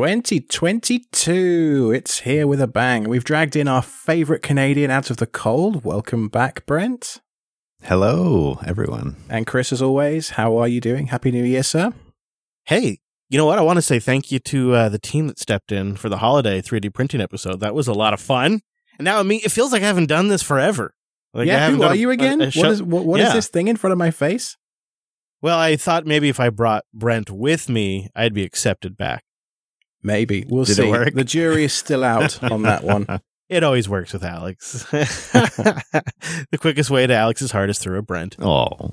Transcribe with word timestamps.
2022. 0.00 1.92
It's 1.94 2.20
here 2.20 2.46
with 2.46 2.58
a 2.62 2.66
bang. 2.66 3.06
We've 3.06 3.22
dragged 3.22 3.54
in 3.54 3.68
our 3.68 3.82
favorite 3.82 4.40
Canadian 4.40 4.90
out 4.90 5.10
of 5.10 5.18
the 5.18 5.26
cold. 5.26 5.84
Welcome 5.84 6.28
back, 6.28 6.64
Brent. 6.64 7.18
Hello, 7.82 8.58
everyone. 8.64 9.16
And 9.28 9.46
Chris, 9.46 9.72
as 9.74 9.82
always, 9.82 10.30
how 10.30 10.56
are 10.56 10.66
you 10.66 10.80
doing? 10.80 11.08
Happy 11.08 11.30
New 11.30 11.44
Year, 11.44 11.62
sir. 11.62 11.92
Hey, 12.64 13.00
you 13.28 13.36
know 13.36 13.44
what? 13.44 13.58
I 13.58 13.62
want 13.62 13.76
to 13.76 13.82
say 13.82 13.98
thank 14.00 14.32
you 14.32 14.38
to 14.38 14.72
uh, 14.72 14.88
the 14.88 14.98
team 14.98 15.26
that 15.26 15.38
stepped 15.38 15.70
in 15.70 15.96
for 15.96 16.08
the 16.08 16.16
holiday 16.16 16.62
3D 16.62 16.94
printing 16.94 17.20
episode. 17.20 17.60
That 17.60 17.74
was 17.74 17.86
a 17.86 17.92
lot 17.92 18.14
of 18.14 18.20
fun. 18.20 18.62
And 18.98 19.04
now 19.04 19.18
I 19.20 19.22
mean, 19.22 19.42
it 19.44 19.52
feels 19.52 19.70
like 19.70 19.82
I 19.82 19.86
haven't 19.86 20.06
done 20.06 20.28
this 20.28 20.42
forever. 20.42 20.94
Like 21.34 21.46
yeah, 21.46 21.68
who 21.70 21.82
are 21.82 21.92
a- 21.92 21.94
you 21.96 22.08
again? 22.10 22.40
a 22.40 22.44
what 22.46 22.54
show- 22.54 22.70
is 22.70 22.82
what, 22.82 23.04
what 23.04 23.20
is 23.20 23.26
Yeah. 23.28 23.34
this 23.34 23.48
thing 23.48 23.68
in 23.68 23.76
front 23.76 23.92
of 23.92 23.98
my 23.98 24.10
face? 24.10 24.56
Well, 25.42 25.58
I 25.58 25.76
thought 25.76 26.06
maybe 26.06 26.30
if 26.30 26.40
I 26.40 26.48
brought 26.48 26.84
Brent 26.94 27.28
with 27.30 27.68
me, 27.68 28.08
I'd 28.16 28.32
be 28.32 28.44
accepted 28.44 28.96
back. 28.96 29.24
Maybe 30.02 30.44
we'll 30.48 30.64
Did 30.64 30.72
it 30.78 30.82
see. 30.82 30.90
work? 30.90 31.14
The 31.14 31.24
jury 31.24 31.64
is 31.64 31.72
still 31.72 32.04
out 32.04 32.42
on 32.50 32.62
that 32.62 32.84
one. 32.84 33.06
It 33.48 33.64
always 33.64 33.88
works 33.88 34.12
with 34.12 34.24
Alex. 34.24 34.84
the 34.90 36.58
quickest 36.58 36.90
way 36.90 37.06
to 37.06 37.14
Alex's 37.14 37.52
heart 37.52 37.70
is 37.70 37.78
through 37.78 37.98
a 37.98 38.02
Brent. 38.02 38.36
Oh, 38.38 38.90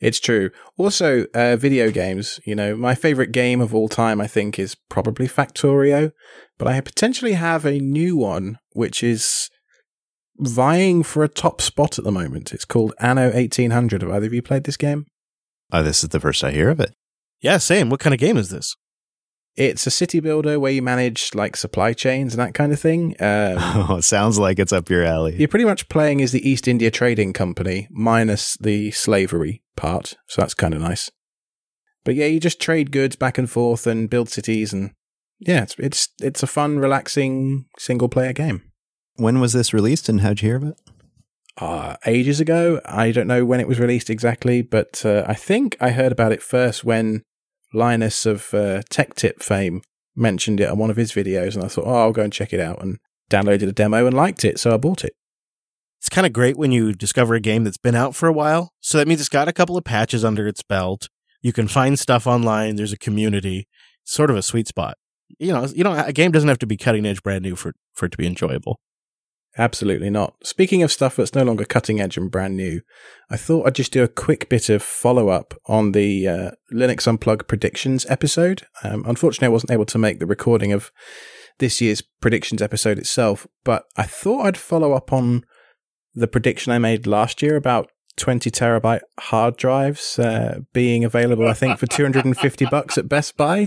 It's 0.00 0.20
true. 0.20 0.50
Also, 0.78 1.26
uh, 1.34 1.56
video 1.56 1.90
games. 1.90 2.38
You 2.44 2.54
know, 2.54 2.76
my 2.76 2.94
favorite 2.94 3.32
game 3.32 3.60
of 3.60 3.74
all 3.74 3.88
time, 3.88 4.20
I 4.20 4.26
think, 4.26 4.58
is 4.58 4.76
probably 4.88 5.26
Factorio, 5.26 6.12
but 6.58 6.68
I 6.68 6.80
potentially 6.80 7.32
have 7.32 7.64
a 7.64 7.78
new 7.80 8.16
one 8.16 8.58
which 8.72 9.02
is 9.02 9.50
vying 10.38 11.02
for 11.02 11.24
a 11.24 11.28
top 11.28 11.60
spot 11.60 11.98
at 11.98 12.04
the 12.04 12.12
moment. 12.12 12.52
It's 12.52 12.64
called 12.66 12.94
Anno 13.00 13.30
1800. 13.32 14.02
Have 14.02 14.10
either 14.12 14.26
of 14.26 14.32
you 14.34 14.42
played 14.42 14.64
this 14.64 14.76
game? 14.76 15.06
oh, 15.72 15.82
this 15.82 16.04
is 16.04 16.10
the 16.10 16.20
first 16.20 16.44
I 16.44 16.52
hear 16.52 16.70
of 16.70 16.78
it. 16.78 16.94
Yeah, 17.40 17.58
same. 17.58 17.90
What 17.90 17.98
kind 18.00 18.14
of 18.14 18.20
game 18.20 18.36
is 18.36 18.50
this? 18.50 18.76
It's 19.56 19.86
a 19.86 19.90
city 19.90 20.20
builder 20.20 20.60
where 20.60 20.72
you 20.72 20.82
manage 20.82 21.34
like 21.34 21.56
supply 21.56 21.94
chains 21.94 22.34
and 22.34 22.40
that 22.42 22.52
kind 22.54 22.72
of 22.72 22.80
thing. 22.80 23.14
Um, 23.20 23.56
Oh, 23.88 24.00
sounds 24.00 24.38
like 24.38 24.58
it's 24.58 24.72
up 24.72 24.90
your 24.90 25.02
alley. 25.04 25.36
You're 25.36 25.48
pretty 25.48 25.64
much 25.64 25.88
playing 25.88 26.20
as 26.20 26.32
the 26.32 26.46
East 26.48 26.68
India 26.68 26.90
Trading 26.90 27.32
Company 27.32 27.88
minus 27.90 28.56
the 28.58 28.90
slavery 28.90 29.62
part, 29.76 30.14
so 30.28 30.42
that's 30.42 30.54
kind 30.54 30.74
of 30.74 30.80
nice. 30.80 31.10
But 32.04 32.14
yeah, 32.14 32.26
you 32.26 32.38
just 32.38 32.60
trade 32.60 32.92
goods 32.92 33.16
back 33.16 33.38
and 33.38 33.50
forth 33.50 33.86
and 33.86 34.10
build 34.10 34.28
cities, 34.28 34.72
and 34.72 34.92
yeah, 35.38 35.62
it's 35.62 35.74
it's 35.78 36.08
it's 36.20 36.42
a 36.42 36.46
fun, 36.46 36.78
relaxing 36.78 37.66
single 37.78 38.08
player 38.08 38.32
game. 38.32 38.62
When 39.16 39.40
was 39.40 39.52
this 39.54 39.72
released, 39.74 40.08
and 40.08 40.20
how'd 40.20 40.42
you 40.42 40.48
hear 40.48 40.56
of 40.56 40.64
it? 40.64 40.80
Uh, 41.58 41.96
ages 42.04 42.38
ago, 42.38 42.80
I 42.84 43.10
don't 43.10 43.26
know 43.26 43.44
when 43.46 43.60
it 43.60 43.68
was 43.68 43.80
released 43.80 44.10
exactly, 44.10 44.60
but 44.60 45.04
uh, 45.06 45.24
I 45.26 45.34
think 45.34 45.76
I 45.80 45.90
heard 45.90 46.12
about 46.12 46.32
it 46.32 46.42
first 46.42 46.84
when 46.84 47.22
Linus 47.72 48.26
of 48.26 48.52
uh, 48.54 48.82
Tech 48.88 49.14
Tip 49.14 49.42
fame 49.42 49.82
mentioned 50.14 50.60
it 50.60 50.68
on 50.68 50.78
one 50.78 50.90
of 50.90 50.96
his 50.96 51.12
videos, 51.12 51.54
and 51.54 51.64
I 51.64 51.68
thought, 51.68 51.86
oh, 51.86 51.94
I'll 51.94 52.12
go 52.12 52.22
and 52.22 52.32
check 52.32 52.52
it 52.52 52.60
out, 52.60 52.82
and 52.82 52.98
downloaded 53.30 53.68
a 53.68 53.72
demo 53.72 54.06
and 54.06 54.16
liked 54.16 54.44
it, 54.44 54.58
so 54.58 54.72
I 54.72 54.76
bought 54.76 55.04
it. 55.04 55.12
It's 55.98 56.08
kind 56.08 56.26
of 56.26 56.32
great 56.32 56.56
when 56.56 56.72
you 56.72 56.92
discover 56.92 57.34
a 57.34 57.40
game 57.40 57.64
that's 57.64 57.78
been 57.78 57.94
out 57.94 58.14
for 58.14 58.28
a 58.28 58.32
while. 58.32 58.70
So 58.80 58.98
that 58.98 59.08
means 59.08 59.20
it's 59.20 59.28
got 59.28 59.48
a 59.48 59.52
couple 59.52 59.76
of 59.76 59.84
patches 59.84 60.24
under 60.24 60.46
its 60.46 60.62
belt. 60.62 61.08
You 61.42 61.52
can 61.52 61.68
find 61.68 61.98
stuff 61.98 62.26
online. 62.26 62.76
There's 62.76 62.92
a 62.92 62.98
community. 62.98 63.66
Sort 64.04 64.30
of 64.30 64.36
a 64.36 64.42
sweet 64.42 64.68
spot. 64.68 64.96
You 65.38 65.52
know, 65.52 65.66
you 65.66 65.82
know, 65.82 65.92
a 65.92 66.12
game 66.12 66.30
doesn't 66.30 66.48
have 66.48 66.60
to 66.60 66.66
be 66.66 66.76
cutting 66.76 67.04
edge, 67.04 67.22
brand 67.22 67.42
new 67.42 67.56
for 67.56 67.72
for 67.92 68.06
it 68.06 68.12
to 68.12 68.18
be 68.18 68.26
enjoyable. 68.26 68.78
Absolutely 69.58 70.10
not. 70.10 70.34
Speaking 70.42 70.82
of 70.82 70.92
stuff 70.92 71.16
that's 71.16 71.34
no 71.34 71.42
longer 71.42 71.64
cutting 71.64 72.00
edge 72.00 72.16
and 72.16 72.30
brand 72.30 72.56
new, 72.56 72.82
I 73.30 73.36
thought 73.36 73.66
I'd 73.66 73.74
just 73.74 73.92
do 73.92 74.02
a 74.02 74.08
quick 74.08 74.48
bit 74.48 74.68
of 74.68 74.82
follow 74.82 75.28
up 75.28 75.54
on 75.66 75.92
the 75.92 76.28
uh, 76.28 76.50
Linux 76.72 77.06
Unplugged 77.06 77.48
predictions 77.48 78.04
episode. 78.08 78.66
Um, 78.82 79.04
unfortunately, 79.06 79.46
I 79.46 79.50
wasn't 79.50 79.72
able 79.72 79.86
to 79.86 79.98
make 79.98 80.18
the 80.18 80.26
recording 80.26 80.72
of 80.72 80.92
this 81.58 81.80
year's 81.80 82.02
predictions 82.02 82.60
episode 82.60 82.98
itself, 82.98 83.46
but 83.64 83.86
I 83.96 84.02
thought 84.02 84.44
I'd 84.44 84.58
follow 84.58 84.92
up 84.92 85.12
on 85.12 85.44
the 86.14 86.28
prediction 86.28 86.72
I 86.72 86.78
made 86.78 87.06
last 87.06 87.40
year 87.40 87.56
about 87.56 87.90
20 88.16 88.50
terabyte 88.50 89.00
hard 89.18 89.56
drives 89.56 90.18
uh, 90.18 90.60
being 90.72 91.04
available, 91.04 91.48
I 91.48 91.52
think, 91.52 91.78
for 91.78 91.86
250 91.86 92.66
bucks 92.66 92.98
at 92.98 93.08
Best 93.08 93.36
Buy. 93.36 93.66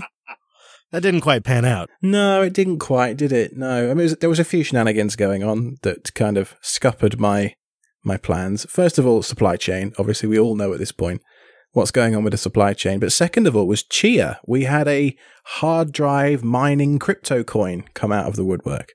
That 0.92 1.02
didn't 1.02 1.20
quite 1.20 1.44
pan 1.44 1.64
out. 1.64 1.88
No, 2.02 2.42
it 2.42 2.52
didn't 2.52 2.78
quite, 2.78 3.16
did 3.16 3.32
it? 3.32 3.56
No, 3.56 3.84
I 3.84 3.94
mean, 3.94 3.98
was, 3.98 4.16
there 4.16 4.28
was 4.28 4.40
a 4.40 4.44
few 4.44 4.64
shenanigans 4.64 5.14
going 5.14 5.44
on 5.44 5.76
that 5.82 6.12
kind 6.14 6.36
of 6.36 6.56
scuppered 6.60 7.18
my 7.20 7.54
my 8.02 8.16
plans. 8.16 8.64
First 8.68 8.98
of 8.98 9.06
all, 9.06 9.22
supply 9.22 9.56
chain. 9.56 9.92
Obviously, 9.98 10.28
we 10.28 10.38
all 10.38 10.56
know 10.56 10.72
at 10.72 10.78
this 10.78 10.92
point 10.92 11.22
what's 11.72 11.90
going 11.90 12.16
on 12.16 12.24
with 12.24 12.32
the 12.32 12.38
supply 12.38 12.72
chain. 12.72 12.98
But 12.98 13.12
second 13.12 13.46
of 13.46 13.54
all, 13.54 13.66
was 13.66 13.82
Chia. 13.82 14.40
We 14.46 14.64
had 14.64 14.88
a 14.88 15.16
hard 15.44 15.92
drive 15.92 16.42
mining 16.42 16.98
crypto 16.98 17.44
coin 17.44 17.84
come 17.94 18.10
out 18.10 18.26
of 18.26 18.36
the 18.36 18.44
woodwork. 18.44 18.92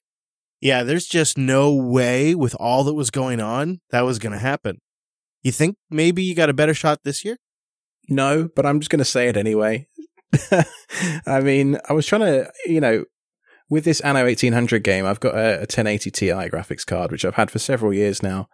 Yeah, 0.60 0.84
there's 0.84 1.06
just 1.06 1.38
no 1.38 1.74
way 1.74 2.34
with 2.34 2.56
all 2.60 2.84
that 2.86 2.94
was 2.94 3.12
going 3.12 3.40
on 3.40 3.82
that 3.92 4.02
was 4.02 4.20
going 4.20 4.34
to 4.34 4.40
happen. 4.40 4.80
You 5.44 5.52
think 5.52 5.78
maybe 5.92 6.24
you 6.24 6.34
got 6.34 6.50
a 6.50 6.54
better 6.54 6.74
shot 6.74 7.02
this 7.04 7.24
year? 7.24 7.38
No, 8.10 8.50
but 8.56 8.66
I'm 8.66 8.80
just 8.80 8.90
going 8.90 9.00
to 9.00 9.06
say 9.06 9.28
it 9.28 9.38
anyway. 9.38 9.88
I 11.26 11.42
mean, 11.42 11.78
I 11.90 11.94
was 11.94 12.06
trying 12.06 12.22
to, 12.22 12.52
you 12.66 12.82
know, 12.82 13.06
with 13.70 13.84
this 13.86 14.00
Anno 14.02 14.24
1800 14.26 14.84
game, 14.84 15.06
I've 15.06 15.20
got 15.20 15.36
a, 15.36 15.56
a 15.56 15.60
1080 15.60 16.12
Ti 16.12 16.28
graphics 16.28 16.86
card, 16.86 17.12
which 17.12 17.26
I've 17.26 17.36
had 17.36 17.50
for 17.52 17.60
several 17.60 17.94
years 17.94 18.22
now, 18.22 18.48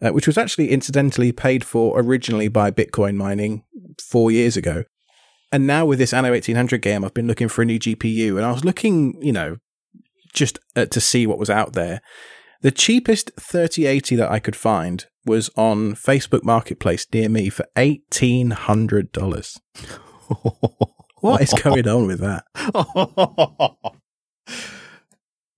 uh, 0.00 0.10
which 0.10 0.26
was 0.26 0.38
actually 0.38 0.70
incidentally 0.70 1.32
paid 1.32 1.64
for 1.64 2.00
originally 2.00 2.48
by 2.48 2.70
Bitcoin 2.70 3.16
mining 3.16 3.64
four 4.02 4.30
years 4.30 4.56
ago. 4.56 4.84
And 5.52 5.66
now 5.66 5.84
with 5.86 5.98
this 5.98 6.12
Anno 6.12 6.30
1800 6.30 6.80
game, 6.82 7.04
I've 7.04 7.14
been 7.14 7.26
looking 7.26 7.48
for 7.48 7.62
a 7.62 7.66
new 7.66 7.78
GPU, 7.78 8.36
and 8.36 8.44
I 8.44 8.52
was 8.52 8.64
looking, 8.64 9.14
you 9.22 9.32
know, 9.32 9.56
just 10.32 10.58
uh, 10.74 10.86
to 10.86 11.00
see 11.00 11.26
what 11.26 11.38
was 11.38 11.50
out 11.50 11.74
there. 11.74 12.00
The 12.62 12.72
cheapest 12.72 13.30
3080 13.38 14.16
that 14.16 14.30
I 14.30 14.38
could 14.38 14.56
find 14.56 15.06
was 15.26 15.50
on 15.56 15.94
Facebook 15.94 16.42
Marketplace 16.44 17.06
near 17.12 17.28
me 17.28 17.50
for 17.50 17.66
$1,800. 17.76 19.60
What 21.24 21.40
is 21.40 21.54
going 21.54 21.88
on 21.88 22.06
with 22.06 22.20
that? 22.20 22.44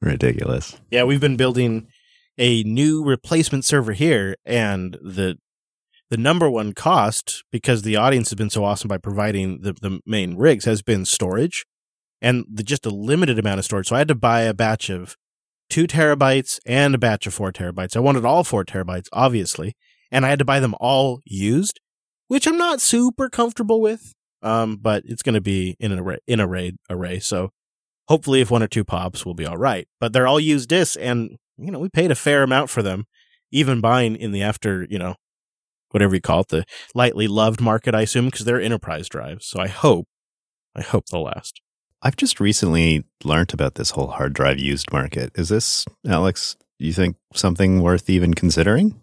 Ridiculous. 0.01 0.77
Yeah, 0.93 1.03
we've 1.03 1.21
been 1.21 1.37
building 1.37 1.89
a 2.39 2.63
new 2.63 3.05
replacement 3.05 3.65
server 3.65 3.93
here, 3.93 4.37
and 4.45 4.97
the 5.03 5.39
the 6.09 6.17
number 6.17 6.49
one 6.49 6.73
cost 6.73 7.43
because 7.51 7.83
the 7.83 7.97
audience 7.97 8.31
has 8.31 8.37
been 8.37 8.49
so 8.49 8.63
awesome 8.63 8.87
by 8.87 8.99
providing 8.99 9.63
the, 9.63 9.73
the 9.73 9.99
main 10.07 10.37
rigs 10.37 10.67
has 10.67 10.83
been 10.83 11.05
storage 11.05 11.67
and 12.23 12.45
the, 12.49 12.63
just 12.63 12.87
a 12.87 12.91
limited 12.91 13.37
amount 13.37 13.59
of 13.59 13.65
storage. 13.65 13.89
So 13.89 13.97
I 13.97 13.99
had 13.99 14.09
to 14.09 14.15
buy 14.15 14.43
a 14.43 14.55
batch 14.55 14.89
of 14.89 15.17
two 15.69 15.89
terabytes 15.89 16.61
and 16.65 16.95
a 16.95 16.99
batch 16.99 17.27
of 17.27 17.35
four 17.35 17.51
terabytes. 17.51 17.97
I 17.97 18.01
wanted 18.01 18.25
all 18.25 18.45
four 18.45 18.65
terabytes, 18.65 19.09
obviously, 19.13 19.75
and 20.13 20.25
I 20.25 20.29
had 20.29 20.39
to 20.39 20.45
buy 20.45 20.61
them 20.61 20.77
all 20.79 21.23
used, 21.25 21.81
which 22.29 22.47
I'm 22.47 22.57
not 22.57 22.81
super 22.81 23.29
comfortable 23.29 23.81
with. 23.81 24.15
Um, 24.47 24.77
but 24.77 25.03
it's 25.07 25.23
going 25.23 25.35
to 25.35 25.41
be 25.41 25.77
in 25.81 25.93
an 25.93 25.99
array, 25.99 26.19
in 26.27 26.41
a 26.41 26.47
RAID 26.47 26.77
array. 26.89 27.19
So 27.19 27.51
hopefully 28.09 28.41
if 28.41 28.51
one 28.51 28.63
or 28.63 28.69
two 28.69 28.85
pops 28.85 29.25
we'll 29.25 29.35
be 29.35 29.47
all 29.47 29.57
right 29.57 29.89
but 30.01 30.13
they're 30.13 30.27
all 30.27 30.41
used 30.41 30.69
discs 30.69 30.97
and 30.97 31.37
you 31.59 31.71
know 31.71 31.79
we 31.79 31.89
paid 31.89 32.11
a 32.11 32.15
fair 32.15 32.43
amount 32.43 32.71
for 32.71 32.83
them 32.83 33.05
even 33.51 33.81
buying 33.81 34.17
in 34.17 34.33
the 34.33 34.43
after 34.43 34.87
you 34.89 34.99
know 34.99 35.15
whatever 35.91 36.15
you 36.15 36.21
call 36.21 36.41
it 36.41 36.49
the 36.49 36.65
lightly 36.95 37.27
loved 37.27 37.61
market 37.61 37.95
i 37.95 38.03
assume 38.03 38.27
because 38.27 38.45
they're 38.45 38.61
enterprise 38.61 39.09
drives 39.09 39.47
so 39.47 39.61
i 39.61 39.67
hope 39.67 40.07
i 40.75 40.83
hope 40.83 41.07
they'll 41.07 41.25
last 41.25 41.61
I've 42.03 42.17
just 42.17 42.41
recently 42.41 43.05
learnt 43.25 43.53
about 43.55 43.75
this 43.75 43.91
whole 43.91 44.09
hard 44.09 44.35
drive 44.35 44.59
used 44.59 44.93
market. 44.93 45.33
Is 45.35 45.49
this, 45.49 45.87
Alex, 46.07 46.55
you 46.79 46.93
think 46.93 47.17
something 47.35 47.83
worth 47.83 48.11
even 48.11 48.35
considering? 48.35 49.01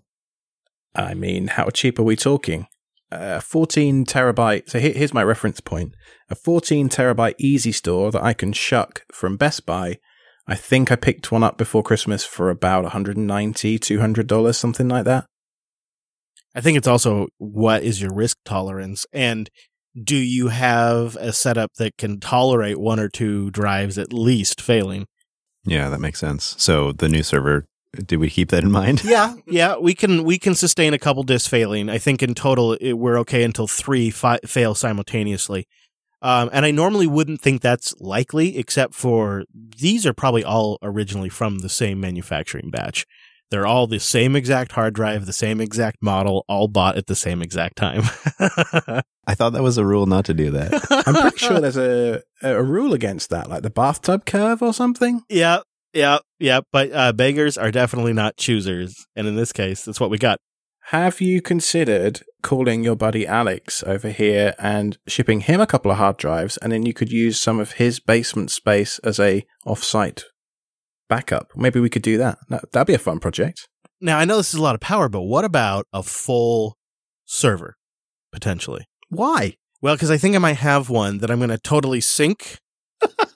I 0.96 1.16
mean, 1.16 1.48
how 1.48 1.70
cheap 1.70 1.98
are 1.98 2.04
we 2.04 2.16
talking? 2.16 2.68
Uh, 3.14 3.40
14 3.40 4.06
terabyte. 4.06 4.70
So 4.70 4.80
here, 4.80 4.94
here's 4.94 5.14
my 5.14 5.24
reference 5.24 5.60
point 5.60 5.96
a 6.30 6.36
14 6.36 6.90
terabyte 6.90 7.36
easystore 7.42 8.12
that 8.12 8.24
I 8.24 8.34
can 8.34 8.54
shuck 8.54 9.04
from 9.12 9.38
Best 9.38 9.66
Buy. 9.66 10.00
I 10.48 10.56
think 10.56 10.92
I 10.92 10.96
picked 10.96 11.32
one 11.32 11.44
up 11.44 11.58
before 11.58 11.84
Christmas 11.84 12.26
for 12.26 12.50
about 12.50 12.84
190 12.84 13.80
$200, 13.80 14.56
something 14.56 14.88
like 14.90 15.06
that. 15.06 15.26
i 16.56 16.62
think 16.62 16.78
it's 16.78 16.88
also 16.88 17.28
what 17.38 17.84
is 17.84 18.02
your 18.02 18.14
risk 18.14 18.38
tolerance 18.46 19.06
and 19.14 19.50
do 20.04 20.16
you 20.16 20.48
have 20.50 21.16
a 21.18 21.32
setup 21.32 21.72
that 21.78 21.98
can 21.98 22.20
tolerate 22.20 22.80
one 22.80 23.00
or 23.00 23.10
two 23.10 23.52
drives 23.52 23.98
at 23.98 24.12
least 24.12 24.60
failing 24.60 25.06
Yeah, 25.66 25.90
that 25.90 26.02
makes 26.02 26.20
sense. 26.20 26.56
So 26.58 26.92
the 26.92 27.08
new 27.08 27.24
server, 27.24 27.66
did 28.06 28.18
we 28.18 28.30
keep 28.30 28.50
that 28.50 28.64
in 28.64 28.72
mind? 28.72 29.04
yeah 29.06 29.36
yeah 29.46 29.78
we 29.78 29.94
can 29.94 30.24
we 30.24 30.38
can 30.40 30.56
sustain 30.56 30.94
a 30.94 31.00
couple 31.00 31.24
discs 31.24 31.48
failing 31.48 31.90
i 31.90 31.98
think 31.98 32.24
in 32.24 32.34
total 32.34 32.74
it, 32.74 32.94
we're 32.94 33.20
okay 33.20 33.44
until 33.44 33.68
three 33.68 34.10
fi- 34.10 34.40
fail 34.46 34.74
simultaneously 34.76 35.68
um, 36.22 36.50
and 36.54 36.66
i 36.66 36.72
normally 36.72 37.08
wouldn't 37.08 37.42
think 37.42 37.62
that's 37.62 37.94
likely 38.00 38.58
except 38.58 38.94
for 38.96 39.44
these 39.54 40.06
are 40.06 40.14
probably 40.14 40.44
all 40.44 40.78
originally 40.82 41.30
from 41.30 41.60
the 41.60 41.70
same 41.70 42.00
manufacturing 42.00 42.70
batch 42.72 43.06
They're 43.52 43.68
all 43.68 43.86
the 43.86 44.00
same 44.00 44.36
exact 44.36 44.72
hard 44.72 44.96
drive, 44.96 45.28
the 45.28 45.34
same 45.34 45.62
exact 45.62 45.98
model, 46.02 46.44
all 46.48 46.68
bought 46.68 46.98
at 46.98 47.06
the 47.06 47.16
same 47.16 47.44
exact 47.44 47.76
time. 47.76 48.02
I 49.28 49.36
thought 49.36 49.54
that 49.54 49.62
was 49.62 49.78
a 49.78 49.86
rule 49.86 50.08
not 50.08 50.26
to 50.26 50.34
do 50.34 50.50
that. 50.52 50.74
I'm 51.06 51.14
pretty 51.14 51.38
sure 51.38 51.60
there's 51.62 51.78
a 51.78 52.24
a 52.42 52.64
rule 52.64 52.94
against 52.96 53.30
that, 53.30 53.50
like 53.52 53.62
the 53.62 53.70
bathtub 53.70 54.26
curve 54.26 54.64
or 54.64 54.74
something. 54.74 55.22
Yeah, 55.30 55.60
yeah, 55.94 56.20
yeah. 56.40 56.62
But 56.72 56.92
uh, 56.92 57.14
beggars 57.14 57.58
are 57.58 57.72
definitely 57.72 58.14
not 58.14 58.38
choosers, 58.38 59.06
and 59.16 59.28
in 59.28 59.36
this 59.36 59.54
case, 59.54 59.86
that's 59.86 60.00
what 60.00 60.10
we 60.10 60.18
got. 60.18 60.40
Have 60.88 61.22
you 61.22 61.42
considered 61.42 62.24
calling 62.42 62.84
your 62.84 62.96
buddy 62.96 63.26
Alex 63.26 63.84
over 63.84 64.10
here 64.10 64.54
and 64.60 64.98
shipping 65.08 65.40
him 65.40 65.62
a 65.62 65.68
couple 65.68 65.92
of 65.92 65.98
hard 65.98 66.18
drives, 66.18 66.58
and 66.58 66.72
then 66.72 66.86
you 66.86 66.94
could 66.94 67.12
use 67.12 67.40
some 67.40 67.60
of 67.60 67.74
his 67.74 68.00
basement 68.00 68.52
space 68.52 69.00
as 69.00 69.20
a 69.20 69.46
off-site 69.66 70.26
backup? 71.08 71.52
Maybe 71.56 71.80
we 71.80 71.90
could 71.90 72.02
do 72.02 72.18
that. 72.18 72.38
that 72.50 72.72
that'd 72.74 72.88
be 72.88 72.94
a 72.94 73.00
fun 73.00 73.20
project. 73.20 73.68
Now 74.02 74.20
I 74.20 74.26
know 74.26 74.38
this 74.38 74.54
is 74.54 74.60
a 74.60 74.64
lot 74.64 74.76
of 74.76 74.82
power, 74.82 75.08
but 75.08 75.22
what 75.22 75.46
about 75.46 75.88
a 75.94 76.04
full 76.04 76.78
server 77.26 77.78
potentially? 78.34 78.86
Why? 79.10 79.56
Well, 79.82 79.96
because 79.96 80.12
I 80.12 80.18
think 80.18 80.36
I 80.36 80.40
might 80.40 80.58
have 80.58 80.90
one 80.90 81.20
that 81.20 81.30
I'm 81.30 81.40
going 81.40 81.50
to 81.50 81.58
totally 81.58 82.02
sync. 82.02 82.58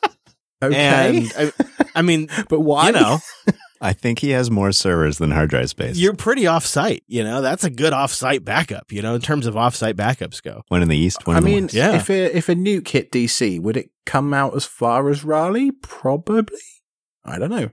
Okay, 0.61 0.75
And 0.75 1.33
I, 1.37 1.51
I 1.95 2.01
mean, 2.01 2.29
but 2.49 2.61
why? 2.61 2.87
you 2.87 2.93
know, 2.93 3.19
I 3.81 3.93
think 3.93 4.19
he 4.19 4.31
has 4.31 4.49
more 4.49 4.71
servers 4.71 5.19
than 5.19 5.29
hard 5.31 5.51
drive 5.51 5.69
space. 5.69 5.97
you're 5.97 6.15
pretty 6.15 6.47
off-site. 6.47 7.03
You 7.07 7.23
know, 7.23 7.41
that's 7.43 7.63
a 7.63 7.69
good 7.69 7.93
off-site 7.93 8.43
backup. 8.43 8.91
You 8.91 9.01
know, 9.03 9.13
in 9.15 9.21
terms 9.21 9.45
of 9.45 9.55
off-site 9.55 9.95
backups 9.95 10.41
go. 10.41 10.63
one 10.69 10.81
in 10.81 10.87
the 10.89 10.97
east, 10.97 11.27
one 11.27 11.35
I 11.35 11.39
in 11.39 11.45
the 11.45 11.51
mean, 11.51 11.63
west. 11.65 11.75
Yeah. 11.75 11.95
if 11.95 12.09
a, 12.09 12.35
if 12.35 12.49
a 12.49 12.55
nuke 12.55 12.87
hit 12.87 13.11
DC, 13.11 13.61
would 13.61 13.77
it 13.77 13.91
come 14.07 14.33
out 14.33 14.55
as 14.55 14.65
far 14.65 15.09
as 15.09 15.23
Raleigh? 15.23 15.71
Probably. 15.71 16.57
I 17.23 17.37
don't 17.37 17.51
know. 17.51 17.69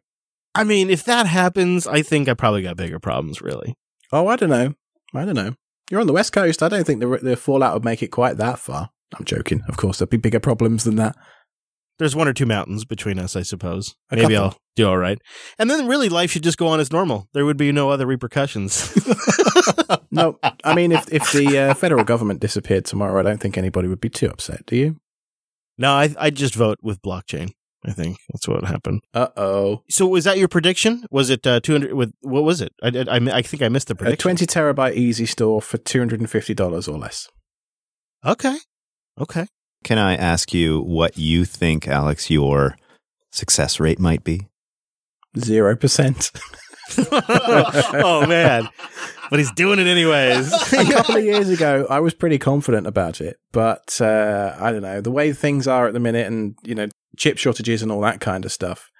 I 0.54 0.64
mean, 0.64 0.90
if 0.90 1.04
that 1.04 1.26
happens, 1.26 1.86
I 1.86 2.02
think 2.02 2.28
I 2.28 2.34
probably 2.34 2.62
got 2.62 2.76
bigger 2.76 2.98
problems. 2.98 3.40
Really. 3.40 3.74
Oh, 4.12 4.26
I 4.28 4.36
don't 4.36 4.50
know. 4.50 4.74
I 5.14 5.24
don't 5.24 5.34
know. 5.34 5.54
You're 5.90 6.00
on 6.00 6.06
the 6.06 6.12
west 6.12 6.32
coast. 6.32 6.62
I 6.62 6.68
don't 6.68 6.84
think 6.86 7.00
the 7.00 7.06
the 7.22 7.36
fallout 7.36 7.74
would 7.74 7.84
make 7.84 8.02
it 8.02 8.08
quite 8.08 8.36
that 8.36 8.58
far. 8.58 8.90
I'm 9.16 9.24
joking. 9.24 9.62
Of 9.68 9.76
course, 9.76 9.98
there'd 9.98 10.10
be 10.10 10.16
bigger 10.16 10.40
problems 10.40 10.84
than 10.84 10.96
that. 10.96 11.16
There's 11.98 12.16
one 12.16 12.26
or 12.26 12.32
two 12.32 12.46
mountains 12.46 12.84
between 12.84 13.18
us, 13.18 13.36
I 13.36 13.42
suppose. 13.42 13.94
A 14.10 14.16
Maybe 14.16 14.34
couple. 14.34 14.50
I'll 14.50 14.56
do 14.74 14.88
all 14.88 14.98
right. 14.98 15.18
And 15.58 15.70
then 15.70 15.86
really 15.86 16.08
life 16.08 16.32
should 16.32 16.42
just 16.42 16.58
go 16.58 16.66
on 16.66 16.80
as 16.80 16.92
normal. 16.92 17.28
There 17.34 17.44
would 17.44 17.56
be 17.56 17.70
no 17.70 17.90
other 17.90 18.06
repercussions. 18.06 18.92
No, 20.14 20.38
I 20.62 20.74
mean, 20.74 20.92
if 20.92 21.12
if 21.12 21.32
the 21.32 21.58
uh, 21.58 21.74
federal 21.82 22.04
government 22.04 22.40
disappeared 22.40 22.84
tomorrow, 22.84 23.18
I 23.18 23.22
don't 23.24 23.40
think 23.40 23.58
anybody 23.58 23.88
would 23.88 24.00
be 24.00 24.08
too 24.08 24.28
upset. 24.28 24.64
Do 24.66 24.76
you? 24.76 25.00
no, 25.76 25.92
I 25.92 26.14
I 26.18 26.30
just 26.30 26.54
vote 26.54 26.78
with 26.82 27.02
blockchain. 27.02 27.50
I 27.84 27.90
think 27.90 28.18
that's 28.30 28.46
what 28.46 28.64
happened. 28.64 29.00
Uh 29.12 29.28
oh. 29.36 29.82
So 29.90 30.06
was 30.06 30.24
that 30.24 30.38
your 30.38 30.48
prediction? 30.48 31.04
Was 31.10 31.30
it 31.30 31.46
uh, 31.46 31.60
200 31.60 31.94
with 31.94 32.12
what 32.20 32.44
was 32.44 32.60
it? 32.60 32.72
I, 32.82 32.88
I, 33.10 33.38
I 33.38 33.42
think 33.42 33.62
I 33.62 33.68
missed 33.68 33.88
the 33.88 33.94
prediction. 33.94 34.30
A 34.30 34.34
20 34.34 34.46
terabyte 34.46 34.96
easystore 34.96 35.62
for 35.62 35.78
$250 35.78 36.88
or 36.88 36.98
less. 36.98 37.28
Okay. 38.24 38.56
Okay. 39.20 39.46
Can 39.84 39.98
I 39.98 40.16
ask 40.16 40.52
you 40.54 40.80
what 40.80 41.16
you 41.18 41.44
think, 41.44 41.86
Alex, 41.86 42.30
your 42.30 42.76
success 43.30 43.78
rate 43.78 44.00
might 44.00 44.24
be? 44.24 44.48
0%. 45.36 46.40
oh 46.98 48.26
man. 48.26 48.68
But 49.30 49.38
he's 49.38 49.52
doing 49.52 49.78
it 49.78 49.86
anyways. 49.86 50.52
a 50.72 50.84
couple 50.84 51.16
of 51.16 51.24
years 51.24 51.48
ago, 51.48 51.86
I 51.88 52.00
was 52.00 52.14
pretty 52.14 52.38
confident 52.38 52.86
about 52.86 53.20
it, 53.20 53.38
but 53.52 54.00
uh, 54.00 54.54
I 54.58 54.70
don't 54.70 54.82
know 54.82 55.00
the 55.00 55.10
way 55.10 55.32
things 55.32 55.66
are 55.66 55.86
at 55.86 55.94
the 55.94 56.00
minute, 56.00 56.26
and 56.26 56.56
you 56.62 56.74
know, 56.74 56.88
chip 57.16 57.38
shortages 57.38 57.82
and 57.82 57.90
all 57.90 58.00
that 58.02 58.20
kind 58.20 58.44
of 58.44 58.52
stuff. 58.52 58.90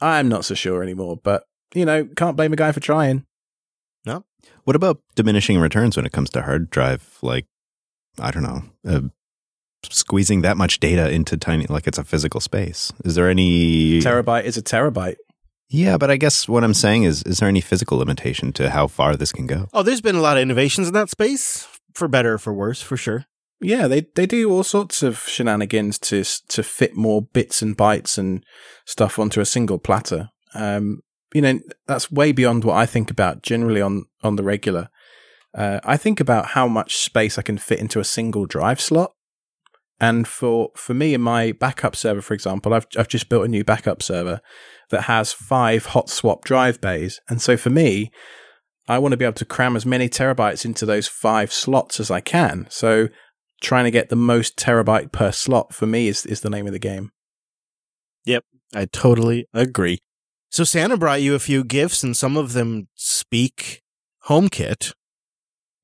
I'm 0.00 0.28
not 0.28 0.44
so 0.44 0.54
sure 0.54 0.82
anymore, 0.82 1.18
but 1.22 1.44
you 1.74 1.84
know, 1.84 2.06
can't 2.16 2.36
blame 2.36 2.52
a 2.52 2.56
guy 2.56 2.72
for 2.72 2.80
trying. 2.80 3.24
No. 4.04 4.24
What 4.64 4.76
about 4.76 5.00
diminishing 5.16 5.58
returns 5.58 5.96
when 5.96 6.06
it 6.06 6.12
comes 6.12 6.30
to 6.30 6.42
hard 6.42 6.70
drive? 6.70 7.18
Like, 7.20 7.46
I 8.18 8.30
don't 8.30 8.44
know, 8.44 8.62
uh, 8.88 9.00
squeezing 9.84 10.42
that 10.42 10.56
much 10.56 10.80
data 10.80 11.10
into 11.10 11.36
tiny, 11.36 11.66
like 11.66 11.86
it's 11.86 11.98
a 11.98 12.04
physical 12.04 12.40
space. 12.40 12.92
Is 13.04 13.14
there 13.14 13.28
any? 13.30 14.00
Terabyte 14.00 14.44
is 14.44 14.56
a 14.56 14.62
terabyte. 14.62 15.16
yeah, 15.68 15.96
but 15.96 16.10
I 16.10 16.16
guess 16.16 16.48
what 16.48 16.64
I'm 16.64 16.74
saying 16.74 17.04
is, 17.04 17.22
is 17.24 17.38
there 17.38 17.48
any 17.48 17.60
physical 17.60 17.98
limitation 17.98 18.52
to 18.54 18.70
how 18.70 18.86
far 18.86 19.16
this 19.16 19.32
can 19.32 19.46
go? 19.46 19.68
oh, 19.72 19.82
there's 19.82 20.00
been 20.00 20.16
a 20.16 20.20
lot 20.20 20.36
of 20.36 20.42
innovations 20.42 20.88
in 20.88 20.94
that 20.94 21.10
space, 21.10 21.66
for 21.94 22.08
better 22.08 22.34
or 22.34 22.38
for 22.38 22.52
worse, 22.52 22.82
for 22.82 22.96
sure. 22.96 23.26
Yeah, 23.60 23.88
they 23.88 24.06
they 24.14 24.26
do 24.26 24.50
all 24.50 24.64
sorts 24.64 25.02
of 25.02 25.18
shenanigans 25.20 25.98
to 26.00 26.24
to 26.48 26.62
fit 26.62 26.94
more 26.94 27.22
bits 27.22 27.62
and 27.62 27.76
bytes 27.76 28.18
and 28.18 28.44
stuff 28.84 29.18
onto 29.18 29.40
a 29.40 29.46
single 29.46 29.78
platter. 29.78 30.28
Um, 30.54 31.00
you 31.34 31.40
know, 31.40 31.60
that's 31.86 32.10
way 32.12 32.32
beyond 32.32 32.64
what 32.64 32.76
I 32.76 32.86
think 32.86 33.10
about 33.10 33.42
generally 33.42 33.80
on 33.80 34.04
on 34.22 34.36
the 34.36 34.42
regular. 34.42 34.88
Uh, 35.54 35.80
I 35.84 35.96
think 35.96 36.20
about 36.20 36.48
how 36.48 36.68
much 36.68 36.96
space 36.98 37.38
I 37.38 37.42
can 37.42 37.56
fit 37.56 37.78
into 37.78 37.98
a 37.98 38.04
single 38.04 38.44
drive 38.44 38.78
slot. 38.78 39.12
And 39.98 40.28
for 40.28 40.70
for 40.76 40.92
me 40.92 41.14
in 41.14 41.22
my 41.22 41.52
backup 41.52 41.96
server, 41.96 42.20
for 42.20 42.34
example, 42.34 42.74
I've 42.74 42.86
I've 42.98 43.08
just 43.08 43.28
built 43.28 43.44
a 43.44 43.48
new 43.48 43.64
backup 43.64 44.02
server 44.02 44.40
that 44.90 45.02
has 45.02 45.32
five 45.32 45.86
hot 45.86 46.10
swap 46.10 46.44
drive 46.44 46.80
bays. 46.80 47.20
And 47.28 47.40
so 47.40 47.56
for 47.56 47.70
me, 47.70 48.10
I 48.88 48.98
want 48.98 49.12
to 49.12 49.16
be 49.16 49.24
able 49.24 49.34
to 49.34 49.44
cram 49.44 49.74
as 49.74 49.86
many 49.86 50.08
terabytes 50.08 50.64
into 50.64 50.86
those 50.86 51.08
five 51.08 51.52
slots 51.52 51.98
as 51.98 52.10
I 52.10 52.20
can. 52.20 52.66
So 52.70 53.08
trying 53.60 53.84
to 53.84 53.90
get 53.90 54.10
the 54.10 54.16
most 54.16 54.56
terabyte 54.56 55.12
per 55.12 55.32
slot 55.32 55.74
for 55.74 55.86
me 55.86 56.08
is 56.08 56.26
is 56.26 56.42
the 56.42 56.50
name 56.50 56.66
of 56.66 56.72
the 56.72 56.78
game. 56.78 57.10
Yep, 58.26 58.44
I 58.74 58.86
totally 58.86 59.46
agree. 59.54 59.98
So 60.50 60.64
Santa 60.64 60.96
brought 60.96 61.22
you 61.22 61.34
a 61.34 61.40
few 61.40 61.64
gifts, 61.64 62.02
and 62.02 62.16
some 62.16 62.36
of 62.36 62.52
them 62.52 62.88
speak 62.94 63.82
HomeKit. 64.26 64.92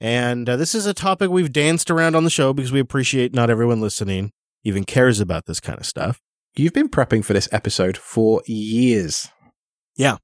And 0.02 0.48
uh, 0.48 0.56
this 0.56 0.74
is 0.74 0.84
a 0.84 0.92
topic 0.92 1.30
we've 1.30 1.52
danced 1.52 1.88
around 1.88 2.16
on 2.16 2.24
the 2.24 2.30
show 2.30 2.52
because 2.52 2.72
we 2.72 2.80
appreciate 2.80 3.32
not 3.32 3.50
everyone 3.50 3.80
listening 3.80 4.32
even 4.64 4.82
cares 4.82 5.20
about 5.20 5.46
this 5.46 5.60
kind 5.60 5.78
of 5.78 5.86
stuff. 5.86 6.20
You've 6.56 6.72
been 6.72 6.88
prepping 6.88 7.24
for 7.24 7.34
this 7.34 7.48
episode 7.52 7.96
for 7.96 8.42
years. 8.46 9.28
Yeah. 9.96 10.16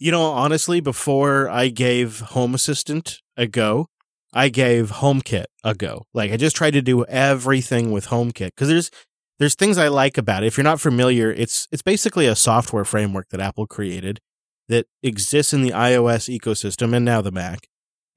You 0.00 0.12
know, 0.12 0.22
honestly, 0.22 0.80
before 0.80 1.46
I 1.50 1.68
gave 1.68 2.20
Home 2.20 2.54
Assistant 2.54 3.20
a 3.36 3.46
go, 3.46 3.88
I 4.32 4.48
gave 4.48 4.92
HomeKit 4.92 5.44
a 5.62 5.74
go. 5.74 6.06
Like 6.14 6.32
I 6.32 6.38
just 6.38 6.56
tried 6.56 6.72
to 6.72 6.80
do 6.80 7.04
everything 7.04 7.92
with 7.92 8.06
HomeKit 8.06 8.52
because 8.56 8.68
there's 8.68 8.90
there's 9.38 9.54
things 9.54 9.76
I 9.76 9.88
like 9.88 10.16
about 10.16 10.42
it. 10.42 10.46
If 10.46 10.56
you're 10.56 10.64
not 10.64 10.80
familiar, 10.80 11.30
it's 11.30 11.68
it's 11.70 11.82
basically 11.82 12.24
a 12.26 12.34
software 12.34 12.84
framework 12.86 13.28
that 13.28 13.40
Apple 13.40 13.66
created 13.66 14.20
that 14.68 14.86
exists 15.02 15.52
in 15.52 15.60
the 15.60 15.72
iOS 15.72 16.34
ecosystem 16.34 16.94
and 16.94 17.04
now 17.04 17.20
the 17.20 17.30
Mac, 17.30 17.68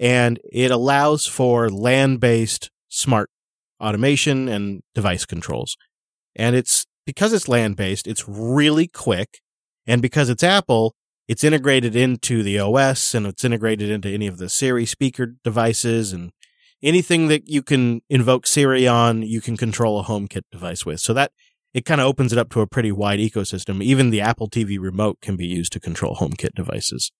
and 0.01 0.39
it 0.51 0.71
allows 0.71 1.27
for 1.27 1.69
land 1.69 2.19
based 2.19 2.71
smart 2.89 3.29
automation 3.79 4.49
and 4.49 4.81
device 4.95 5.25
controls. 5.25 5.77
And 6.35 6.55
it's 6.55 6.87
because 7.05 7.31
it's 7.31 7.47
land 7.47 7.75
based, 7.75 8.07
it's 8.07 8.27
really 8.27 8.87
quick, 8.87 9.39
and 9.85 10.01
because 10.01 10.29
it's 10.29 10.43
Apple, 10.43 10.95
it's 11.27 11.43
integrated 11.43 11.95
into 11.95 12.41
the 12.43 12.59
OS 12.59 13.13
and 13.13 13.27
it's 13.27 13.45
integrated 13.45 13.89
into 13.89 14.09
any 14.09 14.27
of 14.27 14.39
the 14.39 14.49
Siri 14.49 14.85
speaker 14.85 15.35
devices 15.43 16.11
and 16.11 16.31
anything 16.81 17.27
that 17.27 17.47
you 17.47 17.61
can 17.61 18.01
invoke 18.09 18.47
Siri 18.47 18.87
on, 18.87 19.21
you 19.21 19.39
can 19.39 19.55
control 19.55 19.99
a 19.99 20.03
HomeKit 20.03 20.43
device 20.51 20.85
with. 20.85 20.99
So 20.99 21.13
that 21.13 21.31
it 21.73 21.85
kind 21.85 22.01
of 22.01 22.07
opens 22.07 22.33
it 22.33 22.39
up 22.39 22.49
to 22.49 22.61
a 22.61 22.67
pretty 22.67 22.91
wide 22.91 23.19
ecosystem. 23.19 23.83
Even 23.83 24.09
the 24.09 24.19
Apple 24.19 24.49
TV 24.49 24.77
remote 24.79 25.21
can 25.21 25.37
be 25.37 25.45
used 25.45 25.71
to 25.73 25.79
control 25.79 26.15
HomeKit 26.15 26.53
devices. 26.55 27.11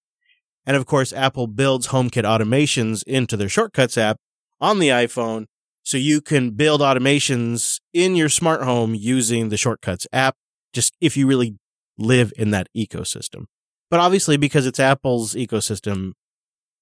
And 0.66 0.78
of 0.78 0.86
course, 0.86 1.12
Apple 1.14 1.48
builds 1.48 1.88
HomeKit 1.88 2.24
automations 2.24 3.04
into 3.04 3.36
their 3.36 3.50
Shortcuts 3.50 3.98
app 3.98 4.18
on 4.60 4.80
the 4.80 4.90
iPhone. 4.90 5.46
So 5.84 5.98
you 5.98 6.22
can 6.22 6.52
build 6.52 6.82
automations 6.82 7.80
in 7.94 8.16
your 8.16 8.30
smart 8.30 8.62
home 8.62 8.94
using 8.94 9.50
the 9.50 9.58
Shortcuts 9.58 10.06
app, 10.14 10.36
just 10.74 10.94
if 11.02 11.18
you 11.18 11.26
really 11.26 11.58
live 11.98 12.32
in 12.38 12.52
that 12.52 12.68
ecosystem. 12.78 13.46
But 13.90 14.00
obviously, 14.00 14.38
because 14.38 14.66
it's 14.66 14.80
Apple's 14.80 15.34
ecosystem, 15.34 16.12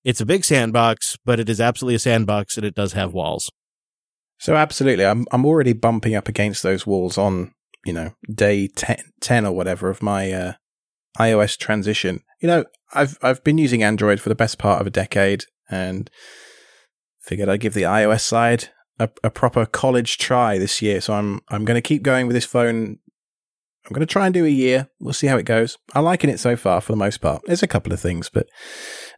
it's 0.03 0.21
a 0.21 0.25
big 0.25 0.43
sandbox, 0.43 1.17
but 1.25 1.39
it 1.39 1.50
is 1.50 1.62
absolutely 1.62 1.95
a 1.95 2.00
sandbox 2.00 2.57
and 2.57 2.65
it 2.65 2.75
does 2.75 2.93
have 2.93 3.13
walls. 3.13 3.50
So 4.39 4.55
absolutely, 4.55 5.05
I'm 5.05 5.25
I'm 5.31 5.45
already 5.45 5.74
bumping 5.74 6.15
up 6.15 6.27
against 6.27 6.63
those 6.63 6.88
walls 6.88 7.17
on 7.17 7.51
you 7.86 7.93
know 7.93 8.12
day 8.33 8.67
10, 8.67 8.98
10 9.19 9.45
or 9.45 9.51
whatever 9.51 9.89
of 9.89 10.01
my 10.01 10.31
uh, 10.31 10.53
iOS 11.17 11.57
transition. 11.57 12.21
You 12.41 12.47
know, 12.47 12.65
I've 12.93 13.17
I've 13.21 13.43
been 13.43 13.57
using 13.57 13.83
Android 13.83 14.19
for 14.19 14.29
the 14.29 14.35
best 14.35 14.57
part 14.57 14.81
of 14.81 14.87
a 14.87 14.91
decade, 14.91 15.45
and 15.69 16.09
figured 17.21 17.49
I'd 17.49 17.59
give 17.59 17.73
the 17.73 17.83
iOS 17.83 18.21
side 18.21 18.69
a, 18.99 19.09
a 19.23 19.29
proper 19.29 19.65
college 19.65 20.17
try 20.17 20.57
this 20.57 20.81
year. 20.81 21.01
So 21.01 21.13
I'm 21.13 21.41
I'm 21.49 21.65
going 21.65 21.75
to 21.75 21.81
keep 21.81 22.03
going 22.03 22.27
with 22.27 22.35
this 22.35 22.45
phone. 22.45 22.99
I'm 23.85 23.93
going 23.93 24.05
to 24.05 24.11
try 24.11 24.25
and 24.25 24.33
do 24.33 24.45
a 24.45 24.49
year. 24.49 24.89
We'll 24.99 25.13
see 25.13 25.27
how 25.27 25.37
it 25.37 25.45
goes. 25.45 25.77
I'm 25.95 26.03
liking 26.03 26.29
it 26.29 26.39
so 26.39 26.55
far 26.55 26.81
for 26.81 26.91
the 26.91 26.97
most 26.97 27.21
part. 27.21 27.41
There's 27.45 27.63
a 27.63 27.67
couple 27.67 27.93
of 27.93 27.99
things, 27.99 28.29
but 28.29 28.47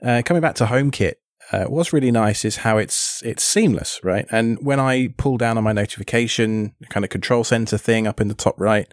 uh, 0.01 0.21
coming 0.23 0.39
back 0.39 0.55
to 0.55 0.65
HomeKit, 0.65 1.15
uh, 1.51 1.65
what's 1.65 1.91
really 1.91 2.11
nice 2.11 2.45
is 2.45 2.57
how 2.57 2.77
it's 2.77 3.21
it's 3.25 3.43
seamless, 3.43 3.99
right? 4.03 4.25
And 4.31 4.57
when 4.61 4.79
I 4.79 5.09
pull 5.17 5.37
down 5.37 5.57
on 5.57 5.63
my 5.63 5.73
notification 5.73 6.75
kind 6.89 7.03
of 7.03 7.09
control 7.09 7.43
center 7.43 7.77
thing 7.77 8.07
up 8.07 8.21
in 8.21 8.27
the 8.27 8.33
top 8.33 8.55
right, 8.59 8.91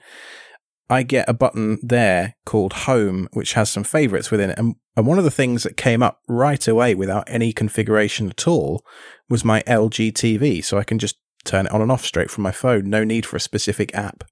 I 0.91 1.03
get 1.03 1.29
a 1.29 1.35
button 1.35 1.79
there 1.83 2.37
called 2.47 2.73
Home, 2.73 3.29
which 3.33 3.53
has 3.53 3.71
some 3.71 3.85
favorites 3.85 4.31
within 4.31 4.51
it. 4.51 4.59
And, 4.59 4.77
and 4.97 5.07
one 5.07 5.19
of 5.19 5.25
the 5.25 5.31
things 5.31 5.63
that 5.63 5.77
came 5.77 6.03
up 6.03 6.21
right 6.29 6.67
away 6.67 6.95
without 6.95 7.25
any 7.27 7.53
configuration 7.53 8.31
at 8.31 8.47
all 8.49 8.83
was 9.29 9.45
my 9.45 9.63
LG 9.63 10.13
TV. 10.13 10.65
So 10.65 10.79
I 10.79 10.85
can 10.85 10.99
just 10.99 11.17
turn 11.45 11.67
it 11.67 11.73
on 11.73 11.83
and 11.83 11.93
off 11.93 12.05
straight 12.05 12.31
from 12.31 12.43
my 12.43 12.53
phone. 12.53 12.89
No 12.89 13.05
need 13.05 13.27
for 13.27 13.37
a 13.37 13.41
specific 13.41 13.95
app. 13.95 14.25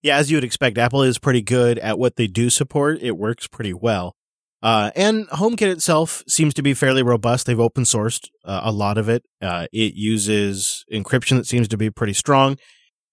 Yeah, 0.00 0.16
as 0.16 0.30
you 0.30 0.36
would 0.36 0.44
expect, 0.44 0.78
Apple 0.78 1.02
is 1.02 1.18
pretty 1.18 1.42
good 1.42 1.78
at 1.80 1.98
what 1.98 2.14
they 2.14 2.28
do 2.28 2.50
support. 2.50 2.98
It 3.02 3.16
works 3.16 3.48
pretty 3.48 3.72
well. 3.72 4.14
Uh, 4.62 4.90
and 4.96 5.28
HomeKit 5.28 5.70
itself 5.70 6.22
seems 6.28 6.54
to 6.54 6.62
be 6.62 6.74
fairly 6.74 7.02
robust. 7.02 7.46
They've 7.46 7.58
open 7.58 7.84
sourced 7.84 8.28
uh, 8.44 8.60
a 8.64 8.72
lot 8.72 8.98
of 8.98 9.08
it. 9.08 9.24
Uh, 9.42 9.66
it 9.72 9.94
uses 9.94 10.84
encryption 10.92 11.36
that 11.36 11.46
seems 11.46 11.68
to 11.68 11.76
be 11.76 11.90
pretty 11.90 12.12
strong 12.12 12.58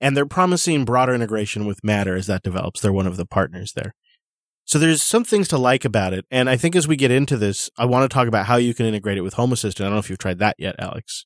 and 0.02 0.16
they're 0.16 0.26
promising 0.26 0.86
broader 0.86 1.14
integration 1.14 1.66
with 1.66 1.84
Matter 1.84 2.16
as 2.16 2.28
that 2.28 2.44
develops. 2.44 2.82
They're 2.82 2.94
one 2.94 3.08
of 3.08 3.18
the 3.18 3.26
partners 3.26 3.74
there. 3.74 3.94
So 4.66 4.80
there's 4.80 5.04
some 5.04 5.24
things 5.24 5.48
to 5.50 5.58
like 5.58 5.86
about 5.86 6.14
it. 6.14 6.26
And 6.32 6.50
I 6.50 6.58
think 6.58 6.76
as 6.76 6.88
we 6.88 6.96
get 6.96 7.12
into 7.12 7.38
this, 7.38 7.70
I 7.78 7.86
want 7.86 8.10
to 8.10 8.14
talk 8.14 8.28
about 8.28 8.48
how 8.48 8.56
you 8.56 8.74
can 8.74 8.88
integrate 8.88 9.18
it 9.18 9.22
with 9.22 9.36
Home 9.36 9.54
Assistant. 9.54 9.86
I 9.86 9.90
don't 9.90 9.96
know 9.96 10.00
if 10.00 10.10
you've 10.10 10.20
tried 10.20 10.40
that 10.40 10.56
yet, 10.58 10.76
Alex. 10.80 11.26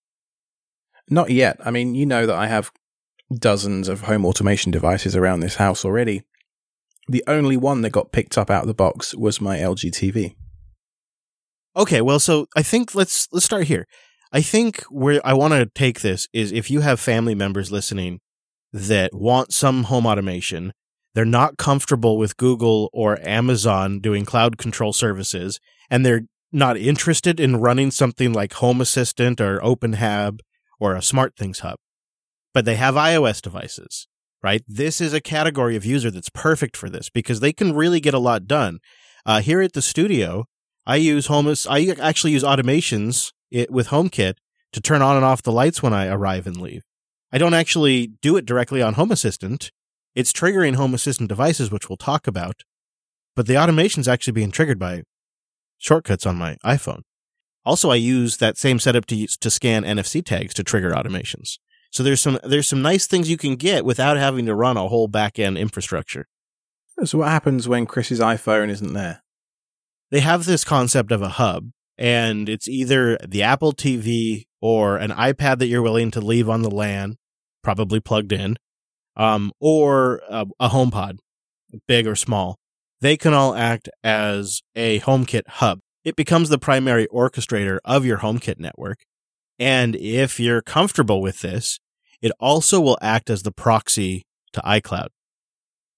Not 1.10 1.32
yet. 1.32 1.58
I 1.64 1.72
mean, 1.72 1.96
you 1.96 2.06
know 2.06 2.26
that 2.26 2.36
I 2.36 2.48
have 2.48 2.72
dozens 3.34 3.88
of 3.88 4.02
home 4.02 4.26
automation 4.26 4.72
devices 4.72 5.16
around 5.16 5.40
this 5.40 5.56
house 5.56 5.86
already. 5.86 6.24
The 7.08 7.24
only 7.28 7.58
one 7.58 7.82
that 7.82 7.92
got 7.92 8.12
picked 8.12 8.38
up 8.38 8.50
out 8.50 8.64
of 8.64 8.68
the 8.68 8.74
box 8.74 9.16
was 9.16 9.42
my 9.42 9.58
LG 9.58 9.92
TV. 9.92 10.36
Okay, 11.76 12.02
well, 12.02 12.20
so 12.20 12.48
I 12.56 12.62
think 12.62 12.94
let's 12.94 13.28
let's 13.32 13.46
start 13.46 13.68
here. 13.68 13.88
I 14.32 14.42
think 14.42 14.84
where 14.90 15.26
I 15.26 15.34
want 15.34 15.54
to 15.54 15.66
take 15.66 16.02
this 16.02 16.28
is 16.34 16.52
if 16.52 16.70
you 16.70 16.82
have 16.82 17.00
family 17.00 17.34
members 17.34 17.72
listening 17.72 18.20
that 18.72 19.14
want 19.14 19.54
some 19.54 19.86
home 19.86 20.06
automation. 20.06 20.74
They're 21.16 21.26
not 21.26 21.58
comfortable 21.58 22.18
with 22.18 22.38
Google 22.38 22.90
or 22.94 23.20
Amazon 23.28 24.00
doing 24.00 24.26
cloud 24.26 24.58
control 24.58 24.94
services, 24.94 25.60
and 25.90 26.06
they're 26.06 26.22
not 26.52 26.78
interested 26.78 27.40
in 27.40 27.58
running 27.58 27.92
something 27.92 28.34
like 28.34 28.54
Home 28.54 28.82
Assistant 28.82 29.40
or 29.42 29.60
OpenHab 29.60 30.40
or 30.80 30.96
a 30.96 31.00
SmartThings 31.00 31.60
Hub. 31.60 31.78
But 32.54 32.66
they 32.66 32.76
have 32.76 32.96
iOS 32.96 33.42
devices, 33.42 34.08
right? 34.42 34.64
This 34.68 35.02
is 35.02 35.14
a 35.14 35.22
category 35.22 35.76
of 35.76 35.86
user 35.86 36.10
that's 36.10 36.30
perfect 36.30 36.76
for 36.76 36.90
this 36.90 37.10
because 37.10 37.40
they 37.40 37.54
can 37.54 37.76
really 37.76 38.00
get 38.00 38.14
a 38.14 38.20
lot 38.20 38.48
done. 38.48 38.80
Uh, 39.26 39.42
here 39.42 39.62
at 39.62 39.74
the 39.74 39.82
studio, 39.82 40.46
I 40.86 40.96
use 40.96 41.28
Home. 41.28 41.54
I 41.70 41.96
actually 42.02 42.32
use 42.32 42.44
automations 42.44 43.32
with 43.70 43.90
HomeKit 43.90 44.36
to 44.72 44.82
turn 44.82 45.02
on 45.02 45.16
and 45.16 45.26
off 45.26 45.44
the 45.44 45.52
lights 45.52 45.84
when 45.84 45.94
I 45.94 46.08
arrive 46.08 46.48
and 46.48 46.58
leave. 46.58 46.84
I 47.32 47.38
don't 47.38 47.54
actually 47.54 48.08
do 48.22 48.38
it 48.38 48.46
directly 48.46 48.82
on 48.82 48.96
Home 48.96 49.12
Assistant. 49.12 49.72
It's 50.16 50.34
triggering 50.34 50.76
Home 50.76 50.94
Assistant 50.94 51.30
devices, 51.30 51.72
which 51.72 51.90
we'll 51.90 51.98
talk 51.98 52.28
about, 52.28 52.64
but 53.36 53.48
the 53.48 53.58
automation 53.58 54.02
is 54.02 54.08
actually 54.08 54.34
being 54.34 54.52
triggered 54.52 54.80
by 54.80 55.04
shortcuts 55.78 56.26
on 56.26 56.36
my 56.38 56.58
iPhone. 56.66 57.02
Also, 57.66 57.92
I 57.92 57.96
use 57.96 58.38
that 58.38 58.58
same 58.58 58.80
setup 58.80 59.06
to 59.08 59.16
use, 59.16 59.38
to 59.38 59.52
scan 59.52 59.84
NFC 59.84 60.26
tags 60.26 60.54
to 60.56 60.64
trigger 60.64 60.92
automations. 60.92 61.58
So 61.92 62.04
there's 62.04 62.22
some 62.22 62.40
there's 62.44 62.68
some 62.68 62.82
nice 62.82 63.08
things 63.08 63.30
you 63.30 63.38
can 63.38 63.56
get 63.56 63.86
without 63.86 64.18
having 64.18 64.46
to 64.46 64.56
run 64.56 64.78
a 64.78 64.88
whole 64.88 65.08
back 65.08 65.40
end 65.40 65.58
infrastructure. 65.58 66.28
So 67.04 67.20
what 67.20 67.30
happens 67.30 67.68
when 67.68 67.86
Chris's 67.86 68.20
iPhone 68.20 68.70
isn't 68.70 68.94
there? 68.94 69.22
They 70.12 70.20
have 70.20 70.46
this 70.46 70.64
concept 70.64 71.12
of 71.12 71.22
a 71.22 71.30
hub, 71.30 71.70
and 71.98 72.50
it's 72.50 72.68
either 72.68 73.18
the 73.18 73.44
Apple 73.44 73.74
TV 73.74 74.46
or 74.62 74.98
an 74.98 75.12
iPad 75.12 75.60
that 75.60 75.68
you're 75.68 75.84
willing 75.84 76.12
to 76.12 76.22
leave 76.22 76.50
on 76.50 76.64
the 76.64 76.72
LAN, 76.72 77.18
probably 77.64 78.00
plugged 78.00 78.32
in, 78.32 78.58
um, 79.16 79.52
or 79.60 80.22
a, 80.30 80.46
a 80.60 80.70
HomePod, 80.70 81.18
big 81.88 82.08
or 82.08 82.16
small. 82.16 82.58
They 83.02 83.18
can 83.18 83.34
all 83.34 83.56
act 83.56 83.90
as 84.04 84.62
a 84.76 85.00
HomeKit 85.02 85.48
hub. 85.48 85.80
It 86.04 86.16
becomes 86.16 86.50
the 86.50 86.58
primary 86.58 87.08
orchestrator 87.08 87.80
of 87.86 88.06
your 88.06 88.20
HomeKit 88.20 88.60
network. 88.60 89.00
And 89.58 89.96
if 89.96 90.40
you're 90.40 90.62
comfortable 90.62 91.22
with 91.22 91.40
this, 91.40 91.80
it 92.22 92.32
also 92.40 92.80
will 92.80 92.98
act 93.02 93.30
as 93.30 93.44
the 93.44 93.52
proxy 93.52 94.24
to 94.54 94.62
iCloud. 94.62 95.08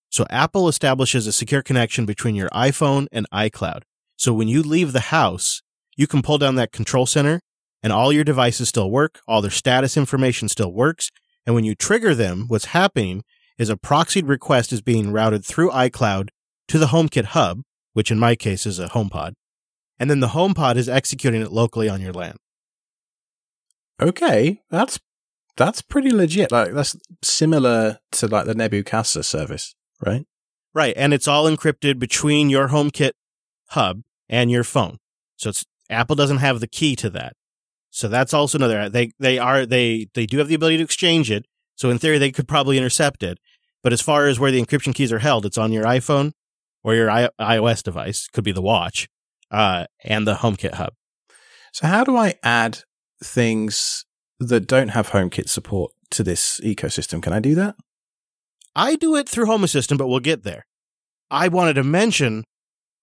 So 0.09 0.25
Apple 0.29 0.67
establishes 0.67 1.25
a 1.25 1.31
secure 1.31 1.61
connection 1.61 2.05
between 2.05 2.35
your 2.35 2.49
iPhone 2.49 3.07
and 3.11 3.25
iCloud. 3.31 3.83
So 4.17 4.33
when 4.33 4.47
you 4.47 4.61
leave 4.61 4.91
the 4.91 4.99
house, 4.99 5.61
you 5.95 6.05
can 6.05 6.21
pull 6.21 6.37
down 6.37 6.55
that 6.55 6.71
control 6.71 7.05
center 7.05 7.39
and 7.81 7.93
all 7.93 8.11
your 8.13 8.23
devices 8.23 8.69
still 8.69 8.91
work, 8.91 9.21
all 9.27 9.41
their 9.41 9.49
status 9.51 9.97
information 9.97 10.49
still 10.49 10.71
works. 10.71 11.09
And 11.45 11.55
when 11.55 11.63
you 11.63 11.75
trigger 11.75 12.13
them, 12.13 12.45
what's 12.47 12.65
happening 12.65 13.23
is 13.57 13.69
a 13.69 13.77
proxied 13.77 14.27
request 14.27 14.73
is 14.73 14.81
being 14.81 15.11
routed 15.11 15.45
through 15.45 15.69
iCloud 15.71 16.29
to 16.67 16.77
the 16.77 16.87
HomeKit 16.87 17.25
hub, 17.25 17.61
which 17.93 18.11
in 18.11 18.19
my 18.19 18.35
case 18.35 18.65
is 18.65 18.79
a 18.79 18.87
HomePod. 18.87 19.33
And 19.99 20.09
then 20.09 20.19
the 20.19 20.29
HomePod 20.29 20.77
is 20.77 20.89
executing 20.89 21.41
it 21.41 21.51
locally 21.51 21.87
on 21.87 22.01
your 22.01 22.13
LAN. 22.13 22.37
Okay, 24.01 24.61
that's 24.71 24.99
that's 25.57 25.81
pretty 25.81 26.11
legit. 26.11 26.51
Like 26.51 26.73
that's 26.73 26.95
similar 27.21 27.99
to 28.13 28.27
like 28.27 28.45
the 28.45 28.55
Nabu 28.55 28.83
Casa 28.83 29.21
service, 29.21 29.75
right? 30.03 30.25
Right, 30.73 30.93
and 30.97 31.13
it's 31.13 31.27
all 31.27 31.45
encrypted 31.45 31.99
between 31.99 32.49
your 32.49 32.69
HomeKit 32.69 33.11
hub 33.69 34.01
and 34.27 34.49
your 34.49 34.63
phone. 34.63 34.97
So 35.35 35.49
it's 35.49 35.65
Apple 35.89 36.15
doesn't 36.15 36.37
have 36.37 36.61
the 36.61 36.67
key 36.67 36.95
to 36.95 37.09
that. 37.11 37.33
So 37.91 38.07
that's 38.07 38.33
also 38.33 38.57
another. 38.57 38.89
They 38.89 39.11
they 39.19 39.37
are 39.37 39.65
they 39.65 40.07
they 40.13 40.25
do 40.25 40.37
have 40.39 40.47
the 40.47 40.55
ability 40.55 40.77
to 40.77 40.83
exchange 40.83 41.29
it. 41.29 41.45
So 41.75 41.89
in 41.89 41.99
theory, 41.99 42.17
they 42.17 42.31
could 42.31 42.47
probably 42.47 42.77
intercept 42.77 43.21
it. 43.21 43.37
But 43.83 43.93
as 43.93 44.01
far 44.01 44.27
as 44.27 44.39
where 44.39 44.51
the 44.51 44.61
encryption 44.61 44.95
keys 44.95 45.11
are 45.11 45.19
held, 45.19 45.45
it's 45.45 45.57
on 45.57 45.71
your 45.71 45.83
iPhone 45.83 46.31
or 46.83 46.95
your 46.95 47.09
I- 47.09 47.29
iOS 47.39 47.83
device. 47.83 48.27
Could 48.27 48.43
be 48.43 48.51
the 48.51 48.61
watch 48.61 49.07
uh, 49.51 49.85
and 50.03 50.25
the 50.25 50.35
HomeKit 50.35 50.75
hub. 50.75 50.93
So 51.73 51.87
how 51.87 52.03
do 52.03 52.15
I 52.15 52.35
add 52.43 52.79
things 53.23 54.05
that 54.39 54.67
don't 54.67 54.89
have 54.89 55.09
HomeKit 55.11 55.49
support 55.49 55.91
to 56.11 56.23
this 56.23 56.59
ecosystem? 56.63 57.21
Can 57.21 57.33
I 57.33 57.39
do 57.39 57.55
that? 57.55 57.75
I 58.75 58.95
do 58.95 59.15
it 59.15 59.27
through 59.27 59.47
Home 59.47 59.63
Assistant, 59.63 59.97
but 59.97 60.07
we'll 60.07 60.19
get 60.19 60.43
there. 60.43 60.65
I 61.29 61.47
wanted 61.47 61.73
to 61.73 61.83
mention 61.83 62.43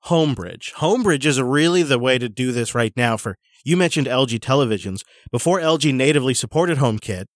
Homebridge. 0.06 0.72
Homebridge 0.74 1.26
is 1.26 1.40
really 1.40 1.82
the 1.82 1.98
way 1.98 2.18
to 2.18 2.28
do 2.28 2.52
this 2.52 2.74
right 2.74 2.92
now 2.96 3.16
for 3.16 3.36
you 3.64 3.76
mentioned 3.76 4.06
LG 4.06 4.38
televisions. 4.38 5.02
Before 5.30 5.60
LG 5.60 5.92
natively 5.94 6.34
supported 6.34 6.78
HomeKit, 6.78 7.26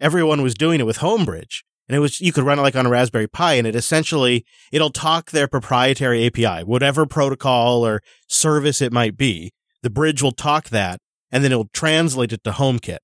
everyone 0.00 0.42
was 0.42 0.54
doing 0.54 0.80
it 0.80 0.86
with 0.86 0.98
Homebridge. 0.98 1.62
And 1.88 1.96
it 1.96 2.00
was 2.00 2.20
you 2.20 2.32
could 2.32 2.44
run 2.44 2.58
it 2.58 2.62
like 2.62 2.76
on 2.76 2.86
a 2.86 2.90
Raspberry 2.90 3.26
Pi 3.26 3.54
and 3.54 3.66
it 3.66 3.74
essentially 3.74 4.44
it'll 4.70 4.90
talk 4.90 5.30
their 5.30 5.48
proprietary 5.48 6.24
API, 6.26 6.62
whatever 6.62 7.04
protocol 7.04 7.84
or 7.84 8.00
service 8.28 8.80
it 8.80 8.92
might 8.92 9.16
be. 9.16 9.50
The 9.82 9.90
bridge 9.90 10.22
will 10.22 10.32
talk 10.32 10.68
that 10.68 11.00
and 11.32 11.42
then 11.42 11.52
it'll 11.52 11.70
translate 11.72 12.32
it 12.32 12.44
to 12.44 12.52
HomeKit. 12.52 12.98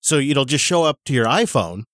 So 0.00 0.18
it'll 0.18 0.44
just 0.44 0.64
show 0.64 0.84
up 0.84 0.98
to 1.06 1.14
your 1.14 1.26
iPhone 1.26 1.84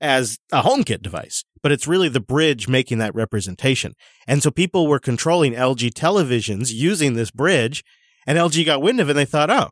as 0.00 0.38
a 0.52 0.62
HomeKit 0.62 1.02
device, 1.02 1.44
but 1.62 1.72
it's 1.72 1.86
really 1.86 2.08
the 2.08 2.20
bridge 2.20 2.68
making 2.68 2.98
that 2.98 3.14
representation. 3.14 3.94
And 4.26 4.42
so 4.42 4.50
people 4.50 4.86
were 4.86 4.98
controlling 4.98 5.54
LG 5.54 5.92
televisions 5.92 6.72
using 6.72 7.14
this 7.14 7.30
bridge 7.30 7.84
and 8.26 8.38
LG 8.38 8.64
got 8.66 8.82
wind 8.82 9.00
of 9.00 9.08
it 9.08 9.12
and 9.12 9.18
they 9.18 9.24
thought, 9.24 9.50
oh, 9.50 9.68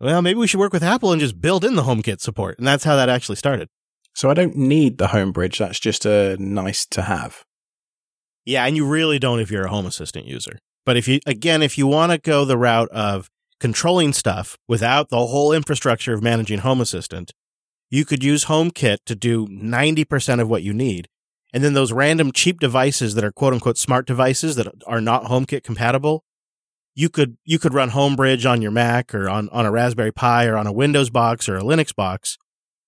well, 0.00 0.22
maybe 0.22 0.38
we 0.38 0.46
should 0.46 0.60
work 0.60 0.72
with 0.72 0.82
Apple 0.82 1.12
and 1.12 1.20
just 1.20 1.40
build 1.40 1.64
in 1.64 1.74
the 1.74 1.82
HomeKit 1.82 2.20
support. 2.20 2.58
And 2.58 2.66
that's 2.66 2.84
how 2.84 2.96
that 2.96 3.08
actually 3.08 3.36
started. 3.36 3.68
So 4.14 4.30
I 4.30 4.34
don't 4.34 4.56
need 4.56 4.98
the 4.98 5.08
home 5.08 5.32
bridge. 5.32 5.58
That's 5.58 5.80
just 5.80 6.06
a 6.06 6.36
nice 6.38 6.86
to 6.86 7.02
have. 7.02 7.44
Yeah, 8.44 8.64
and 8.64 8.76
you 8.76 8.86
really 8.86 9.18
don't 9.18 9.40
if 9.40 9.50
you're 9.50 9.66
a 9.66 9.70
Home 9.70 9.86
Assistant 9.86 10.26
user. 10.26 10.58
But 10.84 10.96
if 10.96 11.08
you, 11.08 11.18
again, 11.26 11.62
if 11.62 11.76
you 11.76 11.86
want 11.86 12.12
to 12.12 12.18
go 12.18 12.44
the 12.44 12.56
route 12.56 12.88
of 12.90 13.28
controlling 13.58 14.12
stuff 14.12 14.56
without 14.68 15.08
the 15.08 15.26
whole 15.26 15.52
infrastructure 15.52 16.14
of 16.14 16.22
managing 16.22 16.60
Home 16.60 16.80
Assistant, 16.80 17.32
you 17.90 18.04
could 18.04 18.22
use 18.22 18.46
HomeKit 18.46 18.98
to 19.06 19.14
do 19.14 19.46
90% 19.48 20.40
of 20.40 20.48
what 20.48 20.62
you 20.62 20.72
need. 20.72 21.08
And 21.56 21.64
then 21.64 21.72
those 21.72 21.90
random 21.90 22.32
cheap 22.32 22.60
devices 22.60 23.14
that 23.14 23.24
are 23.24 23.32
quote 23.32 23.54
unquote 23.54 23.78
smart 23.78 24.06
devices 24.06 24.56
that 24.56 24.68
are 24.86 25.00
not 25.00 25.24
HomeKit 25.24 25.62
compatible, 25.62 26.22
you 26.94 27.08
could 27.08 27.38
you 27.46 27.58
could 27.58 27.72
run 27.72 27.92
Homebridge 27.92 28.44
on 28.48 28.60
your 28.60 28.70
Mac 28.70 29.14
or 29.14 29.26
on, 29.26 29.48
on 29.48 29.64
a 29.64 29.70
Raspberry 29.70 30.12
Pi 30.12 30.44
or 30.44 30.58
on 30.58 30.66
a 30.66 30.72
Windows 30.72 31.08
box 31.08 31.48
or 31.48 31.56
a 31.56 31.62
Linux 31.62 31.96
box, 31.96 32.36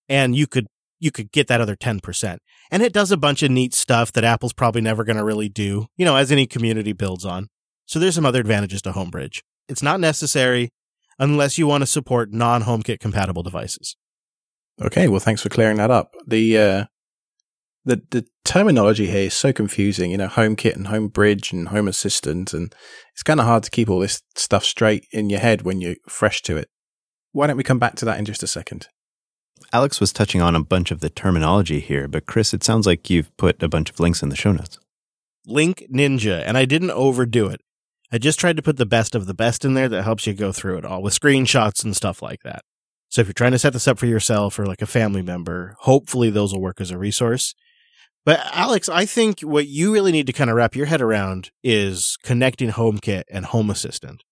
and 0.07 0.37
you 0.37 0.47
could 0.47 0.67
you 1.01 1.11
could 1.11 1.33
get 1.33 1.47
that 1.47 1.63
other 1.63 1.77
10%. 1.77 2.37
And 2.71 2.83
it 2.83 2.93
does 2.93 3.11
a 3.11 3.17
bunch 3.17 3.43
of 3.43 3.51
neat 3.51 3.73
stuff 3.73 4.13
that 4.13 4.23
Apple's 4.23 4.53
probably 4.53 4.83
never 4.83 5.03
going 5.03 5.17
to 5.17 5.25
really 5.25 5.49
do, 5.49 5.87
you 5.97 6.05
know, 6.05 6.17
as 6.17 6.31
any 6.31 6.47
community 6.47 6.93
builds 6.93 7.25
on. 7.25 7.49
So 7.87 7.99
there's 7.99 8.17
some 8.17 8.27
other 8.27 8.41
advantages 8.41 8.83
to 8.83 8.93
Homebridge. 8.93 9.41
It's 9.71 9.83
not 9.83 9.99
necessary 9.99 10.69
unless 11.19 11.57
you 11.57 11.67
want 11.67 11.81
to 11.81 11.87
support 11.87 12.35
non-HomeKit 12.35 13.01
compatible 13.01 13.43
devices. 13.43 13.97
Okay, 14.79 15.09
well 15.09 15.21
thanks 15.21 15.41
for 15.41 15.49
clearing 15.49 15.79
that 15.79 15.91
up. 15.91 16.13
The 16.27 16.59
uh 16.59 16.85
the 17.85 18.03
the 18.11 18.27
terminology 18.45 19.07
here 19.07 19.27
is 19.27 19.35
so 19.35 19.53
confusing. 19.53 20.11
You 20.11 20.19
know, 20.19 20.29
HomeKit 20.29 20.77
and 20.77 20.87
HomeBridge 20.87 21.53
and 21.53 21.69
Home 21.69 21.89
Assistant, 21.89 22.53
and 22.53 22.75
it's 23.13 23.23
kind 23.23 23.41
of 23.41 23.47
hard 23.47 23.63
to 23.65 23.71
keep 23.71 23.89
all 23.89 24.01
this 24.01 24.23
stuff 24.37 24.65
straight 24.65 25.07
in 25.13 25.31
your 25.31 25.41
head 25.41 25.63
when 25.63 25.81
you're 25.81 25.97
fresh 26.09 26.43
to 26.43 26.57
it. 26.57 26.69
Why 27.33 27.47
don't 27.47 27.57
we 27.57 27.65
come 27.65 27.79
back 27.79 27.97
to 27.97 28.05
that 28.05 28.19
in 28.19 28.25
just 28.25 28.43
a 28.43 28.47
second? 28.47 28.89
Alex 29.73 30.01
was 30.01 30.13
touching 30.13 30.41
on 30.41 30.55
a 30.55 30.63
bunch 30.63 30.91
of 30.91 31.01
the 31.01 31.11
terminology 31.11 31.81
here, 31.81 32.09
but 32.09 32.27
Chris, 32.27 32.55
it 32.55 32.65
sounds 32.65 32.87
like 32.87 33.11
you've 33.11 33.37
put 33.37 33.63
a 33.63 33.69
bunch 33.69 33.91
of 33.91 34.01
links 34.01 34.23
in 34.23 34.29
the 34.29 34.37
show 34.37 34.53
notes. 34.53 34.79
Link 35.47 35.85
Ninja, 35.93 36.43
and 36.47 36.57
I 36.57 36.65
didn't 36.65 36.91
overdo 36.91 37.49
it. 37.49 37.61
I 38.11 38.19
just 38.19 38.39
tried 38.39 38.57
to 38.57 38.63
put 38.63 38.79
the 38.79 38.87
best 38.87 39.15
of 39.15 39.27
the 39.27 39.35
best 39.35 39.65
in 39.65 39.75
there 39.75 39.89
that 39.89 40.03
helps 40.03 40.27
you 40.27 40.33
go 40.33 40.53
through 40.53 40.79
it 40.79 40.85
all 40.85 41.03
with 41.03 41.19
screenshots 41.19 41.85
and 41.85 41.95
stuff 41.95 42.23
like 42.23 42.43
that. 42.43 42.63
So 43.11 43.21
if 43.21 43.27
you're 43.27 43.35
trying 43.35 43.53
to 43.53 43.59
set 43.59 43.73
this 43.73 43.89
up 43.89 43.99
for 43.99 44.07
yourself 44.07 44.59
or 44.59 44.67
like 44.67 44.83
a 44.83 44.87
family 44.87 45.23
member, 45.23 45.75
hopefully 45.81 46.31
those 46.31 46.53
will 46.53 46.61
work 46.61 46.81
as 46.81 46.91
a 46.91 46.99
resource. 46.99 47.55
But 48.25 48.41
Alex, 48.53 48.89
I 48.89 49.07
think 49.07 49.41
what 49.41 49.69
you 49.69 49.93
really 49.93 50.13
need 50.13 50.27
to 50.27 50.33
kind 50.33 50.51
of 50.51 50.57
wrap 50.57 50.77
your 50.77 50.87
head 50.87 51.01
around 51.01 51.51
is 51.63 52.19
connecting 52.23 52.71
HomeKit 52.71 53.23
and 53.31 53.47
Home 53.47 53.71
Assistant. 53.71 54.23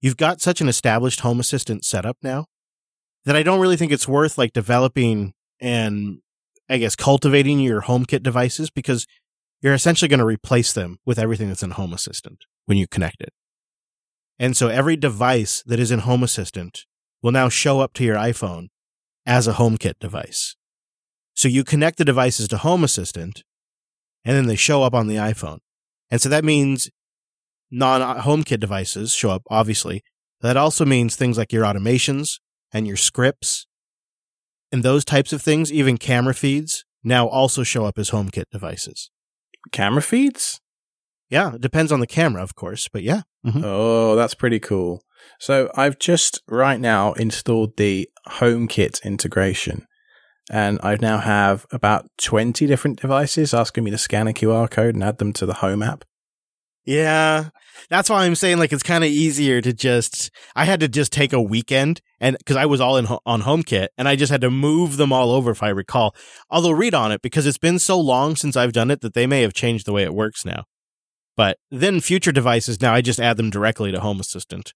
You've 0.00 0.16
got 0.16 0.40
such 0.40 0.60
an 0.60 0.68
established 0.68 1.20
Home 1.20 1.40
Assistant 1.40 1.84
setup 1.84 2.18
now 2.22 2.46
that 3.24 3.36
I 3.36 3.42
don't 3.42 3.60
really 3.60 3.76
think 3.76 3.92
it's 3.92 4.08
worth 4.08 4.38
like 4.38 4.52
developing 4.52 5.32
and 5.60 6.18
I 6.68 6.78
guess 6.78 6.94
cultivating 6.94 7.58
your 7.60 7.82
HomeKit 7.82 8.22
devices 8.22 8.70
because 8.70 9.06
you're 9.60 9.74
essentially 9.74 10.08
going 10.08 10.18
to 10.20 10.26
replace 10.26 10.72
them 10.72 10.98
with 11.04 11.18
everything 11.18 11.48
that's 11.48 11.62
in 11.62 11.72
Home 11.72 11.92
Assistant 11.92 12.44
when 12.66 12.78
you 12.78 12.86
connect 12.86 13.22
it. 13.22 13.32
And 14.38 14.56
so 14.56 14.68
every 14.68 14.96
device 14.96 15.62
that 15.66 15.80
is 15.80 15.90
in 15.90 16.00
Home 16.00 16.22
Assistant 16.22 16.84
will 17.22 17.32
now 17.32 17.48
show 17.48 17.80
up 17.80 17.92
to 17.94 18.04
your 18.04 18.16
iPhone 18.16 18.68
as 19.26 19.48
a 19.48 19.54
HomeKit 19.54 19.98
device. 19.98 20.54
So 21.38 21.46
you 21.46 21.62
connect 21.62 21.98
the 21.98 22.04
devices 22.04 22.48
to 22.48 22.56
Home 22.56 22.82
Assistant 22.82 23.44
and 24.24 24.36
then 24.36 24.48
they 24.48 24.56
show 24.56 24.82
up 24.82 24.92
on 24.92 25.06
the 25.06 25.14
iPhone. 25.14 25.58
And 26.10 26.20
so 26.20 26.28
that 26.28 26.44
means 26.44 26.90
non 27.70 28.00
HomeKit 28.22 28.58
devices 28.58 29.12
show 29.12 29.30
up, 29.30 29.42
obviously. 29.48 30.02
That 30.40 30.56
also 30.56 30.84
means 30.84 31.14
things 31.14 31.38
like 31.38 31.52
your 31.52 31.62
automations 31.62 32.40
and 32.72 32.88
your 32.88 32.96
scripts 32.96 33.68
and 34.72 34.82
those 34.82 35.04
types 35.04 35.32
of 35.32 35.40
things, 35.40 35.72
even 35.72 35.96
camera 35.96 36.34
feeds, 36.34 36.84
now 37.04 37.28
also 37.28 37.62
show 37.62 37.84
up 37.84 37.98
as 37.98 38.10
HomeKit 38.10 38.50
devices. 38.50 39.12
Camera 39.70 40.02
feeds? 40.02 40.60
Yeah, 41.30 41.54
it 41.54 41.60
depends 41.60 41.92
on 41.92 42.00
the 42.00 42.08
camera, 42.08 42.42
of 42.42 42.56
course, 42.56 42.88
but 42.92 43.04
yeah. 43.04 43.22
Mhm. 43.46 43.62
Oh, 43.62 44.16
that's 44.16 44.34
pretty 44.34 44.58
cool. 44.58 45.04
So 45.38 45.70
I've 45.76 46.00
just 46.00 46.42
right 46.48 46.80
now 46.80 47.12
installed 47.12 47.76
the 47.76 48.08
HomeKit 48.26 49.04
integration. 49.04 49.86
And 50.50 50.78
I 50.82 50.96
now 51.00 51.18
have 51.18 51.66
about 51.70 52.08
20 52.18 52.66
different 52.66 53.00
devices 53.00 53.52
asking 53.52 53.84
me 53.84 53.90
to 53.90 53.98
scan 53.98 54.28
a 54.28 54.32
QR 54.32 54.70
code 54.70 54.94
and 54.94 55.04
add 55.04 55.18
them 55.18 55.32
to 55.34 55.46
the 55.46 55.54
Home 55.54 55.82
app. 55.82 56.04
Yeah. 56.88 57.50
That's 57.90 58.08
why 58.08 58.24
I'm 58.24 58.34
saying 58.34 58.58
like 58.58 58.72
it's 58.72 58.82
kind 58.82 59.04
of 59.04 59.10
easier 59.10 59.60
to 59.60 59.74
just 59.74 60.30
I 60.56 60.64
had 60.64 60.80
to 60.80 60.88
just 60.88 61.12
take 61.12 61.34
a 61.34 61.42
weekend 61.42 62.00
and 62.18 62.38
cuz 62.46 62.56
I 62.56 62.64
was 62.64 62.80
all 62.80 62.96
in 62.96 63.04
ho- 63.04 63.20
on 63.26 63.42
HomeKit 63.42 63.88
and 63.98 64.08
I 64.08 64.16
just 64.16 64.32
had 64.32 64.40
to 64.40 64.50
move 64.50 64.96
them 64.96 65.12
all 65.12 65.30
over 65.30 65.50
if 65.50 65.62
I 65.62 65.68
recall. 65.68 66.14
Although 66.48 66.70
read 66.70 66.94
on 66.94 67.12
it 67.12 67.20
because 67.20 67.46
it's 67.46 67.58
been 67.58 67.78
so 67.78 68.00
long 68.00 68.36
since 68.36 68.56
I've 68.56 68.72
done 68.72 68.90
it 68.90 69.02
that 69.02 69.12
they 69.12 69.26
may 69.26 69.42
have 69.42 69.52
changed 69.52 69.84
the 69.84 69.92
way 69.92 70.02
it 70.02 70.14
works 70.14 70.46
now. 70.46 70.64
But 71.36 71.58
then 71.70 72.00
future 72.00 72.32
devices 72.32 72.80
now 72.80 72.94
I 72.94 73.02
just 73.02 73.20
add 73.20 73.36
them 73.36 73.50
directly 73.50 73.92
to 73.92 74.00
Home 74.00 74.18
Assistant. 74.18 74.72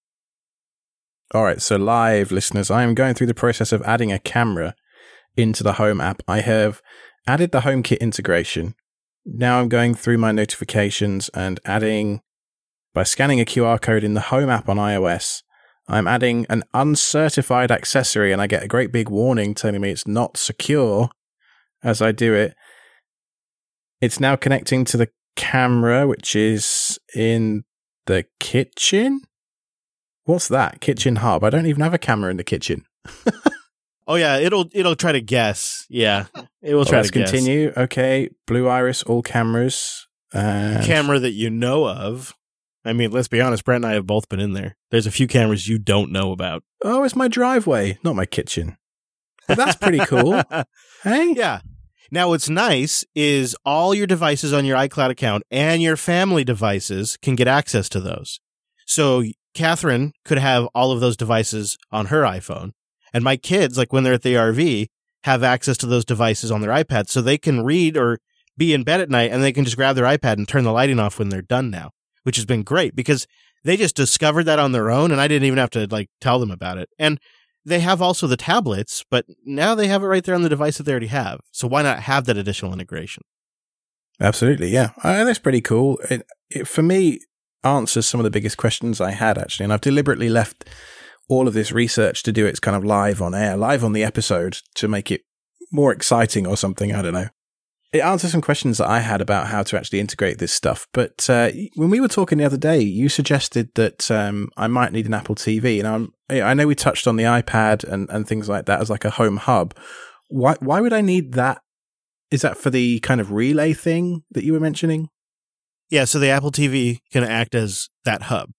All 1.33 1.43
right, 1.43 1.59
so 1.59 1.77
live 1.77 2.31
listeners, 2.31 2.69
I 2.69 2.83
am 2.83 2.93
going 2.93 3.15
through 3.15 3.25
the 3.25 3.33
process 3.33 3.71
of 3.71 3.81
adding 3.81 4.11
a 4.11 4.19
camera 4.19 4.75
into 5.35 5.63
the 5.63 5.73
Home 5.73 6.01
app. 6.01 6.21
I 6.27 6.41
have 6.41 6.81
added 7.27 7.51
the 7.51 7.61
HomeKit 7.61 7.99
integration. 7.99 8.75
Now 9.25 9.59
I'm 9.59 9.69
going 9.69 9.95
through 9.95 10.17
my 10.17 10.31
notifications 10.31 11.29
and 11.29 11.59
adding, 11.65 12.21
by 12.93 13.03
scanning 13.03 13.39
a 13.39 13.45
QR 13.45 13.81
code 13.81 14.03
in 14.03 14.13
the 14.13 14.21
Home 14.21 14.49
app 14.49 14.67
on 14.69 14.77
iOS, 14.77 15.43
I'm 15.87 16.07
adding 16.07 16.45
an 16.49 16.63
uncertified 16.73 17.71
accessory 17.71 18.31
and 18.31 18.41
I 18.41 18.47
get 18.47 18.63
a 18.63 18.67
great 18.67 18.91
big 18.91 19.09
warning 19.09 19.53
telling 19.53 19.81
me 19.81 19.91
it's 19.91 20.07
not 20.07 20.37
secure 20.37 21.09
as 21.83 22.01
I 22.01 22.11
do 22.11 22.33
it. 22.33 22.55
It's 23.99 24.19
now 24.19 24.35
connecting 24.35 24.85
to 24.85 24.97
the 24.97 25.09
camera, 25.35 26.07
which 26.07 26.35
is 26.35 26.99
in 27.15 27.63
the 28.05 28.25
kitchen. 28.39 29.21
What's 30.25 30.47
that? 30.47 30.79
Kitchen 30.79 31.17
hub. 31.17 31.43
I 31.43 31.49
don't 31.49 31.65
even 31.65 31.81
have 31.81 31.93
a 31.93 31.97
camera 31.97 32.31
in 32.31 32.37
the 32.37 32.43
kitchen. 32.43 32.85
Oh 34.07 34.15
yeah, 34.15 34.37
it'll 34.37 34.69
it'll 34.73 34.95
try 34.95 35.11
to 35.13 35.21
guess. 35.21 35.85
Yeah. 35.89 36.25
It 36.61 36.73
will 36.73 36.79
Well, 36.79 36.85
try 36.85 36.97
let's 36.99 37.11
to 37.11 37.19
guess. 37.19 37.31
continue. 37.31 37.71
Okay, 37.75 38.29
Blue 38.47 38.67
Iris, 38.67 39.03
all 39.03 39.21
cameras. 39.21 40.07
And 40.33 40.83
camera 40.85 41.19
that 41.19 41.31
you 41.33 41.49
know 41.49 41.87
of. 41.87 42.33
I 42.85 42.91
mean, 42.93 43.11
let's 43.11 43.27
be 43.27 43.39
honest, 43.39 43.63
Brent 43.63 43.85
and 43.85 43.91
I 43.91 43.95
have 43.95 44.05
both 44.07 44.27
been 44.27 44.39
in 44.41 44.53
there. 44.53 44.75
There's 44.91 45.05
a 45.07 45.11
few 45.11 45.27
cameras 45.27 45.67
you 45.67 45.77
don't 45.79 46.11
know 46.11 46.31
about. 46.31 46.63
Oh, 46.83 47.03
it's 47.03 47.15
my 47.15 47.27
driveway, 47.27 47.97
not 48.03 48.15
my 48.15 48.25
kitchen. 48.25 48.77
But 49.47 49.57
that's 49.57 49.75
pretty 49.77 49.99
cool. 49.99 50.41
hey, 51.03 51.33
yeah. 51.35 51.61
Now, 52.11 52.29
what's 52.29 52.49
nice 52.49 53.05
is 53.15 53.55
all 53.65 53.93
your 53.95 54.07
devices 54.07 54.53
on 54.53 54.65
your 54.65 54.77
iCloud 54.77 55.09
account 55.11 55.43
and 55.49 55.81
your 55.81 55.95
family 55.97 56.43
devices 56.43 57.17
can 57.21 57.35
get 57.35 57.47
access 57.47 57.87
to 57.89 57.99
those. 57.99 58.39
So 58.85 59.23
Catherine 59.53 60.13
could 60.25 60.37
have 60.37 60.67
all 60.75 60.91
of 60.91 60.99
those 60.99 61.15
devices 61.17 61.77
on 61.91 62.07
her 62.07 62.21
iPhone. 62.23 62.71
And 63.13 63.23
my 63.23 63.37
kids, 63.37 63.77
like 63.77 63.93
when 63.93 64.03
they're 64.03 64.13
at 64.13 64.23
the 64.23 64.35
RV, 64.35 64.87
have 65.23 65.43
access 65.43 65.77
to 65.77 65.85
those 65.85 66.05
devices 66.05 66.51
on 66.51 66.61
their 66.61 66.71
iPad 66.71 67.07
so 67.07 67.21
they 67.21 67.37
can 67.37 67.63
read 67.63 67.95
or 67.95 68.19
be 68.57 68.73
in 68.73 68.83
bed 68.83 69.01
at 69.01 69.09
night 69.09 69.31
and 69.31 69.41
they 69.41 69.53
can 69.53 69.63
just 69.63 69.77
grab 69.77 69.95
their 69.95 70.05
iPad 70.05 70.33
and 70.33 70.47
turn 70.47 70.63
the 70.63 70.71
lighting 70.71 70.99
off 70.99 71.17
when 71.17 71.29
they're 71.29 71.41
done 71.41 71.69
now, 71.69 71.91
which 72.23 72.35
has 72.35 72.45
been 72.45 72.63
great 72.63 72.95
because 72.95 73.25
they 73.63 73.77
just 73.77 73.95
discovered 73.95 74.43
that 74.43 74.59
on 74.59 74.73
their 74.73 74.91
own 74.91 75.11
and 75.11 75.21
I 75.21 75.27
didn't 75.27 75.45
even 75.45 75.59
have 75.59 75.69
to 75.71 75.87
like 75.89 76.09
tell 76.19 76.39
them 76.39 76.51
about 76.51 76.77
it. 76.77 76.89
And 76.99 77.19
they 77.65 77.79
have 77.79 78.01
also 78.01 78.27
the 78.27 78.37
tablets, 78.37 79.05
but 79.09 79.25
now 79.45 79.73
they 79.73 79.87
have 79.87 80.03
it 80.03 80.07
right 80.07 80.23
there 80.23 80.35
on 80.35 80.41
the 80.41 80.49
device 80.49 80.77
that 80.77 80.83
they 80.83 80.91
already 80.91 81.07
have. 81.07 81.39
So 81.51 81.67
why 81.67 81.81
not 81.81 81.99
have 81.99 82.25
that 82.25 82.37
additional 82.37 82.73
integration? 82.73 83.23
absolutely. 84.19 84.69
Yeah, 84.69 84.91
uh, 85.03 85.23
that's 85.23 85.39
pretty 85.39 85.61
cool. 85.61 85.97
It, 86.09 86.25
it, 86.49 86.67
for 86.67 86.83
me, 86.83 87.19
answers 87.63 88.05
some 88.05 88.19
of 88.19 88.23
the 88.25 88.29
biggest 88.29 88.57
questions 88.57 89.01
I 89.01 89.11
had 89.11 89.37
actually, 89.37 89.63
and 89.65 89.73
I've 89.73 89.81
deliberately 89.81 90.29
left 90.29 90.69
all 91.29 91.47
of 91.47 91.53
this 91.53 91.71
research 91.71 92.23
to 92.23 92.31
do 92.31 92.45
it's 92.45 92.59
kind 92.59 92.75
of 92.75 92.83
live 92.83 93.21
on 93.21 93.33
air, 93.33 93.55
live 93.57 93.83
on 93.83 93.93
the 93.93 94.03
episode 94.03 94.59
to 94.75 94.87
make 94.87 95.11
it 95.11 95.21
more 95.71 95.91
exciting 95.91 96.45
or 96.45 96.57
something. 96.57 96.93
I 96.93 97.01
don't 97.01 97.13
know. 97.13 97.29
It 97.91 98.01
answers 98.01 98.31
some 98.31 98.41
questions 98.41 98.79
that 98.79 98.89
I 98.89 99.01
had 99.01 99.21
about 99.21 99.47
how 99.47 99.61
to 99.61 99.77
actually 99.77 99.99
integrate 99.99 100.39
this 100.39 100.51
stuff. 100.51 100.87
But 100.93 101.29
uh, 101.29 101.51
when 101.75 101.91
we 101.91 101.99
were 101.99 102.07
talking 102.07 102.39
the 102.39 102.45
other 102.45 102.57
day, 102.57 102.79
you 102.79 103.07
suggested 103.07 103.69
that 103.75 104.09
um, 104.09 104.49
I 104.57 104.65
might 104.67 104.91
need 104.91 105.05
an 105.05 105.13
Apple 105.13 105.35
TV, 105.35 105.77
and 105.77 105.87
I'm, 105.87 106.13
I 106.27 106.55
know 106.55 106.65
we 106.65 106.73
touched 106.73 107.07
on 107.07 107.17
the 107.17 107.25
iPad 107.25 107.83
and, 107.83 108.09
and 108.09 108.27
things 108.27 108.49
like 108.49 108.65
that 108.65 108.81
as 108.81 108.89
like 108.89 109.05
a 109.05 109.11
home 109.11 109.37
hub. 109.37 109.75
Why 110.29 110.55
why 110.59 110.81
would 110.81 110.93
I 110.93 111.01
need 111.01 111.33
that? 111.33 111.61
Is 112.31 112.41
that 112.41 112.57
for 112.57 112.71
the 112.71 112.99
kind 113.01 113.21
of 113.21 113.31
relay 113.31 113.73
thing 113.73 114.23
that 114.31 114.43
you 114.43 114.53
were 114.53 114.59
mentioning? 114.59 115.09
Yeah, 115.91 116.05
so 116.05 116.17
the 116.17 116.29
Apple 116.29 116.51
TV 116.51 117.01
can 117.11 117.23
act 117.23 117.53
as 117.53 117.89
that 118.05 118.23
hub. 118.23 118.49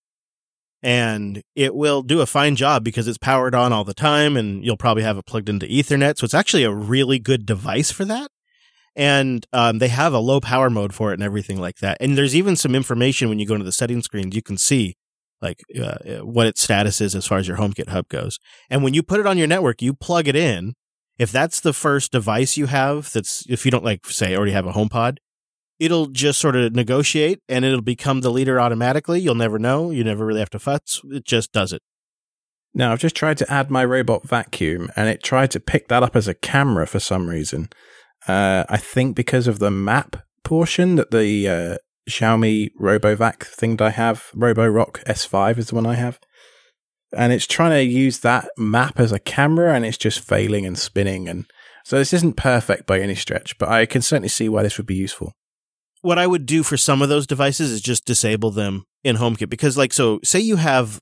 And 0.85 1.43
it 1.57 1.75
will 1.75 2.03
do 2.03 2.21
a 2.21 2.27
fine 2.27 2.57
job 2.57 2.85
because 2.85 3.09
it's 3.09 3.17
powered 3.17 3.55
on 3.55 3.73
all 3.73 3.85
the 3.85 3.95
time 3.95 4.37
and 4.37 4.63
you'll 4.63 4.77
probably 4.77 5.03
have 5.03 5.17
it 5.17 5.25
plugged 5.25 5.49
into 5.49 5.65
Ethernet. 5.65 6.19
So 6.19 6.27
it's 6.27 6.35
actually 6.35 6.63
a 6.63 6.71
really 6.71 7.19
good 7.19 7.47
device 7.47 7.91
for 7.91 8.05
that. 8.05 8.31
And 8.95 9.47
um, 9.55 9.79
they 9.79 9.89
have 9.89 10.13
a 10.13 10.19
low 10.19 10.41
power 10.41 10.69
mode 10.69 10.93
for 10.93 11.11
it 11.11 11.15
and 11.15 11.23
everything 11.23 11.59
like 11.59 11.79
that. 11.79 11.97
And 12.01 12.19
there's 12.19 12.37
even 12.37 12.55
some 12.55 12.75
information 12.75 13.31
when 13.31 13.39
you 13.39 13.47
go 13.47 13.55
into 13.55 13.65
the 13.65 13.73
settings 13.73 14.05
screens, 14.05 14.37
you 14.37 14.43
can 14.43 14.59
see 14.59 14.95
like 15.41 15.63
uh, 15.81 16.23
what 16.23 16.47
its 16.47 16.63
status 16.63 17.01
is 17.01 17.15
as 17.15 17.27
far 17.27 17.39
as 17.39 17.49
your 17.49 17.57
HomeKit 17.57 17.89
hub 17.89 18.09
goes. 18.09 18.39
And 18.69 18.85
when 18.85 18.93
you 18.93 19.03
put 19.03 19.21
it 19.21 19.27
on 19.27 19.39
your 19.39 19.47
network, 19.47 19.81
you 19.81 19.95
plug 19.95 20.29
it 20.29 20.37
in. 20.37 20.75
If 21.19 21.33
that's 21.33 21.61
the 21.61 21.73
first 21.73 22.13
device 22.13 22.59
you 22.59 22.67
have, 22.67 23.11
that's 23.11 23.47
if 23.49 23.65
you 23.65 23.71
don't 23.71 23.85
like 23.85 24.05
say 24.05 24.37
already 24.37 24.53
have 24.53 24.67
a 24.67 24.73
HomePod, 24.73 25.17
it'll 25.79 26.07
just 26.07 26.41
sort 26.41 26.57
of 26.57 26.75
negotiate 26.75 27.41
and 27.49 27.65
it'll 27.65 27.83
become 27.83 28.21
the 28.21 28.31
leader 28.31 28.61
automatically. 28.61 29.21
You'll 29.21 29.35
never 29.35 29.59
know. 29.59 29.91
You 29.91 30.05
never 30.05 30.25
really 30.25 30.41
have 30.41 30.51
to 30.51 30.59
futz. 30.59 31.01
It 31.13 31.25
just 31.25 31.53
does 31.53 31.73
it. 31.73 31.83
Now, 32.75 32.93
I've 32.93 33.01
just 33.01 33.17
tried 33.17 33.39
to 33.39 33.53
add 33.53 33.71
my 33.71 33.85
robot 33.85 34.27
vacuum 34.27 34.91
and 34.97 35.09
it 35.09 35.23
tried 35.23 35.51
to 35.53 35.61
pick 35.61 35.89
that 35.89 36.03
up 36.03 36.17
as 36.17 36.27
a 36.27 36.35
camera 36.35 36.87
for 36.87 36.99
some 36.99 37.29
reason. 37.29 37.69
Uh, 38.27 38.65
I 38.69 38.79
think 38.79 39.15
because 39.15 39.47
of 39.47 39.59
the 39.59 39.71
map 39.71 40.17
portion 40.43 40.97
that 40.97 41.11
the 41.11 41.49
uh, 41.49 41.77
Xiaomi 42.09 42.71
RoboVac 42.81 43.45
thing 43.45 43.77
that 43.77 43.85
I 43.85 43.91
have, 43.91 44.31
RoboRock 44.35 45.05
S5 45.05 45.59
is 45.59 45.69
the 45.69 45.77
one 45.77 45.87
I 45.87 45.95
have. 45.95 46.19
And 47.17 47.33
it's 47.33 47.47
trying 47.47 47.71
to 47.71 47.83
use 47.83 48.21
that 48.21 48.49
map 48.59 48.99
as 48.99 49.13
a 49.13 49.21
camera 49.21 49.75
and 49.75 49.87
it's 49.87 49.97
just 49.97 50.19
failing 50.19 50.67
and 50.67 50.77
spinning. 50.77 51.29
And 51.29 51.47
so 51.85 51.97
this 51.97 52.13
isn't 52.13 52.37
perfect 52.37 52.87
by 52.87 52.99
any 52.99 53.15
stretch, 53.15 53.57
but 53.59 53.69
I 53.69 53.87
can 53.87 54.03
certainly 54.03 54.29
see 54.29 54.49
why 54.49 54.65
this 54.65 54.79
would 54.79 54.87
be 54.87 54.97
useful. 54.97 55.33
What 56.05 56.19
I 56.19 56.27
would 56.27 56.45
do 56.45 56.63
for 56.63 56.77
some 56.77 57.01
of 57.01 57.09
those 57.09 57.27
devices 57.27 57.71
is 57.71 57.81
just 57.81 58.05
disable 58.05 58.51
them 58.51 58.85
in 59.03 59.17
HomeKit 59.17 59.49
because, 59.49 59.79
like, 59.79 59.95
so 59.95 60.21
say 60.23 60.39
you 60.39 60.57
have 60.57 61.01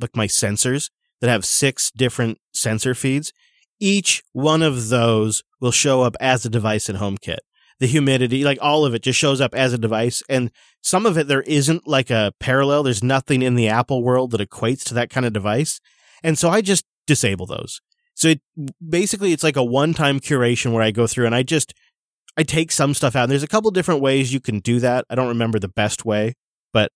like 0.00 0.14
my 0.14 0.28
sensors 0.28 0.90
that 1.20 1.28
have 1.28 1.44
six 1.44 1.90
different 1.90 2.38
sensor 2.52 2.94
feeds. 2.94 3.32
Each 3.80 4.22
one 4.32 4.62
of 4.62 4.90
those 4.90 5.42
will 5.60 5.72
show 5.72 6.02
up 6.02 6.14
as 6.20 6.46
a 6.46 6.48
device 6.48 6.88
in 6.88 6.94
HomeKit. 6.94 7.38
The 7.80 7.88
humidity, 7.88 8.44
like 8.44 8.58
all 8.62 8.84
of 8.84 8.94
it, 8.94 9.02
just 9.02 9.18
shows 9.18 9.40
up 9.40 9.56
as 9.56 9.72
a 9.72 9.78
device. 9.78 10.22
And 10.28 10.52
some 10.80 11.04
of 11.04 11.18
it, 11.18 11.26
there 11.26 11.42
isn't 11.42 11.88
like 11.88 12.10
a 12.10 12.32
parallel. 12.38 12.84
There's 12.84 13.02
nothing 13.02 13.42
in 13.42 13.56
the 13.56 13.66
Apple 13.66 14.04
world 14.04 14.30
that 14.30 14.48
equates 14.48 14.84
to 14.84 14.94
that 14.94 15.10
kind 15.10 15.26
of 15.26 15.32
device. 15.32 15.80
And 16.22 16.38
so 16.38 16.48
I 16.48 16.60
just 16.60 16.84
disable 17.08 17.46
those. 17.46 17.80
So 18.14 18.28
it 18.28 18.40
basically 18.86 19.32
it's 19.32 19.42
like 19.42 19.56
a 19.56 19.64
one-time 19.64 20.20
curation 20.20 20.72
where 20.72 20.84
I 20.84 20.92
go 20.92 21.08
through 21.08 21.26
and 21.26 21.34
I 21.34 21.42
just 21.42 21.74
I 22.36 22.42
take 22.42 22.72
some 22.72 22.94
stuff 22.94 23.14
out. 23.16 23.24
And 23.24 23.32
there's 23.32 23.42
a 23.42 23.48
couple 23.48 23.70
different 23.70 24.00
ways 24.00 24.32
you 24.32 24.40
can 24.40 24.58
do 24.60 24.80
that. 24.80 25.04
I 25.08 25.14
don't 25.14 25.28
remember 25.28 25.58
the 25.58 25.68
best 25.68 26.04
way, 26.04 26.34
but 26.72 26.90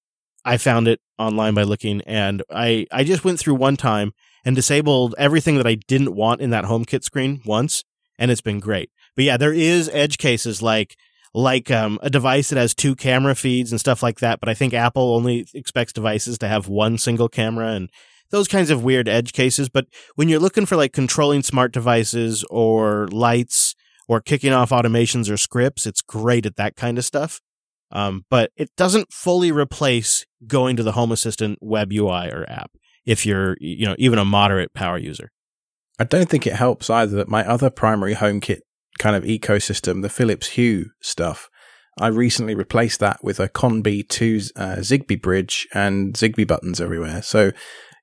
I 0.45 0.57
found 0.57 0.89
it 0.89 1.01
online 1.19 1.55
by 1.55 1.63
looking 1.63 2.01
and 2.03 2.43
I 2.51 2.87
I 2.93 3.05
just 3.05 3.25
went 3.25 3.39
through 3.39 3.57
one 3.57 3.77
time 3.77 4.13
and 4.45 4.55
disabled 4.55 5.15
everything 5.19 5.57
that 5.57 5.67
I 5.67 5.75
didn't 5.75 6.15
want 6.15 6.41
in 6.41 6.51
that 6.51 6.65
HomeKit 6.65 7.03
screen 7.03 7.43
once 7.45 7.85
and 8.19 8.31
it's 8.31 8.41
been 8.41 8.61
great. 8.61 8.91
But 9.15 9.25
yeah, 9.25 9.37
there 9.37 9.53
is 9.53 9.91
edge 9.93 10.19
cases 10.19 10.63
like 10.63 10.97
like 11.35 11.71
um, 11.71 11.99
a 12.03 12.11
device 12.11 12.49
that 12.49 12.59
has 12.59 12.75
two 12.75 12.97
camera 12.97 13.35
feeds 13.35 13.71
and 13.71 13.81
stuff 13.81 14.03
like 14.03 14.21
that. 14.21 14.41
But 14.41 14.49
I 14.49 14.55
think 14.55 14.75
Apple 14.75 15.15
only 15.15 15.47
expects 15.55 15.93
devices 15.93 16.39
to 16.39 16.49
have 16.49 16.69
one 16.69 16.99
single 16.99 17.29
camera 17.29 17.73
and 17.73 17.91
those 18.31 18.49
kinds 18.49 18.71
of 18.71 18.83
weird 18.83 19.09
edge 19.09 19.33
cases. 19.33 19.69
But 19.69 19.87
when 20.15 20.29
you're 20.29 20.41
looking 20.41 20.67
for 20.67 20.77
like 20.77 20.93
controlling 20.93 21.43
smart 21.43 21.73
devices 21.73 22.45
or 22.51 23.09
lights 23.09 23.75
or 24.09 24.21
kicking 24.21 24.53
off 24.53 24.71
automations 24.71 25.31
or 25.31 25.37
scripts, 25.37 25.87
it's 25.87 26.01
great 26.01 26.47
at 26.47 26.57
that 26.57 26.75
kind 26.77 26.99
of 26.99 27.05
stuff. 27.05 27.41
Um, 27.91 28.25
but 28.29 28.51
it 28.57 28.71
doesn't 28.77 29.13
fully 29.13 29.53
replace 29.53 30.25
going 30.47 30.77
to 30.77 30.83
the 30.83 30.93
Home 30.93 31.13
Assistant 31.13 31.59
web 31.61 31.93
UI 31.93 32.29
or 32.31 32.45
app 32.49 32.71
if 33.07 33.25
you're, 33.25 33.57
you 33.61 33.87
know, 33.87 33.95
even 33.99 34.19
a 34.19 34.25
moderate 34.25 34.75
power 34.75 34.99
user. 34.99 35.31
I 35.99 36.05
don't 36.05 36.29
think 36.29 36.47
it 36.47 36.55
helps 36.55 36.91
either 36.91 37.17
that 37.17 37.29
my 37.29 37.47
other 37.47 37.71
primary 37.71 38.15
HomeKit 38.15 38.61
kind 38.99 39.17
of 39.17 39.25
ecosystem, 39.25 40.03
the 40.03 40.09
Philips 40.11 40.49
Hue 40.49 40.91
stuff, 41.01 41.49
I 42.01 42.09
recently 42.09 42.55
replaced 42.55 43.01
that 43.01 43.25
with 43.25 43.41
a 43.41 43.49
Conbee 43.49 44.09
2 44.09 44.41
uh, 44.55 44.77
Zigbee 44.77 45.21
bridge 45.21 45.67
and 45.75 46.15
Zigbee 46.15 46.47
buttons 46.47 46.81
everywhere. 46.81 47.23
So, 47.23 47.51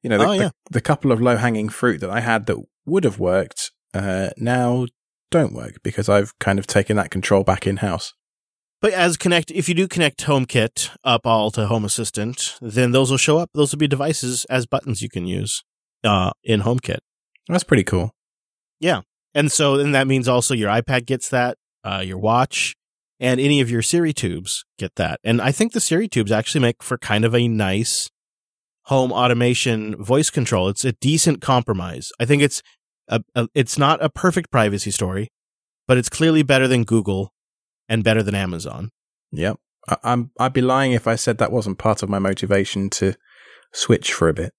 you 0.04 0.10
know, 0.10 0.18
the, 0.18 0.26
Oh, 0.28 0.32
yeah. 0.34 0.44
the, 0.44 0.52
the 0.72 0.82
couple 0.82 1.12
of 1.12 1.22
low 1.22 1.38
hanging 1.38 1.70
fruit 1.70 2.02
that 2.02 2.10
I 2.10 2.20
had 2.20 2.48
that 2.48 2.58
would 2.86 3.04
have 3.06 3.20
worked 3.20 3.72
uh, 3.94 4.30
now 4.38 4.88
don't 5.32 5.54
work 5.54 5.82
because 5.84 6.10
I've 6.10 6.38
kind 6.40 6.60
of 6.60 6.68
taken 6.68 6.98
that 6.98 7.12
control 7.12 7.44
back 7.44 7.68
in 7.68 7.78
house. 7.78 8.14
But 8.82 8.94
as 8.94 9.18
connect, 9.18 9.52
if 9.52 9.68
you 9.68 9.76
do 9.76 9.88
connect 9.88 10.26
HomeKit 10.26 10.92
up 11.04 11.26
all 11.26 11.50
to 11.52 11.66
Home 11.68 11.86
Assistant, 11.86 12.56
then 12.62 12.92
those 12.92 13.10
will 13.10 13.18
show 13.18 13.38
up. 13.38 13.50
Those 13.54 13.72
will 13.72 13.80
be 13.80 13.88
devices 13.88 14.46
as 14.46 14.66
buttons 14.66 15.02
you 15.02 15.10
can 15.10 15.26
use 15.26 15.64
uh, 16.04 16.32
in 16.44 16.62
HomeKit. 16.62 17.00
That's 17.48 17.64
pretty 17.64 17.84
cool. 17.84 18.12
Yeah, 18.80 19.02
and 19.34 19.52
so 19.52 19.78
then 19.78 19.92
that 19.94 20.08
means 20.08 20.28
also 20.28 20.54
your 20.54 20.70
iPad 20.70 21.06
gets 21.06 21.30
that, 21.30 21.58
uh, 21.84 22.04
your 22.06 22.18
watch, 22.18 22.76
and 23.20 23.40
any 23.40 23.62
of 23.62 23.70
your 23.70 23.82
Siri 23.82 24.14
tubes 24.14 24.66
get 24.78 24.96
that. 24.96 25.20
And 25.24 25.42
I 25.42 25.52
think 25.52 25.72
the 25.72 25.80
Siri 25.80 26.08
tubes 26.08 26.32
actually 26.32 26.62
make 26.62 26.84
for 26.84 26.98
kind 26.98 27.26
of 27.26 27.34
a 27.34 27.48
nice 27.48 28.10
home 28.84 29.12
automation 29.12 29.96
voice 30.04 30.30
control. 30.30 30.70
It's 30.70 30.86
a 30.86 30.92
decent 30.94 31.42
compromise. 31.42 32.12
I 32.20 32.26
think 32.26 32.42
it's 32.42 32.62
a, 33.08 33.22
a 33.36 33.48
it's 33.54 33.78
not 33.78 34.04
a 34.04 34.10
perfect 34.10 34.52
privacy 34.52 34.92
story, 34.92 35.30
but 35.88 35.98
it's 35.98 36.10
clearly 36.10 36.44
better 36.44 36.68
than 36.68 36.84
Google 36.84 37.34
and 37.88 38.04
better 38.04 38.24
than 38.24 38.36
Amazon. 38.36 38.92
Yep. 39.32 39.58
I, 39.88 39.98
I'm, 40.04 40.32
I'd 40.40 40.54
be 40.54 40.62
lying 40.62 40.92
if 40.92 41.08
I 41.08 41.16
said 41.16 41.38
that 41.38 41.52
wasn't 41.52 41.78
part 41.78 42.04
of 42.04 42.10
my 42.10 42.20
motivation 42.20 42.90
to 42.92 43.14
switch 43.74 44.14
for 44.14 44.30
a 44.30 44.34
bit. 44.34 44.52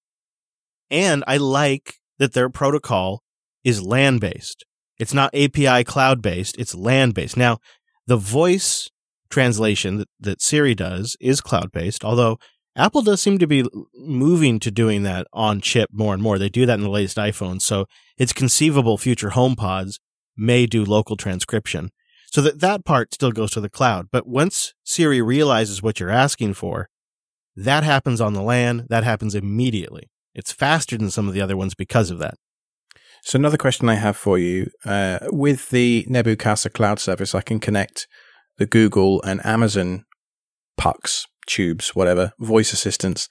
And 0.91 1.25
I 1.27 1.37
like 1.37 1.95
that 2.19 2.33
their 2.33 2.49
protocol 2.49 3.23
is 3.65 3.83
LAN 3.83 4.19
based. 4.19 4.65
It's 4.99 5.15
not 5.15 5.35
API 5.35 5.85
cloud 5.85 6.23
based, 6.23 6.57
it's 6.59 6.75
LAN 6.75 7.11
based. 7.11 7.37
Now, 7.37 7.59
the 8.07 8.17
voice 8.17 8.89
translation 9.29 9.99
that, 9.99 10.09
that 10.21 10.41
Siri 10.41 10.75
does 10.75 11.17
is 11.21 11.41
cloud 11.41 11.73
based, 11.73 12.05
although 12.05 12.39
Apple 12.77 13.03
does 13.03 13.23
seem 13.23 13.39
to 13.39 13.47
be 13.47 13.65
moving 13.95 14.61
to 14.61 14.71
doing 14.71 15.03
that 15.05 15.27
on 15.33 15.61
chip 15.61 15.89
more 15.93 16.12
and 16.12 16.23
more. 16.23 16.39
They 16.39 16.51
do 16.51 16.67
that 16.67 16.75
in 16.75 16.83
the 16.83 16.91
latest 16.91 17.17
iPhone. 17.17 17.62
So 17.62 17.87
it's 18.19 18.33
conceivable 18.35 18.99
future 18.99 19.31
HomePods 19.31 19.99
may 20.37 20.67
do 20.67 20.85
local 20.85 21.17
transcription. 21.17 21.91
So 22.27 22.43
that 22.43 22.61
that 22.61 22.85
part 22.85 23.15
still 23.15 23.33
goes 23.33 23.51
to 23.53 23.61
the 23.61 23.71
cloud. 23.71 24.09
But 24.12 24.27
once 24.27 24.75
Siri 24.85 25.23
realizes 25.23 25.83
what 25.83 25.99
you're 25.99 26.11
asking 26.11 26.55
for, 26.55 26.89
that 27.55 27.83
happens 27.83 28.21
on 28.21 28.35
the 28.35 28.43
LAN. 28.43 28.87
That 28.91 29.05
happens 29.05 29.35
immediately. 29.35 30.11
It's 30.35 30.53
faster 30.53 30.99
than 30.99 31.11
some 31.11 31.29
of 31.29 31.35
the 31.35 31.41
other 31.41 31.57
ones 31.57 31.75
because 31.75 32.11
of 32.11 32.19
that. 32.19 32.35
So 33.23 33.39
another 33.39 33.57
question 33.57 33.89
I 33.89 33.95
have 33.95 34.17
for 34.17 34.39
you, 34.39 34.71
uh, 34.85 35.21
with 35.33 35.71
the 35.71 36.05
Nabu 36.09 36.37
Casa 36.37 36.69
cloud 36.69 37.01
service, 37.01 37.35
I 37.35 37.41
can 37.41 37.59
connect 37.59 38.07
the 38.59 38.67
Google 38.67 39.23
and 39.23 39.45
Amazon 39.45 40.05
pucks, 40.77 41.27
tubes, 41.47 41.95
whatever, 41.95 42.33
voice 42.39 42.73
assistants 42.73 43.29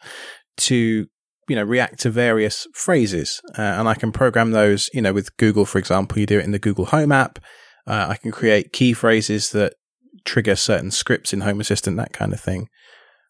to, 0.57 1.07
you 1.47 1.55
know, 1.55 1.63
react 1.63 1.99
to 2.01 2.09
various 2.09 2.67
phrases. 2.73 3.41
Uh, 3.57 3.61
and 3.61 3.87
I 3.87 3.93
can 3.93 4.11
program 4.11 4.51
those, 4.51 4.89
you 4.93 5.01
know, 5.01 5.13
with 5.13 5.35
Google, 5.37 5.65
for 5.65 5.77
example, 5.77 6.19
you 6.19 6.25
do 6.25 6.39
it 6.39 6.45
in 6.45 6.51
the 6.51 6.59
Google 6.59 6.85
Home 6.85 7.11
app. 7.11 7.39
Uh, 7.87 8.07
I 8.09 8.17
can 8.17 8.31
create 8.31 8.73
key 8.73 8.93
phrases 8.93 9.51
that 9.51 9.73
trigger 10.23 10.55
certain 10.55 10.91
scripts 10.91 11.33
in 11.33 11.41
Home 11.41 11.59
Assistant, 11.59 11.97
that 11.97 12.13
kind 12.13 12.33
of 12.33 12.39
thing. 12.39 12.67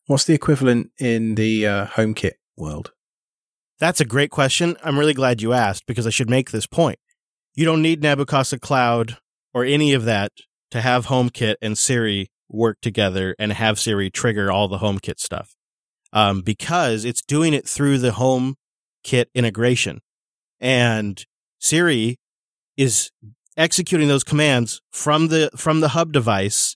What's 0.08 0.26
the 0.26 0.34
equivalent 0.34 0.92
in 1.00 1.36
the 1.36 1.66
uh, 1.66 1.86
HomeKit 1.88 2.34
world? 2.56 2.92
That's 3.80 4.00
a 4.00 4.06
great 4.06 4.32
question. 4.32 4.78
I'm 4.84 4.98
really 4.98 5.14
glad 5.14 5.42
you 5.42 5.52
asked 5.52 5.86
because 5.86 6.08
I 6.08 6.12
should 6.12 6.30
make 6.30 6.52
this 6.52 6.68
point. 6.68 7.00
You 7.56 7.66
don't 7.66 7.82
need 7.82 8.02
Nabu 8.02 8.26
Casa 8.26 8.60
Cloud 8.60 9.18
or 9.54 9.66
any 9.66 9.94
of 9.94 10.06
that 10.06 10.32
to 10.72 10.82
have 10.82 11.08
HomeKit 11.08 11.56
and 11.62 11.78
Siri 11.78 12.30
work 12.50 12.78
together 12.82 13.36
and 13.40 13.54
have 13.54 13.80
Siri 13.80 14.10
trigger 14.10 14.52
all 14.52 14.68
the 14.68 14.80
HomeKit 14.80 15.20
stuff. 15.20 15.56
Um, 16.14 16.42
because 16.42 17.04
it's 17.04 17.22
doing 17.22 17.54
it 17.54 17.68
through 17.68 17.98
the 17.98 18.12
HomeKit 18.12 19.26
integration. 19.34 20.00
And 20.60 21.24
Siri 21.60 22.18
is 22.78 23.12
executing 23.58 24.08
those 24.08 24.24
commands 24.24 24.82
from 24.92 25.28
the 25.28 25.50
from 25.56 25.80
the 25.80 25.90
hub 25.90 26.12
device 26.12 26.76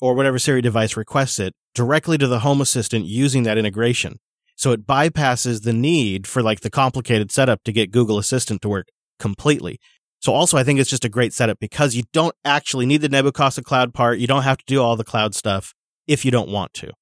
or 0.00 0.14
whatever 0.14 0.38
Siri 0.38 0.62
device 0.62 0.96
requests 0.96 1.38
it 1.38 1.54
directly 1.74 2.18
to 2.18 2.26
the 2.26 2.40
Home 2.40 2.60
Assistant 2.60 3.04
using 3.06 3.44
that 3.44 3.58
integration. 3.58 4.18
So 4.56 4.72
it 4.72 4.86
bypasses 4.86 5.62
the 5.62 5.72
need 5.72 6.26
for 6.26 6.42
like 6.42 6.60
the 6.60 6.70
complicated 6.70 7.30
setup 7.30 7.62
to 7.64 7.72
get 7.72 7.90
Google 7.90 8.18
Assistant 8.18 8.62
to 8.62 8.68
work 8.68 8.88
completely. 9.18 9.78
So 10.22 10.32
also 10.32 10.56
I 10.56 10.62
think 10.62 10.78
it's 10.78 10.88
just 10.88 11.04
a 11.04 11.08
great 11.08 11.32
setup 11.32 11.58
because 11.58 11.96
you 11.96 12.04
don't 12.12 12.34
actually 12.44 12.86
need 12.86 13.00
the 13.00 13.08
Nabu 13.08 13.32
Casa 13.32 13.62
cloud 13.62 13.92
part. 13.92 14.20
You 14.20 14.28
don't 14.28 14.44
have 14.44 14.58
to 14.58 14.64
do 14.66 14.80
all 14.80 14.96
the 14.96 15.04
cloud 15.04 15.34
stuff 15.34 15.74
if 16.06 16.24
you 16.24 16.30
don't 16.30 16.48
want 16.48 16.72
to. 16.74 16.92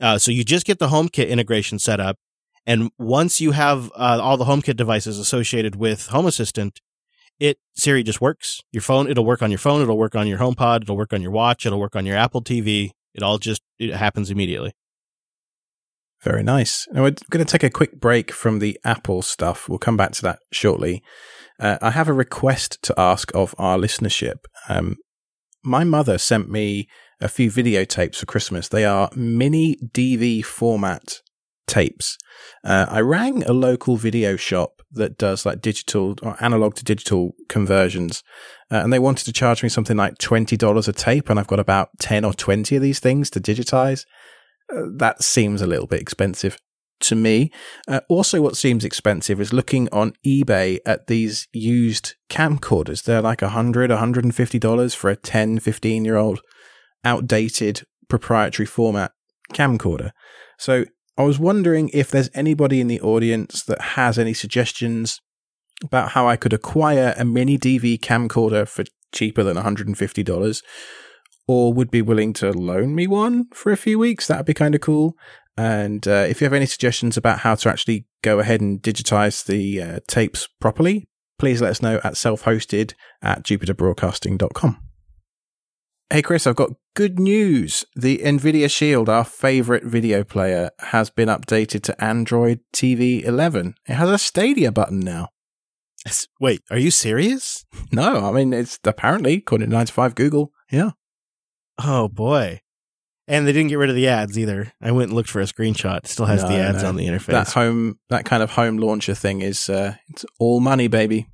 Uh, 0.00 0.18
so 0.18 0.32
you 0.32 0.44
just 0.44 0.66
get 0.66 0.80
the 0.80 0.88
HomeKit 0.88 1.28
integration 1.28 1.78
set 1.78 2.00
up. 2.00 2.18
And 2.66 2.90
once 2.98 3.40
you 3.40 3.52
have 3.52 3.92
uh, 3.94 4.18
all 4.20 4.36
the 4.36 4.46
HomeKit 4.46 4.76
devices 4.76 5.18
associated 5.20 5.76
with 5.76 6.08
Home 6.08 6.26
Assistant, 6.26 6.80
it 7.38 7.58
Siri 7.76 8.02
just 8.02 8.20
works. 8.20 8.62
Your 8.72 8.82
phone, 8.82 9.08
it'll 9.08 9.24
work 9.24 9.42
on 9.42 9.52
your 9.52 9.58
phone. 9.58 9.80
It'll 9.80 9.96
work 9.96 10.16
on 10.16 10.26
your 10.26 10.38
HomePod. 10.38 10.82
It'll 10.82 10.96
work 10.96 11.12
on 11.12 11.22
your 11.22 11.30
watch. 11.30 11.66
It'll 11.66 11.78
work 11.78 11.94
on 11.94 12.04
your 12.04 12.16
Apple 12.16 12.42
TV. 12.42 12.90
It 13.14 13.22
all 13.22 13.38
just, 13.38 13.62
it 13.78 13.94
happens 13.94 14.28
immediately. 14.28 14.72
Very 16.22 16.42
nice. 16.42 16.88
Now 16.90 17.02
we're 17.02 17.14
going 17.30 17.44
to 17.44 17.50
take 17.50 17.62
a 17.62 17.70
quick 17.70 18.00
break 18.00 18.32
from 18.32 18.58
the 18.58 18.80
Apple 18.84 19.22
stuff. 19.22 19.68
We'll 19.68 19.78
come 19.78 19.96
back 19.96 20.10
to 20.12 20.22
that 20.22 20.40
shortly. 20.50 21.04
Uh, 21.58 21.78
I 21.80 21.90
have 21.90 22.08
a 22.08 22.12
request 22.12 22.82
to 22.82 22.94
ask 22.98 23.34
of 23.34 23.54
our 23.58 23.78
listenership. 23.78 24.44
Um, 24.68 24.96
my 25.62 25.84
mother 25.84 26.18
sent 26.18 26.48
me 26.48 26.88
a 27.20 27.28
few 27.28 27.50
videotapes 27.50 28.16
for 28.16 28.26
Christmas. 28.26 28.68
They 28.68 28.84
are 28.84 29.10
mini 29.14 29.76
DV 29.92 30.44
format 30.44 31.20
tapes. 31.66 32.18
Uh, 32.62 32.86
I 32.88 33.00
rang 33.00 33.42
a 33.42 33.52
local 33.52 33.96
video 33.96 34.36
shop 34.36 34.82
that 34.92 35.18
does 35.18 35.44
like 35.44 35.60
digital 35.60 36.14
or 36.22 36.36
analog 36.40 36.74
to 36.76 36.84
digital 36.84 37.32
conversions, 37.48 38.22
uh, 38.70 38.76
and 38.76 38.92
they 38.92 38.98
wanted 38.98 39.24
to 39.24 39.32
charge 39.32 39.62
me 39.62 39.68
something 39.68 39.96
like 39.96 40.18
twenty 40.18 40.56
dollars 40.56 40.88
a 40.88 40.92
tape, 40.92 41.28
and 41.28 41.40
I've 41.40 41.48
got 41.48 41.60
about 41.60 41.90
ten 41.98 42.24
or 42.24 42.32
twenty 42.32 42.76
of 42.76 42.82
these 42.82 43.00
things 43.00 43.30
to 43.30 43.40
digitize. 43.40 44.04
Uh, 44.72 44.82
that 44.96 45.22
seems 45.22 45.62
a 45.62 45.66
little 45.66 45.86
bit 45.86 46.00
expensive 46.00 46.58
to 47.00 47.14
me. 47.14 47.50
Uh, 47.86 48.00
also, 48.08 48.40
what 48.40 48.56
seems 48.56 48.84
expensive 48.84 49.40
is 49.40 49.52
looking 49.52 49.88
on 49.90 50.14
eBay 50.24 50.78
at 50.86 51.06
these 51.06 51.48
used 51.52 52.14
camcorders. 52.30 53.02
They're 53.02 53.22
like 53.22 53.40
$100, 53.40 53.72
$150 53.72 54.96
for 54.96 55.10
a 55.10 55.16
10, 55.16 55.58
15 55.60 56.04
year 56.04 56.16
old 56.16 56.40
outdated 57.04 57.82
proprietary 58.08 58.66
format 58.66 59.12
camcorder. 59.52 60.10
So 60.58 60.84
I 61.16 61.22
was 61.22 61.38
wondering 61.38 61.90
if 61.92 62.10
there's 62.10 62.30
anybody 62.34 62.80
in 62.80 62.88
the 62.88 63.00
audience 63.00 63.62
that 63.64 63.80
has 63.80 64.18
any 64.18 64.34
suggestions 64.34 65.20
about 65.82 66.10
how 66.10 66.26
I 66.26 66.36
could 66.36 66.52
acquire 66.52 67.14
a 67.16 67.24
mini 67.24 67.58
DV 67.58 68.00
camcorder 68.00 68.66
for 68.66 68.84
cheaper 69.12 69.42
than 69.42 69.56
$150 69.56 70.62
or 71.48 71.72
would 71.72 71.90
be 71.90 72.02
willing 72.02 72.32
to 72.34 72.50
loan 72.52 72.94
me 72.94 73.06
one 73.06 73.46
for 73.52 73.72
a 73.72 73.76
few 73.76 73.98
weeks. 73.98 74.26
That'd 74.26 74.46
be 74.46 74.54
kind 74.54 74.74
of 74.74 74.80
cool. 74.80 75.16
And 75.56 76.06
uh, 76.06 76.26
if 76.28 76.40
you 76.40 76.44
have 76.44 76.52
any 76.52 76.66
suggestions 76.66 77.16
about 77.16 77.40
how 77.40 77.54
to 77.54 77.68
actually 77.68 78.06
go 78.22 78.40
ahead 78.40 78.60
and 78.60 78.82
digitize 78.82 79.44
the 79.44 79.80
uh, 79.80 80.00
tapes 80.06 80.48
properly, 80.60 81.08
please 81.38 81.62
let 81.62 81.70
us 81.70 81.82
know 81.82 82.00
at 82.04 82.16
self-hosted 82.16 82.92
at 83.22 83.42
jupiterbroadcasting.com. 83.42 84.82
Hey 86.10 86.22
Chris, 86.22 86.46
I've 86.46 86.54
got 86.54 86.70
good 86.94 87.18
news. 87.18 87.84
The 87.96 88.18
Nvidia 88.18 88.70
Shield, 88.70 89.08
our 89.08 89.24
favorite 89.24 89.82
video 89.82 90.22
player, 90.22 90.70
has 90.78 91.10
been 91.10 91.28
updated 91.28 91.82
to 91.82 92.04
Android 92.04 92.60
TV 92.72 93.24
11. 93.24 93.74
It 93.88 93.94
has 93.94 94.08
a 94.08 94.18
Stadia 94.18 94.70
button 94.70 95.00
now. 95.00 95.30
Wait, 96.38 96.62
are 96.70 96.78
you 96.78 96.90
serious? 96.90 97.64
No, 97.92 98.28
I 98.28 98.32
mean 98.32 98.52
it's 98.52 98.78
apparently 98.84 99.34
according 99.34 99.70
to 99.70 99.74
95 99.76 100.14
Google. 100.14 100.52
Yeah. 100.70 100.90
Oh 101.78 102.08
boy. 102.08 102.60
And 103.28 103.46
they 103.46 103.52
didn't 103.52 103.70
get 103.70 103.78
rid 103.78 103.90
of 103.90 103.96
the 103.96 104.06
ads 104.06 104.38
either. 104.38 104.72
I 104.80 104.92
went 104.92 105.08
and 105.08 105.16
looked 105.16 105.30
for 105.30 105.40
a 105.40 105.44
screenshot. 105.46 105.98
It 105.98 106.06
still 106.06 106.26
has 106.26 106.42
No, 106.44 106.48
the 106.48 106.56
ads 106.58 106.82
no. 106.82 106.90
on 106.90 106.96
the 106.96 107.06
interface. 107.06 107.26
That 107.26 107.48
home 107.52 107.98
that 108.08 108.24
kind 108.24 108.42
of 108.42 108.50
home 108.52 108.76
launcher 108.76 109.14
thing 109.14 109.40
is 109.42 109.68
uh 109.68 109.94
it's 110.08 110.24
all 110.38 110.60
money, 110.60 110.86
baby. 110.88 111.26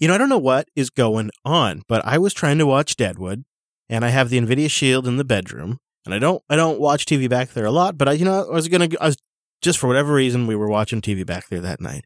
You 0.00 0.08
know, 0.08 0.14
I 0.14 0.18
don't 0.18 0.28
know 0.28 0.38
what 0.38 0.68
is 0.76 0.90
going 0.90 1.30
on, 1.44 1.82
but 1.88 2.04
I 2.04 2.18
was 2.18 2.32
trying 2.34 2.58
to 2.58 2.66
watch 2.66 2.96
Deadwood, 2.96 3.44
and 3.88 4.04
I 4.04 4.08
have 4.08 4.28
the 4.30 4.38
Nvidia 4.38 4.70
Shield 4.70 5.06
in 5.08 5.16
the 5.16 5.24
bedroom, 5.24 5.78
and 6.04 6.14
I 6.14 6.18
don't 6.18 6.42
I 6.50 6.56
don't 6.56 6.78
watch 6.80 7.06
TV 7.06 7.28
back 7.28 7.50
there 7.50 7.64
a 7.64 7.70
lot, 7.70 7.96
but 7.96 8.08
I 8.08 8.12
you 8.12 8.24
know 8.26 8.46
I 8.50 8.54
was 8.54 8.68
gonna 8.68 8.88
I 9.00 9.06
was 9.06 9.16
just 9.62 9.78
for 9.78 9.86
whatever 9.86 10.12
reason 10.12 10.46
we 10.46 10.56
were 10.56 10.68
watching 10.68 11.00
TV 11.00 11.24
back 11.24 11.48
there 11.48 11.60
that 11.60 11.80
night, 11.80 12.04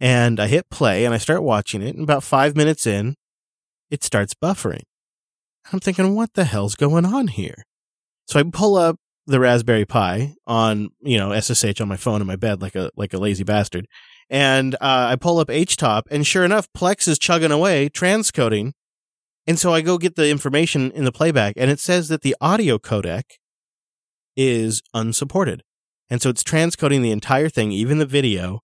and 0.00 0.40
I 0.40 0.46
hit 0.48 0.68
play 0.70 1.04
and 1.04 1.14
I 1.14 1.18
start 1.18 1.42
watching 1.44 1.80
it, 1.82 1.94
and 1.94 2.02
about 2.04 2.24
five 2.24 2.56
minutes 2.56 2.86
in, 2.86 3.14
it 3.88 4.02
starts 4.02 4.34
buffering. 4.34 4.82
I'm 5.72 5.78
thinking, 5.80 6.14
what 6.16 6.34
the 6.34 6.44
hell's 6.44 6.74
going 6.74 7.04
on 7.04 7.28
here? 7.28 7.64
So 8.30 8.38
I 8.38 8.44
pull 8.44 8.76
up 8.76 8.94
the 9.26 9.40
Raspberry 9.40 9.84
Pi 9.84 10.36
on 10.46 10.90
you 11.00 11.18
know 11.18 11.38
SSH 11.38 11.80
on 11.80 11.88
my 11.88 11.96
phone 11.96 12.20
in 12.20 12.28
my 12.28 12.36
bed 12.36 12.62
like 12.62 12.76
a 12.76 12.92
like 12.96 13.12
a 13.12 13.18
lazy 13.18 13.42
bastard, 13.42 13.86
and 14.30 14.76
uh, 14.76 15.08
I 15.10 15.16
pull 15.16 15.40
up 15.40 15.48
HTOP, 15.48 16.02
and 16.12 16.24
sure 16.24 16.44
enough, 16.44 16.68
Plex 16.72 17.08
is 17.08 17.18
chugging 17.18 17.50
away, 17.50 17.88
transcoding. 17.88 18.70
And 19.48 19.58
so 19.58 19.74
I 19.74 19.80
go 19.80 19.98
get 19.98 20.14
the 20.14 20.30
information 20.30 20.92
in 20.92 21.04
the 21.04 21.10
playback, 21.10 21.54
and 21.56 21.72
it 21.72 21.80
says 21.80 22.08
that 22.08 22.22
the 22.22 22.36
audio 22.40 22.78
codec 22.78 23.22
is 24.36 24.80
unsupported. 24.94 25.64
And 26.08 26.22
so 26.22 26.30
it's 26.30 26.44
transcoding 26.44 27.02
the 27.02 27.10
entire 27.10 27.48
thing, 27.48 27.72
even 27.72 27.98
the 27.98 28.06
video, 28.06 28.60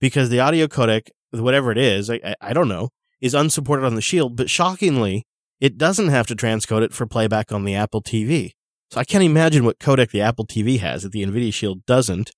because 0.00 0.28
the 0.28 0.38
audio 0.38 0.68
codec, 0.68 1.08
whatever 1.32 1.72
it 1.72 1.78
is, 1.78 2.08
I, 2.08 2.20
I, 2.24 2.34
I 2.40 2.52
don't 2.52 2.68
know, 2.68 2.90
is 3.20 3.34
unsupported 3.34 3.84
on 3.84 3.96
the 3.96 4.00
Shield. 4.00 4.36
But 4.36 4.48
shockingly, 4.48 5.24
it 5.60 5.76
doesn't 5.76 6.08
have 6.08 6.28
to 6.28 6.36
transcode 6.36 6.82
it 6.82 6.92
for 6.92 7.04
playback 7.06 7.50
on 7.50 7.64
the 7.64 7.74
Apple 7.74 8.02
TV. 8.02 8.52
So 8.92 9.00
I 9.00 9.04
can't 9.04 9.24
imagine 9.24 9.64
what 9.64 9.78
codec 9.78 10.10
the 10.10 10.20
Apple 10.20 10.46
TV 10.46 10.78
has 10.78 11.02
that 11.02 11.12
the 11.12 11.24
NVIDIA 11.24 11.52
Shield 11.52 11.84
doesn't 11.86 12.30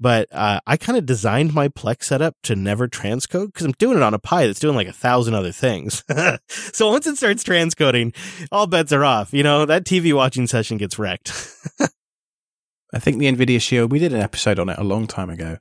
but 0.00 0.28
uh, 0.32 0.60
I 0.66 0.78
kind 0.78 0.96
of 0.96 1.04
designed 1.04 1.52
my 1.52 1.68
Plex 1.68 2.04
setup 2.04 2.34
to 2.44 2.56
never 2.56 2.88
transcode 2.88 3.48
because 3.48 3.66
I'm 3.66 3.72
doing 3.72 3.98
it 3.98 4.02
on 4.02 4.14
a 4.14 4.18
Pi 4.18 4.46
that's 4.46 4.58
doing 4.58 4.74
like 4.74 4.88
a 4.88 4.94
thousand 4.94 5.34
other 5.34 5.52
things. 5.52 6.02
so 6.48 6.88
once 6.88 7.06
it 7.06 7.18
starts 7.18 7.44
transcoding, 7.44 8.16
all 8.50 8.66
bets 8.66 8.92
are 8.92 9.04
off. 9.04 9.34
You 9.34 9.42
know, 9.42 9.66
that 9.66 9.84
TV 9.84 10.14
watching 10.14 10.46
session 10.46 10.78
gets 10.78 10.98
wrecked. 10.98 11.32
I 12.94 12.98
think 12.98 13.18
the 13.18 13.30
Nvidia 13.30 13.60
Shield, 13.60 13.92
we 13.92 13.98
did 13.98 14.14
an 14.14 14.22
episode 14.22 14.58
on 14.58 14.70
it 14.70 14.78
a 14.78 14.84
long 14.84 15.06
time 15.06 15.28
ago, 15.28 15.58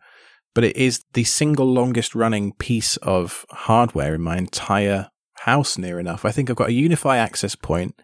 but 0.56 0.64
it 0.64 0.78
is 0.78 1.04
the 1.14 1.26
single 1.26 1.68
longest 1.68 2.16
running 2.16 2.54
piece 2.54 2.96
of 2.98 3.46
hardware 3.50 4.16
in 4.16 4.22
my 4.22 4.38
entire 4.38 5.10
house, 5.42 5.78
near 5.78 6.00
enough. 6.00 6.24
I 6.24 6.32
think 6.32 6.50
I've 6.50 6.56
got 6.56 6.70
a 6.70 6.74
UniFi 6.74 7.18
access 7.18 7.56
point 7.56 8.02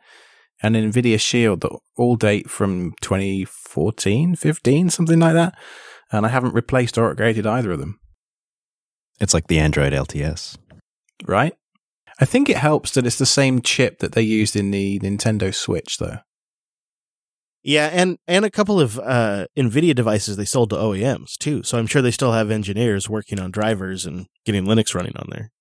and 0.64 0.76
an 0.76 0.92
Nvidia 0.92 1.20
Shield 1.20 1.62
that 1.62 1.78
all 1.98 2.16
date 2.16 2.50
from 2.50 2.94
2014, 3.02 4.36
15, 4.36 4.90
something 4.90 5.20
like 5.20 5.34
that. 5.34 5.58
And 6.12 6.26
I 6.26 6.30
haven't 6.30 6.54
replaced 6.54 6.98
or 6.98 7.14
upgraded 7.14 7.46
either 7.46 7.72
of 7.72 7.80
them, 7.80 8.00
It's 9.20 9.34
like 9.34 9.48
the 9.48 9.60
Android 9.60 9.94
LTS. 9.94 10.58
right? 11.26 11.54
I 12.20 12.26
think 12.26 12.50
it 12.50 12.58
helps 12.58 12.92
that 12.92 13.06
it's 13.06 13.18
the 13.18 13.26
same 13.26 13.62
chip 13.62 14.00
that 14.00 14.14
they 14.14 14.22
used 14.22 14.56
in 14.56 14.72
the 14.72 15.00
Nintendo 15.00 15.54
Switch, 15.54 15.98
though. 15.98 16.20
yeah, 17.64 17.90
and 17.92 18.18
and 18.28 18.46
a 18.46 18.50
couple 18.52 18.80
of 18.80 18.98
uh, 19.00 19.48
NVIDIA 19.58 19.94
devices 19.94 20.38
they 20.38 20.46
sold 20.46 20.70
to 20.70 20.76
OEMs 20.78 21.36
too. 21.38 21.64
So 21.64 21.78
I'm 21.78 21.88
sure 21.88 22.02
they 22.02 22.12
still 22.12 22.32
have 22.32 22.52
engineers 22.52 23.10
working 23.10 23.40
on 23.40 23.52
drivers 23.52 24.06
and 24.06 24.28
getting 24.46 24.64
Linux 24.66 24.96
running 24.96 25.18
on 25.18 25.28
there. 25.32 25.52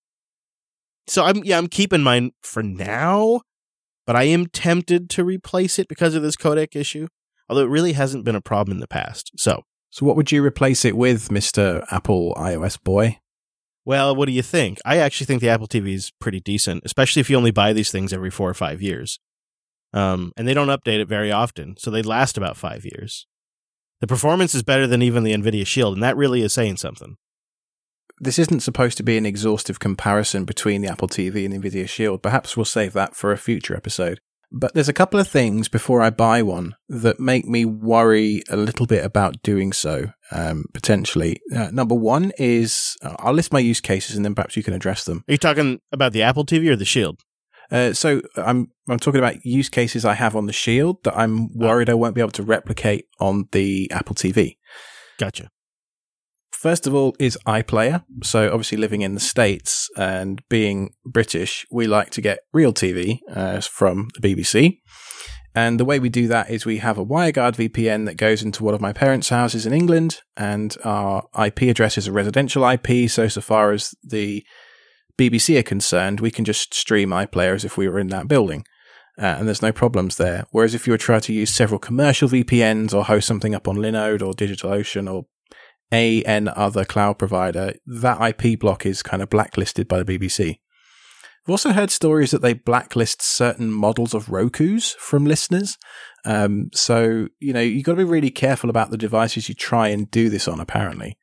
So 1.09 1.25
I'm 1.25 1.43
yeah 1.45 1.59
I'm 1.59 1.67
keeping 1.69 2.03
mine 2.03 2.31
for 2.43 2.63
now, 2.63 3.41
but 4.07 4.17
I 4.17 4.25
am 4.25 4.47
tempted 4.47 5.11
to 5.11 5.25
replace 5.25 5.79
it 5.79 5.89
because 5.89 6.15
of 6.15 6.23
this 6.23 6.37
codec 6.37 6.77
issue. 6.77 7.09
Although 7.49 7.65
it 7.65 7.71
really 7.71 7.93
hasn't 7.93 8.25
been 8.25 8.35
a 8.37 8.41
problem 8.41 8.77
in 8.77 8.81
the 8.81 8.89
past. 8.89 9.33
So 9.37 9.65
So, 9.91 10.07
what 10.07 10.17
would 10.17 10.33
you 10.33 10.43
replace 10.45 10.85
it 10.85 10.97
with, 10.97 11.29
Mr. 11.29 11.85
Apple 11.91 12.35
iOS 12.37 12.83
boy? 12.83 13.19
Well, 13.85 14.17
what 14.17 14.27
do 14.27 14.33
you 14.33 14.43
think? 14.43 14.79
I 14.85 14.97
actually 14.97 15.27
think 15.27 15.43
the 15.43 15.51
Apple 15.51 15.69
TV 15.69 15.93
is 15.93 16.11
pretty 16.19 16.41
decent, 16.41 16.83
especially 16.87 17.21
if 17.21 17.29
you 17.29 17.37
only 17.37 17.51
buy 17.51 17.75
these 17.75 17.91
things 17.91 18.13
every 18.13 18.31
four 18.31 18.49
or 18.49 18.55
five 18.55 18.81
years. 18.81 19.21
Um, 19.93 20.33
and 20.37 20.49
they 20.49 20.55
don't 20.55 20.69
update 20.69 21.01
it 21.01 21.09
very 21.09 21.31
often, 21.31 21.77
so 21.79 21.91
they 21.91 22.03
last 22.03 22.39
about 22.39 22.57
five 22.57 22.85
years. 22.85 23.27
The 24.01 24.07
performance 24.07 24.55
is 24.55 24.63
better 24.63 24.87
than 24.87 25.03
even 25.03 25.23
the 25.23 25.35
NVIDIA 25.35 25.67
Shield, 25.67 25.95
and 25.95 26.03
that 26.03 26.17
really 26.17 26.43
is 26.43 26.53
saying 26.53 26.79
something. 26.79 27.17
This 28.25 28.39
isn't 28.39 28.61
supposed 28.61 28.97
to 28.97 29.03
be 29.03 29.19
an 29.19 29.27
exhaustive 29.27 29.79
comparison 29.79 30.47
between 30.47 30.81
the 30.81 30.89
Apple 30.89 31.09
TV 31.09 31.45
and 31.45 31.53
the 31.53 31.59
Nvidia 31.59 31.87
Shield. 31.87 32.23
Perhaps 32.23 32.57
we'll 32.57 32.65
save 32.65 32.95
that 32.95 33.15
for 33.15 33.33
a 33.33 33.37
future 33.37 33.77
episode. 33.77 34.19
But 34.51 34.73
there's 34.73 34.89
a 34.89 34.95
couple 34.95 35.21
of 35.21 35.29
things 35.29 35.69
before 35.69 36.01
I 36.01 36.09
buy 36.09 36.41
one 36.41 36.75
that 36.89 37.21
make 37.21 37.45
me 37.45 37.67
worry 37.67 38.43
a 38.49 38.57
little 38.57 38.87
bit 38.87 39.05
about 39.05 39.43
doing 39.43 39.75
so, 39.75 40.13
um, 40.33 40.65
potentially. 40.73 41.39
Uh, 41.55 41.69
number 41.71 41.95
one 41.95 42.33
is 42.39 42.97
uh, 43.03 43.15
I'll 43.19 43.35
list 43.35 43.53
my 43.53 43.59
use 43.59 43.83
cases 43.83 44.17
and 44.17 44.25
then 44.25 44.35
perhaps 44.35 44.57
you 44.57 44.63
can 44.63 44.73
address 44.73 45.05
them. 45.05 45.23
Are 45.29 45.33
you 45.33 45.39
talking 45.39 45.81
about 45.93 46.15
the 46.15 46.23
Apple 46.23 46.47
TV 46.47 46.71
or 46.71 46.77
the 46.77 46.87
Shield? 46.87 47.21
Uh, 47.71 47.93
so 47.93 48.23
I'm 48.37 48.71
I'm 48.89 48.99
talking 48.99 49.19
about 49.19 49.45
use 49.45 49.69
cases 49.69 50.07
I 50.07 50.15
have 50.15 50.35
on 50.35 50.47
the 50.47 50.53
Shield 50.55 51.05
that 51.05 51.19
I'm 51.19 51.53
worried 51.55 51.91
I 51.91 51.95
won't 51.95 52.15
be 52.15 52.23
able 52.23 52.31
to 52.33 52.43
replicate 52.43 53.07
on 53.21 53.49
the 53.53 53.91
Apple 53.91 54.15
TV. 54.15 54.57
Gotcha. 55.19 55.51
First 56.65 56.87
of 56.87 56.95
all, 56.95 57.15
is 57.19 57.37
iPlayer. 57.47 58.05
So, 58.23 58.47
obviously, 58.47 58.79
living 58.79 59.03
in 59.03 59.13
the 59.13 59.21
States 59.21 59.91
and 59.99 60.41
being 60.49 60.95
British, 61.05 61.67
we 61.71 61.87
like 61.87 62.09
to 62.13 62.23
get 62.23 62.39
real 62.55 62.73
TV 62.73 63.19
uh, 63.31 63.61
from 63.61 64.09
the 64.19 64.35
BBC. 64.35 64.79
And 65.55 65.79
the 65.79 65.85
way 65.85 65.99
we 65.99 66.09
do 66.09 66.27
that 66.29 66.49
is 66.49 66.65
we 66.65 66.79
have 66.79 66.97
a 66.97 67.05
WireGuard 67.05 67.57
VPN 67.57 68.07
that 68.07 68.17
goes 68.17 68.43
into 68.43 68.65
one 68.65 68.73
of 68.73 68.81
my 68.81 68.95
parents' 68.95 69.29
houses 69.29 69.67
in 69.67 69.75
England, 69.75 70.21
and 70.39 70.75
our 70.85 71.25
IP 71.39 71.65
address 71.65 71.99
is 71.99 72.07
a 72.07 72.13
residential 72.13 72.67
IP. 72.67 73.11
So, 73.11 73.29
so 73.29 73.43
far 73.43 73.73
as 73.73 73.95
the 74.03 74.43
BBC 75.19 75.59
are 75.59 75.63
concerned, 75.63 76.21
we 76.21 76.31
can 76.31 76.47
just 76.47 76.73
stream 76.73 77.11
iPlayer 77.11 77.55
as 77.55 77.67
if 77.67 77.77
we 77.77 77.91
were 77.91 77.99
in 77.99 78.09
that 78.09 78.27
building. 78.27 78.65
Uh, 79.19 79.37
and 79.39 79.47
there's 79.47 79.61
no 79.61 79.71
problems 79.71 80.17
there. 80.17 80.47
Whereas 80.51 80.75
if 80.75 80.87
you 80.87 80.95
were 80.95 80.99
trying 80.99 81.21
to 81.21 81.35
use 81.35 81.51
several 81.51 81.79
commercial 81.79 82.27
VPNs 82.27 82.95
or 82.95 83.05
host 83.05 83.27
something 83.27 83.55
up 83.55 83.69
on 83.69 83.77
Linode 83.77 84.23
or 84.23 84.33
DigitalOcean 84.33 85.13
or 85.13 85.27
a 85.95 86.23
n 86.25 86.49
other 86.49 86.85
cloud 86.85 87.19
provider, 87.19 87.75
that 87.87 88.21
IP 88.21 88.59
block 88.59 88.85
is 88.85 89.03
kind 89.03 89.23
of 89.23 89.31
blacklisted 89.31 89.87
by 89.87 90.03
the 90.03 90.19
BBC. 90.19 90.59
I've 91.45 91.51
also 91.51 91.73
heard 91.73 91.91
stories 91.91 92.31
that 92.31 92.43
they 92.43 92.55
blacklist 92.55 93.23
certain 93.23 93.71
models 93.71 94.15
of 94.15 94.31
Roku's 94.31 94.93
from 94.99 95.27
listeners. 95.27 95.77
Um, 96.25 96.71
so, 96.73 97.29
you 97.39 97.53
know, 97.53 97.61
you've 97.61 97.85
got 97.85 97.93
to 97.93 97.99
be 97.99 98.05
really 98.05 98.31
careful 98.31 98.71
about 98.71 98.91
the 98.91 98.97
devices 98.97 99.49
you 99.49 99.55
try 99.55 99.89
and 99.89 100.11
do 100.11 100.31
this 100.31 100.49
on, 100.49 100.59
apparently. 100.59 101.19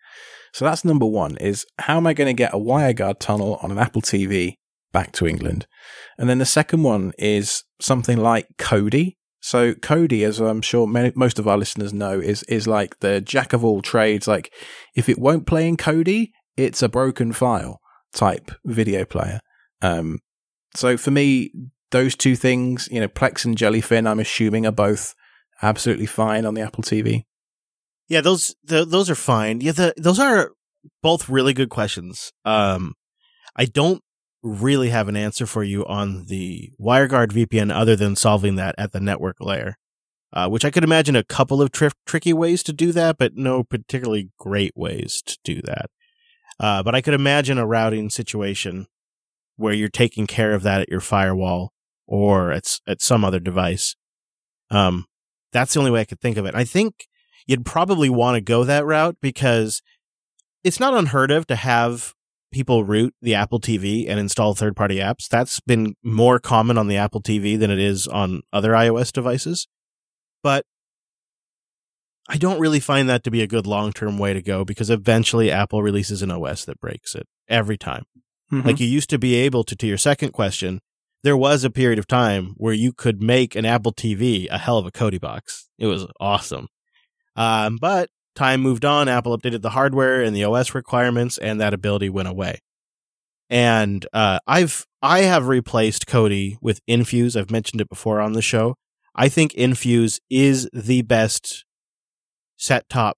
So 0.54 0.64
that's 0.64 0.86
number 0.86 1.08
one 1.08 1.38
is 1.38 1.66
how 1.80 1.98
am 1.98 2.08
I 2.08 2.14
going 2.14 2.28
to 2.28 2.34
get 2.34 2.54
a 2.54 2.58
WireGuard 2.58 3.20
tunnel 3.20 3.58
on 3.64 3.72
an 3.72 3.80
Apple 3.80 4.02
TV 4.02 4.58
back 4.92 5.12
to 5.14 5.28
England? 5.28 5.66
And 6.18 6.30
then 6.30 6.38
the 6.38 6.46
second 6.46 6.84
one 6.84 7.14
is 7.18 7.64
something 7.80 8.18
like 8.18 8.48
Kodi. 8.58 9.16
So 9.42 9.74
Kodi, 9.74 10.24
as 10.24 10.40
I'm 10.40 10.62
sure 10.62 10.88
many, 10.88 11.12
most 11.16 11.40
of 11.40 11.48
our 11.48 11.58
listeners 11.58 11.94
know, 11.94 12.20
is 12.20 12.44
is 12.44 12.68
like 12.68 13.00
the 13.00 13.20
jack 13.20 13.54
of 13.54 13.66
all 13.66 13.82
trades. 13.82 14.28
Like 14.28 14.54
if 14.96 15.10
it 15.10 15.20
won't 15.20 15.48
play 15.48 15.68
in 15.68 15.78
Kodi, 15.78 16.32
it's 16.56 16.84
a 16.84 16.90
broken 16.90 17.34
file 17.34 17.80
type 18.14 18.52
video 18.64 19.04
player. 19.04 19.40
Um, 19.82 20.20
so 20.76 20.96
for 20.96 21.12
me, 21.12 21.52
those 21.90 22.16
two 22.16 22.36
things, 22.36 22.88
you 22.92 23.00
know, 23.00 23.08
Plex 23.08 23.44
and 23.44 23.58
Jellyfin, 23.58 24.08
I'm 24.08 24.20
assuming 24.20 24.66
are 24.66 24.72
both 24.72 25.16
absolutely 25.62 26.06
fine 26.06 26.46
on 26.46 26.54
the 26.54 26.62
Apple 26.62 26.84
TV. 26.84 27.24
Yeah, 28.08 28.22
those 28.22 28.56
the, 28.64 28.86
those 28.86 29.10
are 29.10 29.16
fine. 29.16 29.62
Yeah, 29.62 29.72
the, 29.72 29.94
those 29.98 30.20
are 30.20 30.52
both 31.02 31.30
really 31.30 31.54
good 31.54 31.70
questions. 31.70 32.32
Um, 32.46 32.94
I 33.56 33.66
don't 33.66 34.04
really 34.44 34.90
have 34.90 35.08
an 35.08 35.16
answer 35.16 35.46
for 35.46 35.64
you 35.64 35.86
on 35.86 36.26
the 36.26 36.72
WireGuard 36.80 37.32
VPN 37.32 37.74
other 37.74 37.96
than 37.96 38.16
solving 38.16 38.56
that 38.56 38.76
at 38.78 38.92
the 38.92 39.00
network 39.00 39.38
layer, 39.40 39.78
uh, 40.34 40.50
which 40.50 40.66
I 40.66 40.72
could 40.72 40.84
imagine 40.84 41.16
a 41.16 41.24
couple 41.24 41.62
of 41.62 41.72
tri- 41.72 41.90
tricky 42.06 42.34
ways 42.34 42.64
to 42.64 42.74
do 42.74 42.92
that, 42.92 43.18
but 43.18 43.36
no 43.36 43.64
particularly 43.64 44.32
great 44.38 44.74
ways 44.76 45.22
to 45.26 45.38
do 45.44 45.62
that. 45.64 45.90
Uh, 46.60 46.84
but 46.84 46.96
I 46.96 47.02
could 47.02 47.14
imagine 47.14 47.58
a 47.58 47.66
routing 47.66 48.10
situation 48.10 48.88
where 49.58 49.74
you're 49.74 49.90
taking 49.90 50.28
care 50.28 50.54
of 50.54 50.64
that 50.64 50.82
at 50.82 50.90
your 50.90 51.02
firewall 51.02 51.72
or 52.08 52.52
at 52.52 52.80
at 52.88 53.02
some 53.02 53.24
other 53.24 53.40
device. 53.40 53.96
Um, 54.70 55.06
that's 55.52 55.74
the 55.74 55.80
only 55.80 55.92
way 55.92 56.02
I 56.02 56.06
could 56.06 56.20
think 56.20 56.38
of 56.38 56.46
it. 56.46 56.56
I 56.56 56.64
think 56.64 57.08
you'd 57.48 57.66
probably 57.66 58.10
want 58.10 58.36
to 58.36 58.42
go 58.42 58.64
that 58.64 58.86
route 58.86 59.18
because 59.22 59.82
it's 60.64 60.80
not 60.80 60.94
unheard 60.94 61.32
of 61.32 61.48
to 61.48 61.56
have 61.56 62.14
people 62.52 62.84
root 62.84 63.14
the 63.22 63.34
Apple 63.36 63.60
TV 63.60 64.06
and 64.10 64.20
install 64.20 64.54
third 64.54 64.76
party 64.76 64.98
apps. 64.98 65.28
That's 65.28 65.60
been 65.62 65.96
more 66.04 66.40
common 66.40 66.78
on 66.78 66.88
the 66.88 66.98
Apple 66.98 67.22
TV 67.22 67.58
than 67.58 67.72
it 67.72 67.80
is 67.80 68.08
on 68.08 68.42
other 68.52 68.72
iOS 68.72 69.12
devices. 69.12 69.68
But 70.44 70.66
I 72.30 72.38
don't 72.38 72.60
really 72.60 72.80
find 72.80 73.10
that 73.10 73.24
to 73.24 73.32
be 73.32 73.42
a 73.42 73.48
good 73.48 73.68
long 73.68 73.92
term 73.94 74.18
way 74.18 74.34
to 74.34 74.42
go 74.42 74.64
because 74.64 74.90
eventually 74.90 75.52
Apple 75.52 75.82
releases 75.84 76.22
an 76.22 76.32
OS 76.32 76.66
that 76.66 76.80
breaks 76.80 77.16
it. 77.16 77.28
every 77.50 77.78
time. 77.78 78.04
Mhm. 78.50 78.64
Like 78.66 78.80
you 78.80 78.88
used 78.88 79.10
to 79.10 79.20
be 79.20 79.36
able 79.36 79.66
to, 79.66 79.76
to 79.76 79.86
your 79.86 79.98
second 79.98 80.32
question, 80.32 80.80
there 81.22 81.36
was 81.36 81.66
a 81.66 81.70
period 81.70 82.00
of 82.00 82.08
time 82.08 82.54
where 82.56 82.74
you 82.74 82.94
could 82.94 83.22
make 83.22 83.56
an 83.58 83.66
Apple 83.66 83.92
TV 83.92 84.48
a 84.50 84.58
hell 84.58 84.78
of 84.78 84.86
a 84.86 84.92
Kodi 84.92 85.20
box. 85.20 85.68
It 85.78 85.88
was 85.88 86.08
awesome. 86.22 86.68
Um, 87.36 87.78
but 87.82 88.10
time 88.36 88.62
moved 88.62 88.86
on. 88.86 89.08
Apple 89.08 89.38
updated 89.38 89.62
the 89.62 89.72
hardware 89.72 90.22
and 90.22 90.36
the 90.36 90.44
OS 90.44 90.74
requirements, 90.74 91.38
and 91.38 91.60
that 91.60 91.74
ability 91.74 92.10
went 92.10 92.28
away. 92.28 92.60
And 93.50 94.06
uh, 94.14 94.40
I've 94.48 94.86
I 95.02 95.22
have 95.22 95.48
replaced 95.48 96.08
Kodi 96.08 96.58
with 96.62 96.80
Infuse. 96.88 97.36
I've 97.36 97.52
mentioned 97.52 97.82
it 97.82 97.90
before 97.90 98.22
on 98.22 98.34
the 98.34 98.42
show. 98.42 98.76
I 99.16 99.28
think 99.28 99.54
Infuse 99.54 100.20
is 100.30 100.70
the 100.74 101.02
best 101.02 101.66
set 102.58 102.88
top 102.88 103.18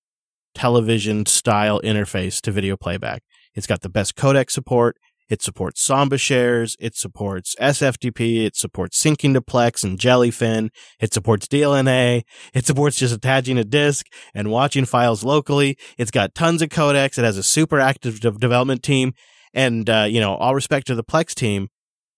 television 0.55 1.25
style 1.25 1.81
interface 1.81 2.41
to 2.41 2.51
video 2.51 2.77
playback. 2.77 3.23
It's 3.53 3.67
got 3.67 3.81
the 3.81 3.89
best 3.89 4.15
codec 4.15 4.49
support. 4.49 4.97
It 5.33 5.41
supports 5.41 5.81
Samba 5.81 6.19
shares. 6.19 6.77
It 6.79 6.95
supports 6.95 7.55
SFTP. 7.59 8.45
It 8.45 8.55
supports 8.55 9.01
syncing 9.01 9.33
to 9.33 9.41
Plex 9.41 9.83
and 9.83 9.97
Jellyfin. 9.97 10.69
It 10.99 11.11
supports 11.11 11.47
DLNA. 11.47 12.21
It 12.53 12.67
supports 12.67 12.99
just 12.99 13.15
attaching 13.15 13.57
a 13.57 13.63
disk 13.63 14.05
and 14.35 14.51
watching 14.51 14.85
files 14.85 15.23
locally. 15.23 15.75
It's 15.97 16.11
got 16.11 16.35
tons 16.35 16.61
of 16.61 16.69
codecs. 16.69 17.17
It 17.17 17.23
has 17.23 17.39
a 17.39 17.41
super 17.41 17.79
active 17.79 18.19
de- 18.19 18.29
development 18.29 18.83
team. 18.83 19.13
And, 19.55 19.89
uh, 19.89 20.05
you 20.07 20.19
know, 20.19 20.35
all 20.35 20.53
respect 20.53 20.85
to 20.85 20.93
the 20.93 21.03
Plex 21.03 21.33
team, 21.33 21.69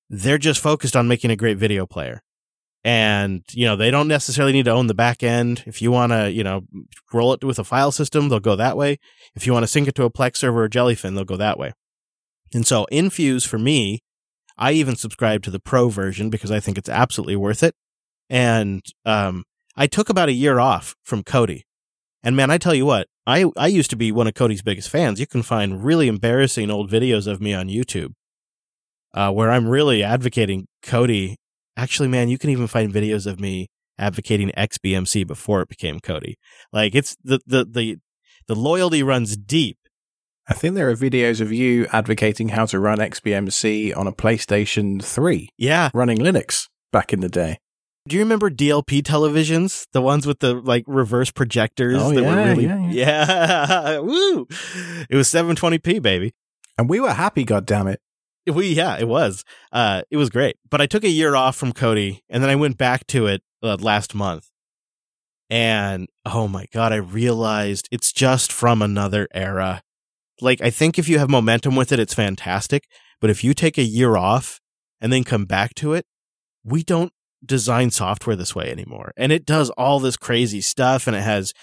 they're 0.09 0.37
just 0.37 0.59
focused 0.59 0.97
on 0.97 1.07
making 1.07 1.31
a 1.31 1.37
great 1.37 1.57
video 1.57 1.85
player. 1.85 2.21
And, 2.83 3.43
you 3.53 3.65
know, 3.65 3.77
they 3.77 3.91
don't 3.91 4.09
necessarily 4.09 4.51
need 4.51 4.65
to 4.65 4.71
own 4.71 4.87
the 4.87 4.93
back 4.93 5.23
end. 5.23 5.63
If 5.65 5.81
you 5.81 5.89
want 5.89 6.11
to, 6.11 6.29
you 6.29 6.43
know, 6.43 6.63
roll 7.13 7.31
it 7.31 7.45
with 7.45 7.59
a 7.59 7.63
file 7.63 7.93
system, 7.93 8.27
they'll 8.27 8.41
go 8.41 8.57
that 8.57 8.75
way. 8.75 8.99
If 9.35 9.47
you 9.47 9.53
want 9.53 9.63
to 9.63 9.67
sync 9.67 9.87
it 9.87 9.95
to 9.95 10.03
a 10.03 10.11
Plex 10.11 10.35
server 10.35 10.65
or 10.65 10.69
Jellyfin, 10.69 11.15
they'll 11.15 11.23
go 11.23 11.37
that 11.37 11.57
way. 11.57 11.71
And 12.55 12.65
so 12.65 12.85
Infuse 12.85 13.43
for 13.43 13.59
me, 13.59 13.99
I 14.57 14.71
even 14.71 14.95
subscribe 14.95 15.43
to 15.43 15.51
the 15.51 15.59
pro 15.59 15.89
version 15.89 16.29
because 16.29 16.51
I 16.51 16.61
think 16.61 16.77
it's 16.77 16.87
absolutely 16.87 17.35
worth 17.35 17.61
it. 17.61 17.75
And 18.29 18.81
um, 19.05 19.43
I 19.75 19.87
took 19.87 20.09
about 20.09 20.29
a 20.29 20.33
year 20.33 20.57
off 20.57 20.95
from 21.03 21.21
Kodi. 21.21 21.63
And 22.23 22.33
man, 22.33 22.49
I 22.49 22.57
tell 22.57 22.73
you 22.73 22.85
what, 22.85 23.07
I, 23.27 23.51
I 23.57 23.67
used 23.67 23.89
to 23.89 23.97
be 23.97 24.09
one 24.13 24.25
of 24.25 24.35
Kodi's 24.35 24.61
biggest 24.61 24.89
fans. 24.89 25.19
You 25.19 25.27
can 25.27 25.43
find 25.43 25.83
really 25.83 26.07
embarrassing 26.07 26.71
old 26.71 26.89
videos 26.89 27.27
of 27.27 27.41
me 27.41 27.53
on 27.53 27.67
YouTube 27.67 28.13
uh, 29.13 29.31
where 29.31 29.51
I'm 29.51 29.67
really 29.67 30.01
advocating 30.01 30.67
Kodi. 30.81 31.35
Actually, 31.75 32.07
man, 32.07 32.29
you 32.29 32.37
can 32.37 32.49
even 32.51 32.67
find 32.67 32.93
videos 32.93 33.27
of 33.27 33.37
me 33.37 33.67
advocating 33.99 34.51
XBMC 34.57 35.27
before 35.27 35.61
it 35.61 35.67
became 35.67 35.99
Kodi. 35.99 36.35
Like 36.71 36.95
it's 36.95 37.17
the, 37.21 37.41
the, 37.45 37.65
the, 37.65 37.97
the 38.47 38.55
loyalty 38.55 39.03
runs 39.03 39.35
deep. 39.35 39.77
I 40.47 40.53
think 40.53 40.75
there 40.75 40.89
are 40.89 40.95
videos 40.95 41.41
of 41.41 41.51
you 41.51 41.87
advocating 41.91 42.49
how 42.49 42.65
to 42.67 42.79
run 42.79 42.99
XBMC 42.99 43.95
on 43.97 44.05
a 44.07 44.11
PlayStation 44.11 45.03
3 45.03 45.49
Yeah. 45.57 45.89
running 45.93 46.19
Linux 46.19 46.67
back 46.91 47.11
in 47.11 47.19
the 47.21 47.29
day. 47.29 47.57
Do 48.07 48.15
you 48.15 48.21
remember 48.21 48.51
DLP 48.51 49.01
televisions? 49.01 49.87
The 49.91 50.01
ones 50.01 50.27
with 50.27 50.39
the 50.39 50.53
like 50.53 50.83
reverse 50.85 51.31
projectors 51.31 51.99
Oh, 51.99 52.11
that 52.13 52.21
yeah, 52.21 52.29
were 52.35 52.43
really 52.49 52.65
yeah, 52.67 52.89
yeah. 52.91 53.99
Woo. 53.99 54.47
It 55.09 55.15
was 55.15 55.27
720p, 55.27 55.99
baby. 56.03 56.33
And 56.77 56.87
we 56.87 56.99
were 56.99 57.13
happy, 57.13 57.43
goddammit. 57.45 57.97
We 58.45 58.67
yeah, 58.75 58.97
it 58.99 59.07
was. 59.07 59.43
Uh 59.71 60.03
it 60.11 60.17
was 60.17 60.29
great. 60.29 60.57
But 60.69 60.79
I 60.81 60.85
took 60.85 61.03
a 61.03 61.09
year 61.09 61.35
off 61.35 61.55
from 61.55 61.73
Kodi 61.73 62.19
and 62.29 62.43
then 62.43 62.51
I 62.51 62.55
went 62.55 62.77
back 62.77 63.07
to 63.07 63.25
it 63.25 63.41
uh, 63.63 63.77
last 63.79 64.13
month. 64.13 64.49
And 65.49 66.07
oh 66.25 66.47
my 66.47 66.67
god, 66.71 66.91
I 66.93 66.97
realized 66.97 67.87
it's 67.91 68.11
just 68.13 68.51
from 68.51 68.83
another 68.83 69.27
era. 69.33 69.81
Like 70.41 70.61
I 70.61 70.69
think 70.69 70.99
if 70.99 71.07
you 71.07 71.19
have 71.19 71.29
momentum 71.29 71.75
with 71.75 71.91
it 71.91 71.99
it's 71.99 72.13
fantastic, 72.13 72.87
but 73.21 73.29
if 73.29 73.43
you 73.43 73.53
take 73.53 73.77
a 73.77 73.83
year 73.83 74.17
off 74.17 74.59
and 74.99 75.11
then 75.11 75.23
come 75.23 75.45
back 75.45 75.73
to 75.75 75.93
it, 75.93 76.05
we 76.63 76.83
don't 76.83 77.13
design 77.45 77.91
software 77.91 78.35
this 78.35 78.55
way 78.55 78.71
anymore. 78.71 79.11
And 79.15 79.31
it 79.31 79.45
does 79.45 79.69
all 79.71 79.99
this 79.99 80.17
crazy 80.17 80.61
stuff 80.61 81.07
and 81.07 81.15
it 81.15 81.21
has 81.21 81.53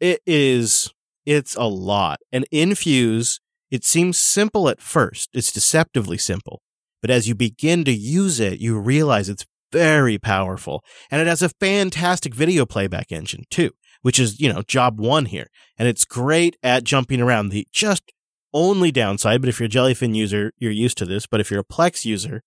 it 0.00 0.20
is 0.26 0.92
it's 1.24 1.54
a 1.54 1.64
lot. 1.64 2.20
And 2.32 2.44
Infuse, 2.50 3.40
it 3.70 3.84
seems 3.84 4.18
simple 4.18 4.68
at 4.68 4.80
first. 4.80 5.30
It's 5.32 5.52
deceptively 5.52 6.18
simple. 6.18 6.62
But 7.00 7.10
as 7.10 7.28
you 7.28 7.34
begin 7.34 7.84
to 7.84 7.92
use 7.92 8.40
it, 8.40 8.60
you 8.60 8.78
realize 8.78 9.28
it's 9.28 9.46
very 9.72 10.18
powerful. 10.18 10.84
And 11.10 11.20
it 11.20 11.26
has 11.26 11.42
a 11.42 11.48
fantastic 11.48 12.34
video 12.34 12.66
playback 12.66 13.10
engine 13.10 13.44
too, 13.50 13.70
which 14.02 14.18
is, 14.18 14.40
you 14.40 14.52
know, 14.52 14.62
job 14.62 15.00
one 15.00 15.26
here. 15.26 15.48
And 15.78 15.88
it's 15.88 16.04
great 16.04 16.56
at 16.62 16.84
jumping 16.84 17.20
around. 17.20 17.48
The 17.48 17.66
just 17.72 18.12
only 18.52 18.92
downside, 18.92 19.40
but 19.40 19.48
if 19.48 19.58
you're 19.58 19.66
a 19.66 19.70
Jellyfin 19.70 20.14
user, 20.14 20.52
you're 20.58 20.70
used 20.70 20.98
to 20.98 21.06
this. 21.06 21.26
But 21.26 21.40
if 21.40 21.50
you're 21.50 21.60
a 21.60 21.64
Plex 21.64 22.04
user, 22.04 22.42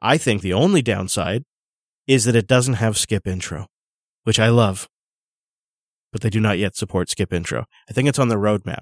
I 0.00 0.16
think 0.16 0.40
the 0.40 0.54
only 0.54 0.82
downside 0.82 1.44
is 2.06 2.24
that 2.24 2.36
it 2.36 2.46
doesn't 2.46 2.74
have 2.74 2.96
skip 2.96 3.26
intro, 3.26 3.66
which 4.24 4.40
I 4.40 4.48
love. 4.48 4.88
But 6.12 6.22
they 6.22 6.30
do 6.30 6.40
not 6.40 6.58
yet 6.58 6.74
support 6.74 7.08
skip 7.08 7.32
intro. 7.32 7.66
I 7.88 7.92
think 7.92 8.08
it's 8.08 8.18
on 8.18 8.28
the 8.28 8.36
roadmap. 8.36 8.80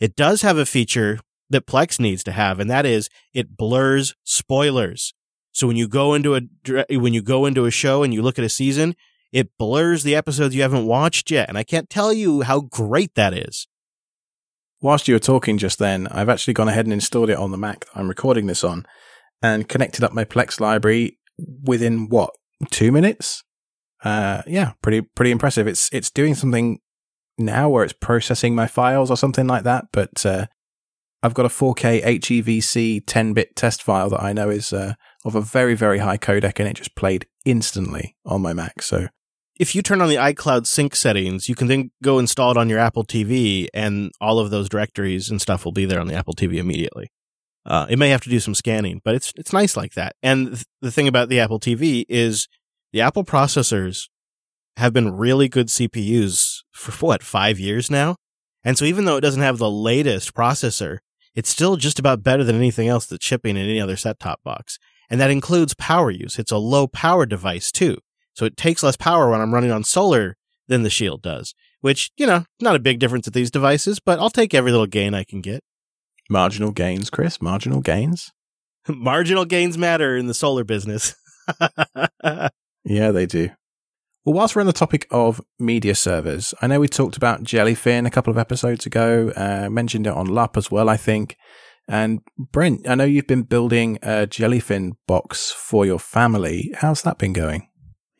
It 0.00 0.16
does 0.16 0.42
have 0.42 0.56
a 0.56 0.66
feature 0.66 1.20
that 1.50 1.66
Plex 1.66 2.00
needs 2.00 2.24
to 2.24 2.32
have, 2.32 2.58
and 2.58 2.70
that 2.70 2.86
is 2.86 3.08
it 3.34 3.56
blurs 3.56 4.14
spoilers. 4.24 5.12
So 5.52 5.66
when 5.66 5.76
you 5.76 5.86
go 5.86 6.14
into 6.14 6.34
a 6.34 6.98
when 6.98 7.12
you 7.12 7.22
go 7.22 7.44
into 7.44 7.66
a 7.66 7.70
show 7.70 8.02
and 8.02 8.14
you 8.14 8.22
look 8.22 8.38
at 8.38 8.44
a 8.44 8.48
season, 8.48 8.94
it 9.32 9.56
blurs 9.58 10.02
the 10.02 10.14
episodes 10.14 10.54
you 10.54 10.62
haven't 10.62 10.86
watched 10.86 11.30
yet, 11.30 11.48
and 11.48 11.56
I 11.56 11.64
can't 11.64 11.88
tell 11.88 12.12
you 12.12 12.42
how 12.42 12.60
great 12.60 13.14
that 13.14 13.32
is. 13.32 13.66
Whilst 14.82 15.08
you 15.08 15.14
were 15.14 15.20
talking 15.20 15.58
just 15.58 15.78
then, 15.78 16.06
I've 16.08 16.28
actually 16.28 16.54
gone 16.54 16.68
ahead 16.68 16.86
and 16.86 16.92
installed 16.92 17.30
it 17.30 17.38
on 17.38 17.50
the 17.50 17.58
Mac 17.58 17.80
that 17.80 17.90
I'm 17.94 18.08
recording 18.08 18.46
this 18.46 18.62
on 18.62 18.84
and 19.40 19.68
connected 19.68 20.04
up 20.04 20.12
my 20.12 20.24
Plex 20.24 20.60
library 20.60 21.18
within 21.38 22.08
what, 22.08 22.30
two 22.70 22.92
minutes? 22.92 23.42
Uh, 24.04 24.42
yeah, 24.46 24.72
pretty, 24.82 25.00
pretty 25.00 25.30
impressive. 25.30 25.66
It's, 25.66 25.88
it's 25.92 26.10
doing 26.10 26.34
something 26.34 26.80
now 27.38 27.68
where 27.68 27.84
it's 27.84 27.92
processing 27.92 28.54
my 28.54 28.66
files 28.66 29.10
or 29.10 29.16
something 29.16 29.46
like 29.46 29.62
that, 29.64 29.86
but, 29.92 30.26
uh, 30.26 30.46
I've 31.22 31.34
got 31.34 31.46
a 31.46 31.48
4K 31.48 32.02
HEVC 32.02 33.04
10 33.06 33.32
bit 33.32 33.54
test 33.54 33.80
file 33.80 34.10
that 34.10 34.22
I 34.22 34.32
know 34.32 34.50
is, 34.50 34.72
uh, 34.72 34.94
of 35.24 35.36
a 35.36 35.40
very, 35.40 35.74
very 35.74 35.98
high 35.98 36.18
codec 36.18 36.58
and 36.58 36.68
it 36.68 36.74
just 36.74 36.96
played 36.96 37.26
instantly 37.44 38.16
on 38.26 38.42
my 38.42 38.52
Mac. 38.52 38.82
So 38.82 39.06
If 39.62 39.76
you 39.76 39.82
turn 39.82 40.02
on 40.02 40.08
the 40.08 40.16
iCloud 40.16 40.66
sync 40.66 40.96
settings, 40.96 41.48
you 41.48 41.54
can 41.54 41.68
then 41.68 41.92
go 42.02 42.18
install 42.18 42.50
it 42.50 42.56
on 42.56 42.68
your 42.68 42.80
Apple 42.80 43.04
TV, 43.04 43.68
and 43.72 44.10
all 44.20 44.40
of 44.40 44.50
those 44.50 44.68
directories 44.68 45.30
and 45.30 45.40
stuff 45.40 45.64
will 45.64 45.70
be 45.70 45.84
there 45.84 46.00
on 46.00 46.08
the 46.08 46.16
Apple 46.16 46.34
TV 46.34 46.56
immediately. 46.56 47.12
Uh, 47.64 47.86
it 47.88 47.96
may 47.96 48.08
have 48.08 48.22
to 48.22 48.28
do 48.28 48.40
some 48.40 48.56
scanning, 48.56 49.00
but 49.04 49.14
it's 49.14 49.32
it's 49.36 49.52
nice 49.52 49.76
like 49.76 49.94
that. 49.94 50.16
And 50.20 50.48
th- 50.48 50.64
the 50.80 50.90
thing 50.90 51.06
about 51.06 51.28
the 51.28 51.38
Apple 51.38 51.60
TV 51.60 52.04
is 52.08 52.48
the 52.92 53.02
Apple 53.02 53.22
processors 53.22 54.08
have 54.78 54.92
been 54.92 55.16
really 55.16 55.48
good 55.48 55.68
CPUs 55.68 56.62
for 56.72 56.90
what 57.06 57.22
five 57.22 57.60
years 57.60 57.88
now, 57.88 58.16
and 58.64 58.76
so 58.76 58.84
even 58.84 59.04
though 59.04 59.16
it 59.16 59.20
doesn't 59.20 59.42
have 59.42 59.58
the 59.58 59.70
latest 59.70 60.34
processor, 60.34 60.98
it's 61.36 61.50
still 61.50 61.76
just 61.76 62.00
about 62.00 62.24
better 62.24 62.42
than 62.42 62.56
anything 62.56 62.88
else 62.88 63.06
that's 63.06 63.24
shipping 63.24 63.56
in 63.56 63.62
any 63.62 63.80
other 63.80 63.96
set 63.96 64.18
top 64.18 64.42
box. 64.42 64.80
And 65.08 65.20
that 65.20 65.30
includes 65.30 65.74
power 65.74 66.10
use. 66.10 66.36
It's 66.36 66.50
a 66.50 66.56
low 66.58 66.88
power 66.88 67.26
device 67.26 67.70
too. 67.70 67.98
So 68.34 68.44
it 68.44 68.56
takes 68.56 68.82
less 68.82 68.96
power 68.96 69.30
when 69.30 69.40
I'm 69.40 69.52
running 69.54 69.70
on 69.72 69.84
solar 69.84 70.36
than 70.68 70.82
the 70.82 70.90
Shield 70.90 71.22
does, 71.22 71.54
which, 71.80 72.10
you 72.16 72.26
know, 72.26 72.44
not 72.60 72.76
a 72.76 72.80
big 72.80 72.98
difference 72.98 73.26
at 73.26 73.34
these 73.34 73.50
devices, 73.50 74.00
but 74.00 74.18
I'll 74.18 74.30
take 74.30 74.54
every 74.54 74.70
little 74.70 74.86
gain 74.86 75.14
I 75.14 75.24
can 75.24 75.40
get. 75.40 75.62
marginal 76.30 76.70
gains, 76.70 77.10
Chris, 77.10 77.42
marginal 77.42 77.80
gains. 77.80 78.32
Marginal 78.88 79.44
gains 79.44 79.78
matter 79.78 80.16
in 80.16 80.26
the 80.26 80.34
solar 80.34 80.64
business. 80.64 81.14
Yeah, 82.84 83.12
they 83.12 83.26
do. 83.26 83.50
Well, 84.24 84.34
whilst 84.34 84.54
we're 84.56 84.62
on 84.62 84.66
the 84.66 84.72
topic 84.72 85.06
of 85.10 85.40
media 85.58 85.94
servers, 85.94 86.52
I 86.60 86.66
know 86.66 86.80
we 86.80 86.88
talked 86.88 87.16
about 87.16 87.44
Jellyfin 87.44 88.06
a 88.06 88.10
couple 88.10 88.30
of 88.32 88.38
episodes 88.38 88.86
ago, 88.86 89.32
uh, 89.36 89.68
mentioned 89.70 90.06
it 90.06 90.12
on 90.12 90.26
LUP 90.26 90.56
as 90.56 90.70
well, 90.70 90.88
I 90.88 90.96
think. 90.96 91.36
And 91.88 92.20
Brent, 92.36 92.88
I 92.88 92.94
know 92.94 93.04
you've 93.04 93.26
been 93.26 93.42
building 93.42 93.98
a 94.02 94.26
Jellyfin 94.26 94.92
box 95.06 95.50
for 95.50 95.84
your 95.86 95.98
family. 95.98 96.72
How's 96.76 97.02
that 97.02 97.18
been 97.18 97.32
going? 97.32 97.68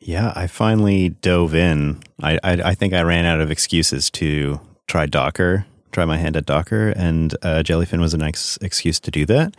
Yeah, 0.05 0.33
I 0.35 0.47
finally 0.47 1.09
dove 1.09 1.55
in. 1.55 2.01
I, 2.21 2.37
I 2.43 2.51
I 2.61 2.73
think 2.75 2.93
I 2.93 3.01
ran 3.03 3.25
out 3.25 3.39
of 3.39 3.49
excuses 3.49 4.09
to 4.11 4.59
try 4.85 5.05
Docker, 5.05 5.65
try 5.93 6.03
my 6.03 6.17
hand 6.17 6.35
at 6.35 6.45
Docker, 6.45 6.89
and 6.89 7.33
uh, 7.41 7.63
Jellyfin 7.63 8.01
was 8.01 8.13
a 8.13 8.17
nice 8.17 8.57
excuse 8.57 8.99
to 8.99 9.11
do 9.11 9.25
that. 9.27 9.55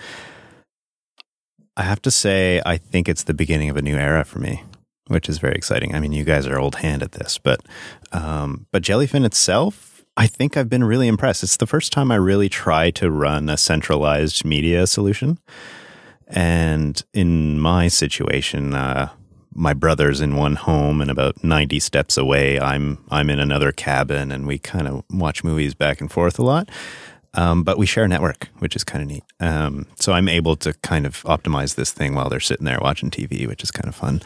I 1.79 1.83
have 1.83 2.03
to 2.03 2.11
say, 2.11 2.61
I 2.67 2.77
think 2.77 3.09
it's 3.09 3.25
the 3.25 3.35
beginning 3.35 3.71
of 3.71 3.77
a 3.79 3.83
new 3.83 3.97
era 3.97 4.23
for 4.25 4.39
me, 4.39 4.63
which 5.09 5.31
is 5.31 5.39
very 5.39 5.55
exciting. 5.55 5.95
I 5.95 5.99
mean, 5.99 6.13
you 6.13 6.25
guys 6.25 6.47
are 6.47 6.59
old 6.59 6.77
hand 6.77 7.03
at 7.03 7.13
this, 7.13 7.39
but 7.39 7.61
um, 8.13 8.67
but 8.71 8.83
Jellyfin 8.83 9.25
itself, 9.25 10.05
I 10.15 10.27
think 10.27 10.59
I've 10.59 10.69
been 10.69 10.85
really 10.85 11.09
impressed. 11.09 11.43
It's 11.43 11.57
the 11.57 11.67
first 11.67 11.91
time 11.91 12.13
I 12.13 12.17
really 12.17 12.51
try 12.51 12.91
to 12.91 13.11
run 13.11 13.49
a 13.49 13.57
centralized 13.57 14.45
media 14.45 14.87
solution, 14.87 15.39
and 16.27 17.03
in 17.15 17.59
my 17.59 17.89
situation. 17.89 18.75
Uh, 18.75 19.09
my 19.55 19.73
brother's 19.73 20.21
in 20.21 20.37
one 20.37 20.57
home 20.57 21.01
and 21.01 21.11
about 21.11 21.43
90 21.43 21.81
steps 21.81 22.17
away 22.17 22.59
I'm 22.61 22.99
I'm 23.11 23.31
in 23.31 23.39
another 23.39 23.73
cabin 23.73 24.33
and 24.33 24.47
we 24.47 24.59
kind 24.59 24.89
of 24.89 25.05
watch 25.11 25.45
movies 25.45 25.75
back 25.75 26.01
and 26.01 26.11
forth 26.11 26.39
a 26.39 26.43
lot. 26.43 26.69
Um, 27.37 27.65
but 27.65 27.79
we 27.79 27.87
share 27.87 28.05
a 28.05 28.09
network, 28.09 28.49
which 28.61 28.77
is 28.77 28.85
kind 28.85 29.03
of 29.03 29.09
neat. 29.09 29.25
Um, 29.41 29.87
so 29.99 30.13
I'm 30.13 30.29
able 30.29 30.55
to 30.57 30.73
kind 30.83 31.05
of 31.05 31.23
optimize 31.25 31.75
this 31.75 31.93
thing 31.93 32.15
while 32.15 32.29
they're 32.29 32.39
sitting 32.39 32.65
there 32.65 32.79
watching 32.81 33.11
TV, 33.11 33.47
which 33.47 33.63
is 33.63 33.73
kind 33.73 33.89
of 33.89 33.95
fun. 33.95 34.23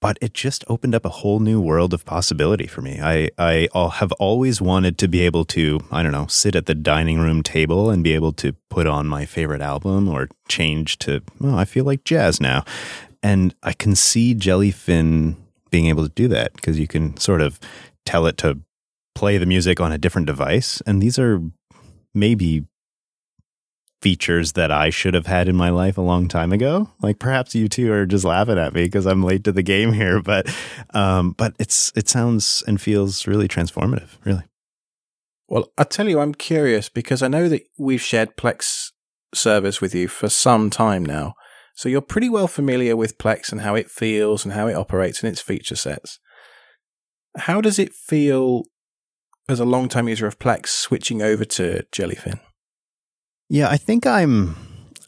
But 0.00 0.18
it 0.20 0.34
just 0.34 0.64
opened 0.66 0.96
up 0.96 1.04
a 1.04 1.10
whole 1.10 1.38
new 1.38 1.60
world 1.60 1.94
of 1.94 2.04
possibility 2.04 2.66
for 2.66 2.82
me. 2.82 3.00
I, 3.00 3.30
I 3.38 3.68
have 3.92 4.10
always 4.12 4.60
wanted 4.60 4.98
to 4.98 5.08
be 5.08 5.20
able 5.20 5.44
to, 5.44 5.80
I 5.92 6.02
don't 6.02 6.10
know, 6.10 6.26
sit 6.26 6.56
at 6.56 6.66
the 6.66 6.74
dining 6.74 7.20
room 7.20 7.42
table 7.42 7.88
and 7.88 8.02
be 8.02 8.14
able 8.14 8.32
to 8.32 8.54
put 8.68 8.88
on 8.88 9.06
my 9.06 9.26
favorite 9.26 9.60
album 9.60 10.08
or 10.08 10.28
change 10.48 10.98
to, 11.00 11.22
oh, 11.40 11.56
I 11.56 11.64
feel 11.64 11.84
like 11.84 12.02
jazz 12.02 12.40
now. 12.40 12.64
And 13.22 13.54
I 13.62 13.72
can 13.72 13.94
see 13.94 14.34
Jellyfin 14.34 15.36
being 15.70 15.86
able 15.86 16.04
to 16.04 16.14
do 16.14 16.28
that 16.28 16.54
because 16.54 16.78
you 16.78 16.86
can 16.86 17.16
sort 17.16 17.40
of 17.40 17.58
tell 18.04 18.26
it 18.26 18.36
to 18.38 18.58
play 19.14 19.38
the 19.38 19.46
music 19.46 19.80
on 19.80 19.92
a 19.92 19.98
different 19.98 20.26
device. 20.26 20.80
And 20.86 21.02
these 21.02 21.18
are 21.18 21.40
maybe 22.14 22.64
features 24.02 24.52
that 24.52 24.72
I 24.72 24.90
should 24.90 25.14
have 25.14 25.26
had 25.26 25.48
in 25.48 25.54
my 25.54 25.70
life 25.70 25.96
a 25.96 26.02
long 26.02 26.26
time 26.26 26.52
ago. 26.52 26.90
Like 27.00 27.20
perhaps 27.20 27.54
you 27.54 27.68
two 27.68 27.92
are 27.92 28.04
just 28.04 28.24
laughing 28.24 28.58
at 28.58 28.74
me 28.74 28.84
because 28.84 29.06
I'm 29.06 29.22
late 29.22 29.44
to 29.44 29.52
the 29.52 29.62
game 29.62 29.92
here, 29.92 30.20
but 30.22 30.52
um, 30.92 31.32
but 31.32 31.54
it's 31.58 31.92
it 31.94 32.08
sounds 32.08 32.62
and 32.66 32.80
feels 32.80 33.26
really 33.26 33.48
transformative, 33.48 34.10
really. 34.24 34.42
Well, 35.48 35.70
I 35.78 35.84
tell 35.84 36.08
you, 36.08 36.18
I'm 36.20 36.34
curious 36.34 36.88
because 36.88 37.22
I 37.22 37.28
know 37.28 37.48
that 37.48 37.62
we've 37.78 38.00
shared 38.00 38.36
Plex 38.36 38.90
service 39.34 39.80
with 39.80 39.94
you 39.94 40.08
for 40.08 40.28
some 40.28 40.70
time 40.70 41.04
now. 41.04 41.34
So 41.74 41.88
you're 41.88 42.00
pretty 42.00 42.28
well 42.28 42.48
familiar 42.48 42.96
with 42.96 43.18
Plex 43.18 43.50
and 43.50 43.62
how 43.62 43.74
it 43.74 43.90
feels 43.90 44.44
and 44.44 44.54
how 44.54 44.66
it 44.66 44.74
operates 44.74 45.22
and 45.22 45.32
its 45.32 45.40
feature 45.40 45.76
sets. 45.76 46.18
How 47.36 47.60
does 47.60 47.78
it 47.78 47.94
feel 47.94 48.64
as 49.48 49.58
a 49.58 49.64
long-time 49.64 50.08
user 50.08 50.26
of 50.26 50.38
Plex 50.38 50.68
switching 50.68 51.22
over 51.22 51.44
to 51.44 51.84
Jellyfin? 51.92 52.40
Yeah, 53.48 53.68
I 53.68 53.76
think 53.76 54.06
I'm 54.06 54.56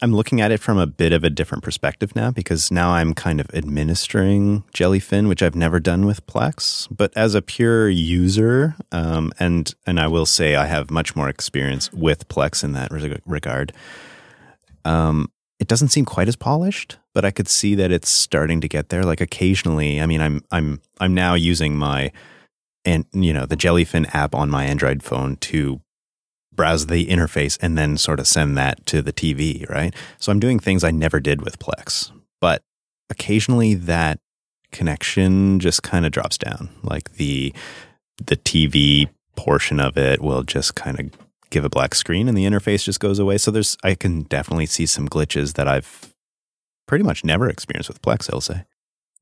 I'm 0.02 0.12
looking 0.12 0.40
at 0.40 0.50
it 0.50 0.60
from 0.60 0.76
a 0.76 0.86
bit 0.86 1.14
of 1.14 1.24
a 1.24 1.30
different 1.30 1.64
perspective 1.64 2.14
now 2.14 2.30
because 2.30 2.70
now 2.70 2.90
I'm 2.90 3.14
kind 3.14 3.40
of 3.40 3.48
administering 3.54 4.64
Jellyfin, 4.74 5.28
which 5.28 5.42
I've 5.42 5.54
never 5.54 5.80
done 5.80 6.04
with 6.04 6.26
Plex. 6.26 6.88
But 6.94 7.10
as 7.16 7.34
a 7.34 7.40
pure 7.40 7.88
user, 7.88 8.74
um, 8.92 9.32
and 9.38 9.74
and 9.86 9.98
I 9.98 10.08
will 10.08 10.26
say 10.26 10.56
I 10.56 10.66
have 10.66 10.90
much 10.90 11.16
more 11.16 11.28
experience 11.28 11.92
with 11.92 12.28
Plex 12.28 12.62
in 12.62 12.72
that 12.72 12.90
regard. 13.24 13.72
Um, 14.84 15.30
it 15.64 15.68
doesn't 15.68 15.88
seem 15.88 16.04
quite 16.04 16.28
as 16.28 16.36
polished, 16.36 16.98
but 17.14 17.24
I 17.24 17.30
could 17.30 17.48
see 17.48 17.74
that 17.76 17.90
it's 17.90 18.10
starting 18.10 18.60
to 18.60 18.68
get 18.68 18.90
there. 18.90 19.02
Like 19.02 19.22
occasionally, 19.22 19.98
I 19.98 20.04
mean, 20.04 20.20
I'm 20.20 20.44
I'm 20.50 20.82
I'm 21.00 21.14
now 21.14 21.32
using 21.32 21.74
my 21.74 22.12
and 22.84 23.06
you 23.12 23.32
know 23.32 23.46
the 23.46 23.56
Jellyfin 23.56 24.14
app 24.14 24.34
on 24.34 24.50
my 24.50 24.66
Android 24.66 25.02
phone 25.02 25.36
to 25.36 25.80
browse 26.54 26.88
the 26.88 27.06
interface 27.06 27.56
and 27.62 27.78
then 27.78 27.96
sort 27.96 28.20
of 28.20 28.26
send 28.26 28.58
that 28.58 28.84
to 28.84 29.00
the 29.00 29.12
TV, 29.12 29.66
right? 29.70 29.94
So 30.18 30.30
I'm 30.30 30.38
doing 30.38 30.58
things 30.58 30.84
I 30.84 30.90
never 30.90 31.18
did 31.18 31.40
with 31.40 31.58
Plex. 31.58 32.12
But 32.42 32.60
occasionally 33.08 33.72
that 33.72 34.20
connection 34.70 35.60
just 35.60 35.82
kind 35.82 36.04
of 36.04 36.12
drops 36.12 36.36
down. 36.36 36.68
Like 36.82 37.14
the 37.14 37.54
the 38.18 38.36
TV 38.36 39.08
portion 39.34 39.80
of 39.80 39.96
it 39.96 40.20
will 40.20 40.42
just 40.42 40.74
kind 40.74 41.00
of 41.00 41.23
give 41.54 41.64
a 41.64 41.70
black 41.70 41.94
screen 41.94 42.28
and 42.28 42.36
the 42.36 42.44
interface 42.44 42.84
just 42.84 43.00
goes 43.00 43.18
away. 43.18 43.38
So 43.38 43.50
there's 43.50 43.76
I 43.82 43.94
can 43.94 44.22
definitely 44.24 44.66
see 44.66 44.86
some 44.86 45.08
glitches 45.08 45.54
that 45.54 45.68
I've 45.68 46.12
pretty 46.86 47.04
much 47.04 47.24
never 47.24 47.48
experienced 47.48 47.88
with 47.88 48.02
Plex, 48.02 48.28
I'll 48.32 48.40
say. 48.40 48.64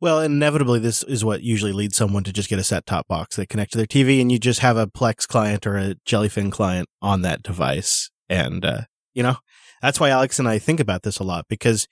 Well, 0.00 0.18
inevitably, 0.18 0.80
this 0.80 1.04
is 1.04 1.24
what 1.24 1.42
usually 1.42 1.72
leads 1.72 1.94
someone 1.94 2.24
to 2.24 2.32
just 2.32 2.48
get 2.48 2.58
a 2.58 2.64
set 2.64 2.86
top 2.86 3.06
box. 3.06 3.36
that 3.36 3.48
connect 3.48 3.70
to 3.72 3.78
their 3.78 3.86
TV, 3.86 4.20
and 4.20 4.32
you 4.32 4.40
just 4.40 4.58
have 4.58 4.76
a 4.76 4.88
Plex 4.88 5.28
client 5.28 5.64
or 5.64 5.78
a 5.78 5.94
Jellyfin 6.04 6.50
client 6.50 6.88
on 7.00 7.22
that 7.22 7.44
device. 7.44 8.10
And, 8.28 8.64
uh, 8.64 8.80
you 9.14 9.22
know, 9.22 9.36
that's 9.80 10.00
why 10.00 10.08
Alex 10.08 10.40
and 10.40 10.48
I 10.48 10.58
think 10.58 10.80
about 10.80 11.04
this 11.04 11.20
a 11.20 11.22
lot 11.22 11.44
because 11.48 11.86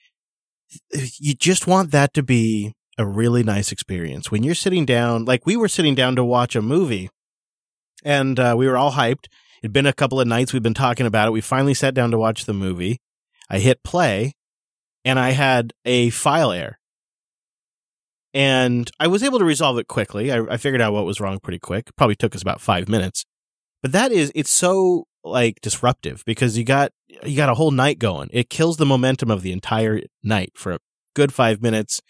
you 0.90 1.34
just 1.34 1.68
want 1.68 1.92
that 1.92 2.12
to 2.14 2.24
be 2.24 2.74
a 2.98 3.06
really 3.06 3.44
nice 3.44 3.70
experience. 3.70 4.28
When 4.28 4.42
you're 4.42 4.56
sitting 4.56 4.84
down, 4.84 5.24
like 5.24 5.46
we 5.46 5.56
were 5.56 5.68
sitting 5.68 5.94
down 5.94 6.16
to 6.16 6.24
watch 6.24 6.56
a 6.56 6.62
movie, 6.62 7.10
and 8.04 8.40
uh, 8.40 8.54
we 8.58 8.66
were 8.66 8.76
all 8.76 8.92
hyped. 8.92 9.26
It'd 9.62 9.72
been 9.72 9.86
a 9.86 9.92
couple 9.92 10.20
of 10.20 10.26
nights 10.26 10.52
we've 10.52 10.62
been 10.62 10.74
talking 10.74 11.06
about 11.06 11.28
it. 11.28 11.32
We 11.32 11.40
finally 11.40 11.74
sat 11.74 11.94
down 11.94 12.10
to 12.12 12.18
watch 12.18 12.44
the 12.44 12.54
movie. 12.54 12.98
I 13.48 13.58
hit 13.58 13.82
play, 13.82 14.32
and 15.04 15.18
I 15.18 15.30
had 15.30 15.72
a 15.84 16.10
file 16.10 16.52
error 16.52 16.80
and 18.32 18.90
I 19.00 19.06
was 19.06 19.22
able 19.22 19.38
to 19.38 19.44
resolve 19.44 19.78
it 19.78 19.88
quickly. 19.88 20.32
I, 20.32 20.40
I 20.48 20.56
figured 20.56 20.80
out 20.80 20.92
what 20.92 21.04
was 21.04 21.20
wrong 21.20 21.38
pretty 21.40 21.58
quick. 21.58 21.90
Probably 21.96 22.14
took 22.14 22.34
us 22.34 22.42
about 22.42 22.60
five 22.60 22.88
minutes. 22.88 23.24
But 23.82 23.92
that 23.92 24.12
is, 24.12 24.30
it's 24.34 24.50
so 24.50 25.06
like 25.24 25.60
disruptive 25.60 26.22
because 26.24 26.56
you 26.56 26.64
got 26.64 26.92
you 27.24 27.36
got 27.36 27.48
a 27.48 27.54
whole 27.54 27.70
night 27.70 27.98
going. 27.98 28.28
It 28.32 28.50
kills 28.50 28.76
the 28.76 28.86
momentum 28.86 29.30
of 29.30 29.42
the 29.42 29.52
entire 29.52 30.00
night 30.22 30.52
for 30.54 30.72
a 30.72 30.78
good 31.14 31.32
five 31.32 31.60
minutes, 31.60 32.00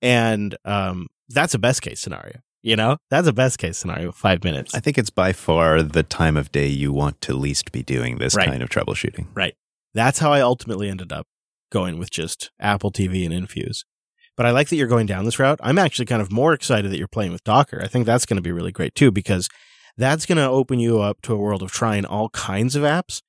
and 0.00 0.56
um, 0.64 1.06
that's 1.28 1.54
a 1.54 1.58
best 1.58 1.82
case 1.82 2.00
scenario. 2.00 2.40
You 2.62 2.74
know, 2.76 2.96
that's 3.10 3.28
a 3.28 3.32
best 3.32 3.58
case 3.58 3.78
scenario. 3.78 4.10
Five 4.12 4.42
minutes. 4.42 4.74
I 4.74 4.80
think 4.80 4.98
it's 4.98 5.10
by 5.10 5.32
far 5.32 5.82
the 5.82 6.02
time 6.02 6.36
of 6.36 6.50
day 6.50 6.66
you 6.66 6.92
want 6.92 7.20
to 7.22 7.34
least 7.34 7.70
be 7.70 7.82
doing 7.82 8.18
this 8.18 8.34
right. 8.34 8.48
kind 8.48 8.62
of 8.62 8.68
troubleshooting. 8.68 9.26
Right. 9.34 9.54
That's 9.94 10.18
how 10.18 10.32
I 10.32 10.40
ultimately 10.40 10.88
ended 10.88 11.12
up 11.12 11.26
going 11.70 11.98
with 11.98 12.10
just 12.10 12.50
Apple 12.58 12.90
TV 12.90 13.24
and 13.24 13.32
Infuse. 13.32 13.84
But 14.36 14.46
I 14.46 14.50
like 14.50 14.68
that 14.68 14.76
you're 14.76 14.86
going 14.86 15.06
down 15.06 15.24
this 15.24 15.38
route. 15.38 15.58
I'm 15.62 15.78
actually 15.78 16.06
kind 16.06 16.20
of 16.20 16.30
more 16.30 16.52
excited 16.52 16.90
that 16.90 16.98
you're 16.98 17.08
playing 17.08 17.32
with 17.32 17.44
Docker. 17.44 17.80
I 17.82 17.86
think 17.86 18.04
that's 18.04 18.26
going 18.26 18.36
to 18.36 18.42
be 18.42 18.52
really 18.52 18.72
great 18.72 18.94
too, 18.94 19.10
because 19.10 19.48
that's 19.96 20.26
going 20.26 20.36
to 20.36 20.48
open 20.48 20.78
you 20.78 21.00
up 21.00 21.22
to 21.22 21.32
a 21.32 21.38
world 21.38 21.62
of 21.62 21.72
trying 21.72 22.04
all 22.04 22.28
kinds 22.30 22.76
of 22.76 22.82
apps. 22.82 23.22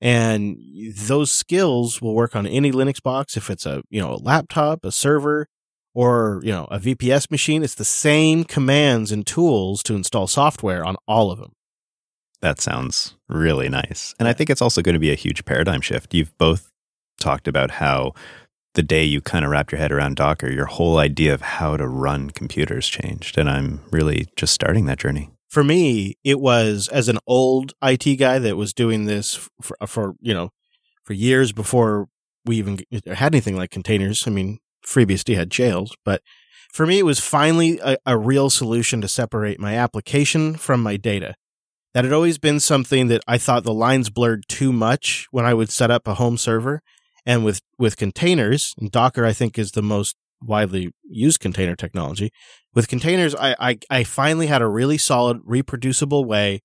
And 0.00 0.58
those 0.96 1.32
skills 1.32 2.00
will 2.00 2.14
work 2.14 2.36
on 2.36 2.46
any 2.46 2.72
Linux 2.72 3.02
box. 3.02 3.36
If 3.36 3.50
it's 3.50 3.66
a, 3.66 3.82
you 3.88 4.00
know, 4.00 4.14
a 4.14 4.22
laptop, 4.22 4.84
a 4.84 4.92
server, 4.92 5.48
or, 5.94 6.40
you 6.42 6.52
know, 6.52 6.64
a 6.70 6.78
VPS 6.78 7.30
machine, 7.30 7.62
it's 7.62 7.74
the 7.74 7.84
same 7.84 8.44
commands 8.44 9.12
and 9.12 9.26
tools 9.26 9.82
to 9.84 9.94
install 9.94 10.26
software 10.26 10.84
on 10.84 10.96
all 11.06 11.30
of 11.30 11.38
them. 11.38 11.52
That 12.40 12.60
sounds 12.60 13.14
really 13.28 13.68
nice. 13.68 14.14
And 14.18 14.26
I 14.26 14.32
think 14.32 14.50
it's 14.50 14.62
also 14.62 14.82
going 14.82 14.94
to 14.94 14.98
be 14.98 15.12
a 15.12 15.16
huge 15.16 15.44
paradigm 15.44 15.80
shift. 15.80 16.12
You've 16.12 16.36
both 16.38 16.70
talked 17.20 17.46
about 17.46 17.72
how 17.72 18.14
the 18.74 18.82
day 18.82 19.04
you 19.04 19.20
kind 19.20 19.44
of 19.44 19.50
wrapped 19.50 19.70
your 19.70 19.78
head 19.78 19.92
around 19.92 20.16
Docker, 20.16 20.50
your 20.50 20.66
whole 20.66 20.98
idea 20.98 21.34
of 21.34 21.42
how 21.42 21.76
to 21.76 21.86
run 21.86 22.30
computers 22.30 22.88
changed. 22.88 23.38
And 23.38 23.48
I'm 23.48 23.80
really 23.90 24.26
just 24.34 24.54
starting 24.54 24.86
that 24.86 24.98
journey. 24.98 25.30
For 25.50 25.62
me, 25.62 26.16
it 26.24 26.40
was 26.40 26.88
as 26.88 27.08
an 27.08 27.18
old 27.26 27.74
IT 27.82 28.16
guy 28.16 28.38
that 28.38 28.56
was 28.56 28.72
doing 28.72 29.04
this 29.04 29.48
for, 29.60 29.76
for 29.86 30.14
you 30.20 30.32
know, 30.32 30.50
for 31.04 31.12
years 31.12 31.52
before 31.52 32.08
we 32.46 32.56
even 32.56 32.78
had 33.06 33.34
anything 33.34 33.56
like 33.56 33.70
containers. 33.70 34.26
I 34.26 34.30
mean, 34.30 34.58
FreeBSD 34.86 35.34
had 35.36 35.50
jails, 35.50 35.96
but 36.04 36.22
for 36.72 36.86
me, 36.86 36.98
it 36.98 37.04
was 37.04 37.20
finally 37.20 37.78
a, 37.84 37.98
a 38.06 38.16
real 38.16 38.48
solution 38.48 39.00
to 39.02 39.08
separate 39.08 39.60
my 39.60 39.76
application 39.76 40.54
from 40.54 40.82
my 40.82 40.96
data. 40.96 41.34
That 41.92 42.04
had 42.04 42.14
always 42.14 42.38
been 42.38 42.60
something 42.60 43.08
that 43.08 43.22
I 43.28 43.36
thought 43.36 43.64
the 43.64 43.74
lines 43.74 44.08
blurred 44.08 44.44
too 44.48 44.72
much 44.72 45.26
when 45.30 45.44
I 45.44 45.52
would 45.52 45.70
set 45.70 45.90
up 45.90 46.08
a 46.08 46.14
home 46.14 46.38
server 46.38 46.80
and 47.26 47.44
with, 47.44 47.60
with 47.78 47.98
containers, 47.98 48.74
Docker, 48.90 49.26
I 49.26 49.34
think, 49.34 49.58
is 49.58 49.72
the 49.72 49.82
most 49.82 50.16
widely 50.42 50.90
used 51.04 51.40
container 51.40 51.76
technology. 51.76 52.32
With 52.74 52.88
containers, 52.88 53.34
I, 53.34 53.54
I, 53.60 53.78
I 53.90 54.04
finally 54.04 54.46
had 54.46 54.62
a 54.62 54.66
really 54.66 54.98
solid, 54.98 55.40
reproducible 55.44 56.24
way 56.24 56.62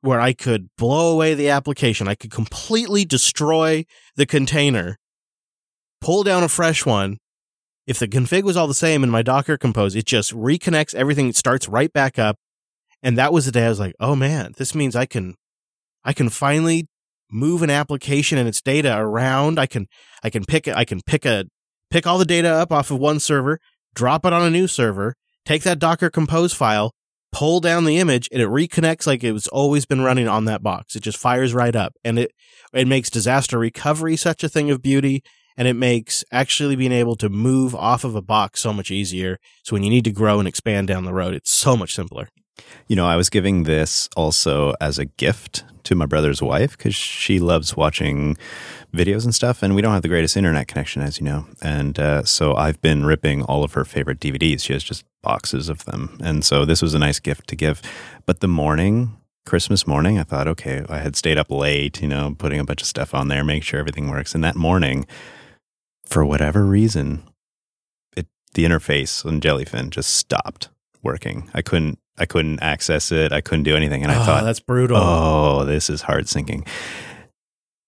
where 0.00 0.20
I 0.20 0.32
could 0.32 0.68
blow 0.76 1.12
away 1.12 1.34
the 1.34 1.48
application. 1.48 2.08
I 2.08 2.14
could 2.14 2.30
completely 2.30 3.04
destroy 3.04 3.84
the 4.16 4.26
container, 4.26 4.98
pull 6.00 6.22
down 6.22 6.42
a 6.42 6.48
fresh 6.48 6.86
one. 6.86 7.18
If 7.86 7.98
the 7.98 8.08
config 8.08 8.44
was 8.44 8.56
all 8.56 8.66
the 8.66 8.74
same 8.74 9.04
in 9.04 9.10
my 9.10 9.22
Docker 9.22 9.58
compose, 9.58 9.94
it 9.94 10.06
just 10.06 10.32
reconnects 10.32 10.94
everything, 10.94 11.28
it 11.28 11.36
starts 11.36 11.68
right 11.68 11.92
back 11.92 12.18
up. 12.18 12.36
And 13.02 13.18
that 13.18 13.32
was 13.32 13.44
the 13.44 13.52
day 13.52 13.66
I 13.66 13.68
was 13.68 13.80
like, 13.80 13.94
oh 14.00 14.16
man, 14.16 14.54
this 14.56 14.74
means 14.74 14.96
I 14.96 15.06
can 15.06 15.34
I 16.04 16.12
can 16.12 16.30
finally 16.30 16.88
move 17.30 17.62
an 17.62 17.70
application 17.70 18.38
and 18.38 18.48
its 18.48 18.62
data 18.62 18.96
around. 18.96 19.58
I 19.58 19.66
can 19.66 19.86
I 20.22 20.30
can 20.30 20.44
pick 20.44 20.68
I 20.68 20.84
can 20.84 21.00
pick 21.04 21.26
a 21.26 21.44
pick 21.90 22.06
all 22.06 22.18
the 22.18 22.24
data 22.24 22.48
up 22.48 22.72
off 22.72 22.90
of 22.90 22.98
one 22.98 23.20
server, 23.20 23.58
drop 23.94 24.24
it 24.24 24.32
on 24.32 24.42
a 24.42 24.50
new 24.50 24.66
server, 24.66 25.14
take 25.44 25.62
that 25.64 25.78
Docker 25.78 26.10
Compose 26.10 26.54
file, 26.54 26.92
pull 27.32 27.60
down 27.60 27.84
the 27.84 27.98
image, 27.98 28.28
and 28.32 28.40
it 28.40 28.48
reconnects 28.48 29.06
like 29.06 29.22
it 29.22 29.32
was 29.32 29.48
always 29.48 29.84
been 29.84 30.00
running 30.00 30.28
on 30.28 30.46
that 30.46 30.62
box. 30.62 30.96
It 30.96 31.02
just 31.02 31.18
fires 31.18 31.52
right 31.52 31.76
up, 31.76 31.94
and 32.04 32.18
it 32.18 32.30
it 32.72 32.88
makes 32.88 33.10
disaster 33.10 33.58
recovery 33.58 34.16
such 34.16 34.42
a 34.42 34.48
thing 34.48 34.70
of 34.70 34.82
beauty. 34.82 35.22
And 35.56 35.68
it 35.68 35.74
makes 35.74 36.24
actually 36.32 36.76
being 36.76 36.92
able 36.92 37.16
to 37.16 37.28
move 37.28 37.74
off 37.74 38.04
of 38.04 38.14
a 38.14 38.22
box 38.22 38.60
so 38.60 38.72
much 38.72 38.90
easier. 38.90 39.38
So 39.62 39.74
when 39.74 39.82
you 39.82 39.90
need 39.90 40.04
to 40.04 40.12
grow 40.12 40.38
and 40.38 40.48
expand 40.48 40.88
down 40.88 41.04
the 41.04 41.12
road, 41.12 41.34
it's 41.34 41.50
so 41.50 41.76
much 41.76 41.94
simpler. 41.94 42.28
You 42.88 42.96
know, 42.96 43.06
I 43.06 43.16
was 43.16 43.30
giving 43.30 43.64
this 43.64 44.08
also 44.16 44.74
as 44.80 44.98
a 44.98 45.04
gift 45.04 45.64
to 45.84 45.94
my 45.94 46.06
brother's 46.06 46.40
wife 46.40 46.76
because 46.76 46.94
she 46.94 47.38
loves 47.38 47.76
watching 47.76 48.36
videos 48.94 49.24
and 49.24 49.34
stuff. 49.34 49.62
And 49.62 49.74
we 49.74 49.82
don't 49.82 49.92
have 49.92 50.02
the 50.02 50.08
greatest 50.08 50.36
internet 50.36 50.66
connection, 50.66 51.02
as 51.02 51.18
you 51.18 51.24
know. 51.24 51.46
And 51.62 51.98
uh, 51.98 52.24
so 52.24 52.54
I've 52.54 52.80
been 52.80 53.04
ripping 53.04 53.42
all 53.42 53.64
of 53.64 53.74
her 53.74 53.84
favorite 53.84 54.20
DVDs. 54.20 54.62
She 54.62 54.72
has 54.72 54.82
just 54.82 55.04
boxes 55.22 55.68
of 55.68 55.84
them. 55.84 56.18
And 56.22 56.44
so 56.44 56.64
this 56.64 56.82
was 56.82 56.94
a 56.94 56.98
nice 56.98 57.20
gift 57.20 57.48
to 57.48 57.56
give. 57.56 57.82
But 58.26 58.40
the 58.40 58.48
morning 58.48 59.16
Christmas 59.46 59.86
morning, 59.86 60.18
I 60.18 60.22
thought, 60.22 60.48
okay, 60.48 60.84
I 60.88 60.98
had 60.98 61.16
stayed 61.16 61.36
up 61.36 61.50
late, 61.50 62.00
you 62.00 62.08
know, 62.08 62.34
putting 62.38 62.60
a 62.60 62.64
bunch 62.64 62.80
of 62.80 62.88
stuff 62.88 63.14
on 63.14 63.28
there, 63.28 63.44
make 63.44 63.62
sure 63.62 63.78
everything 63.78 64.08
works. 64.08 64.34
And 64.34 64.42
that 64.42 64.56
morning, 64.56 65.06
for 66.06 66.24
whatever 66.24 66.64
reason, 66.64 67.22
it 68.16 68.26
the 68.54 68.64
interface 68.64 69.24
on 69.24 69.40
Jellyfin 69.40 69.90
just 69.90 70.10
stopped 70.10 70.68
working. 71.02 71.50
I 71.54 71.62
couldn't 71.62 71.98
I 72.16 72.26
couldn't 72.26 72.60
access 72.62 73.10
it. 73.10 73.32
I 73.32 73.40
couldn't 73.40 73.64
do 73.64 73.76
anything. 73.76 74.02
And 74.02 74.12
I 74.12 74.20
oh, 74.20 74.24
thought, 74.24 74.44
that's 74.44 74.60
brutal. 74.60 74.96
oh, 74.96 75.64
this 75.64 75.90
is 75.90 76.02
hard 76.02 76.26
syncing. 76.26 76.66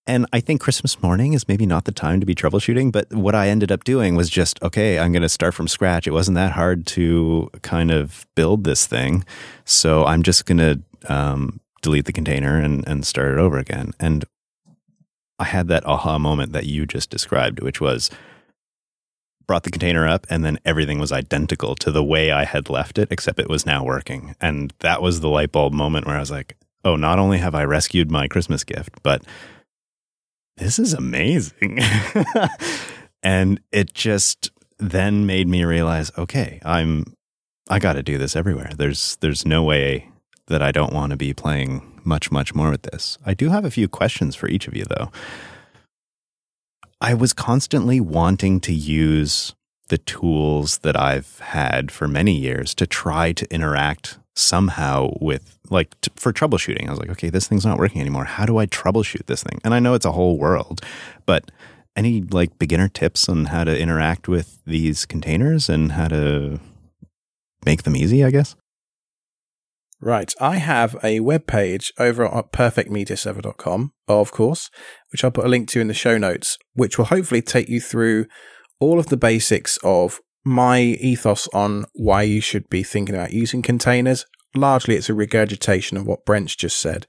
And 0.09 0.27
I 0.33 0.39
think 0.41 0.61
Christmas 0.61 1.03
morning 1.03 1.33
is 1.33 1.49
maybe 1.49 1.67
not 1.67 1.85
the 1.85 1.93
time 1.93 2.21
to 2.21 2.27
be 2.27 2.35
troubleshooting, 2.35 2.93
but 2.93 3.13
what 3.13 3.35
I 3.35 3.49
ended 3.49 3.73
up 3.73 3.83
doing 3.83 4.15
was 4.15 4.31
just, 4.31 4.63
okay, 4.63 5.01
I'm 5.01 5.11
going 5.11 5.23
to 5.23 5.29
start 5.29 5.53
from 5.53 5.67
scratch. 5.67 6.07
It 6.07 6.13
wasn't 6.13 6.37
that 6.37 6.53
hard 6.53 6.87
to 6.89 7.51
kind 7.63 7.91
of 7.91 8.25
build 8.37 8.63
this 8.63 8.87
thing. 8.87 9.25
So 9.65 10.05
I'm 10.05 10.23
just 10.23 10.47
going 10.47 10.59
to 10.59 11.13
um, 11.13 11.61
delete 11.83 12.05
the 12.05 12.13
container 12.13 12.61
and, 12.61 12.87
and 12.87 13.05
start 13.05 13.33
it 13.33 13.39
over 13.39 13.59
again. 13.59 13.93
And 13.99 14.25
I 15.39 15.45
had 15.45 15.69
that 15.69 15.87
aha 15.87 16.19
moment 16.19 16.53
that 16.53 16.67
you 16.67 16.87
just 16.87 17.11
described, 17.11 17.61
which 17.61 17.81
was 17.81 18.11
brought 19.47 19.63
the 19.63 19.71
container 19.71 20.07
up 20.07 20.27
and 20.29 20.45
then 20.45 20.59
everything 20.65 20.99
was 20.99 21.13
identical 21.13 21.75
to 21.77 21.93
the 21.93 22.03
way 22.03 22.33
I 22.33 22.45
had 22.45 22.69
left 22.69 22.99
it, 22.99 23.09
except 23.11 23.39
it 23.39 23.49
was 23.49 23.65
now 23.65 23.85
working. 23.85 24.35
And 24.41 24.73
that 24.81 25.03
was 25.03 25.21
the 25.21 25.29
light 25.29 25.53
bulb 25.53 25.73
moment 25.73 26.07
where 26.07 26.17
I 26.17 26.21
was 26.21 26.31
like, 26.31 26.57
oh, 26.85 26.97
not 26.97 27.19
only 27.19 27.39
have 27.39 27.55
I 27.55 27.65
rescued 27.65 28.11
my 28.11 28.29
Christmas 28.29 28.65
gift, 28.65 29.03
but 29.03 29.23
this 30.57 30.79
is 30.79 30.95
amazing. 30.95 31.79
and 33.23 33.61
it 33.73 33.93
just 33.93 34.51
then 34.79 35.27
made 35.27 35.49
me 35.49 35.65
realize, 35.65 36.11
okay, 36.19 36.61
I'm 36.65 37.05
I 37.69 37.79
got 37.81 37.95
to 37.95 38.03
do 38.03 38.17
this 38.19 38.37
everywhere. 38.37 38.71
There's 38.77 39.17
there's 39.21 39.45
no 39.45 39.63
way 39.63 40.11
that 40.47 40.63
I 40.63 40.71
don't 40.71 40.93
want 40.93 41.11
to 41.11 41.17
be 41.17 41.35
playing 41.35 41.96
much 42.07 42.31
much 42.31 42.55
more 42.55 42.71
with 42.71 42.83
this. 42.83 43.19
I 43.27 43.35
do 43.35 43.51
have 43.51 43.65
a 43.65 43.71
few 43.71 43.89
questions 43.89 44.35
for 44.35 44.49
each 44.49 44.69
of 44.69 44.77
you 44.77 44.85
though. 44.85 45.11
I 47.01 47.15
was 47.15 47.33
constantly 47.33 48.01
wanting 48.01 48.61
to 48.61 48.73
use 48.73 49.55
the 49.89 49.99
tools 49.99 50.79
that 50.79 50.99
I've 50.99 51.39
had 51.41 51.93
for 51.93 52.09
many 52.09 52.35
years 52.35 52.75
to 52.75 52.87
try 52.87 53.33
to 53.33 53.53
interact 53.53 54.19
somehow 54.35 55.11
with 55.21 55.59
like 55.71 55.99
t- 56.01 56.11
for 56.17 56.33
troubleshooting. 56.33 56.87
I 56.87 56.91
was 56.91 56.99
like, 56.99 57.11
okay, 57.11 57.31
this 57.31 57.47
thing's 57.47 57.67
not 57.67 57.79
working 57.79 58.01
anymore. 58.01 58.25
How 58.25 58.47
do 58.47 58.59
I 58.59 58.67
troubleshoot 58.67 59.27
this 59.27 59.43
thing? 59.43 59.61
And 59.65 59.75
I 59.75 59.79
know 59.79 59.95
it's 59.95 60.07
a 60.07 60.13
whole 60.13 60.39
world, 60.39 60.81
but 61.25 61.51
any 61.95 62.23
like 62.23 62.59
beginner 62.59 62.89
tips 62.89 63.29
on 63.29 63.47
how 63.47 63.65
to 63.65 63.79
interact 63.79 64.29
with 64.29 64.59
these 64.67 65.07
containers 65.07 65.69
and 65.69 65.93
how 65.93 66.09
to 66.09 66.61
make 67.65 67.85
them 67.85 67.97
easy, 67.97 68.25
I 68.25 68.31
guess? 68.31 68.55
Right. 70.01 70.33
I 70.41 70.57
have 70.57 70.97
a 71.03 71.21
web 71.21 71.47
page 71.47 71.93
over 71.99 72.27
at 72.27 72.53
perfectmediaserver.com, 72.53 73.93
of 74.09 74.31
course, 74.31 74.71
which 75.11 75.25
I'll 75.25 75.31
put 75.31 75.47
a 75.47 75.49
link 75.49 75.69
to 75.71 75.81
in 75.81 75.89
the 75.89 75.95
show 75.95 76.19
notes, 76.19 76.59
which 76.75 76.99
will 76.99 77.07
hopefully 77.07 77.43
take 77.43 77.69
you 77.69 77.81
through 77.81 78.27
all 78.79 78.99
of 78.99 79.07
the 79.07 79.17
basics 79.17 79.79
of 79.83 80.21
my 80.45 80.81
ethos 80.81 81.49
on 81.49 81.87
why 81.95 82.23
you 82.23 82.41
should 82.41 82.69
be 82.69 82.83
thinking 82.83 83.15
about 83.15 83.33
using 83.33 83.63
containers. 83.63 84.27
Largely, 84.55 84.97
it's 84.97 85.09
a 85.09 85.15
regurgitation 85.15 85.97
of 85.97 86.07
what 86.07 86.25
Brent's 86.25 86.55
just 86.55 86.79
said. 86.79 87.07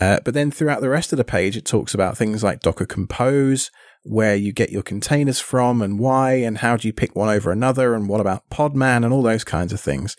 Uh, 0.00 0.18
but 0.24 0.34
then 0.34 0.50
throughout 0.50 0.80
the 0.80 0.88
rest 0.88 1.12
of 1.12 1.16
the 1.16 1.24
page, 1.24 1.56
it 1.56 1.64
talks 1.64 1.94
about 1.94 2.16
things 2.16 2.42
like 2.42 2.60
Docker 2.60 2.86
Compose, 2.86 3.70
where 4.02 4.34
you 4.34 4.52
get 4.52 4.70
your 4.70 4.82
containers 4.82 5.40
from 5.40 5.82
and 5.82 5.98
why, 5.98 6.34
and 6.34 6.58
how 6.58 6.76
do 6.76 6.88
you 6.88 6.92
pick 6.92 7.14
one 7.14 7.28
over 7.28 7.50
another, 7.52 7.94
and 7.94 8.08
what 8.08 8.20
about 8.20 8.48
Podman, 8.50 9.04
and 9.04 9.12
all 9.12 9.22
those 9.22 9.44
kinds 9.44 9.72
of 9.72 9.80
things. 9.80 10.16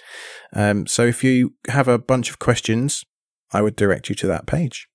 Um, 0.53 0.85
so 0.87 1.03
if 1.05 1.23
you 1.23 1.55
have 1.67 1.87
a 1.87 1.99
bunch 1.99 2.29
of 2.29 2.39
questions, 2.39 3.03
I 3.51 3.61
would 3.61 3.75
direct 3.75 4.09
you 4.09 4.15
to 4.15 4.27
that 4.27 4.45
page. 4.45 4.87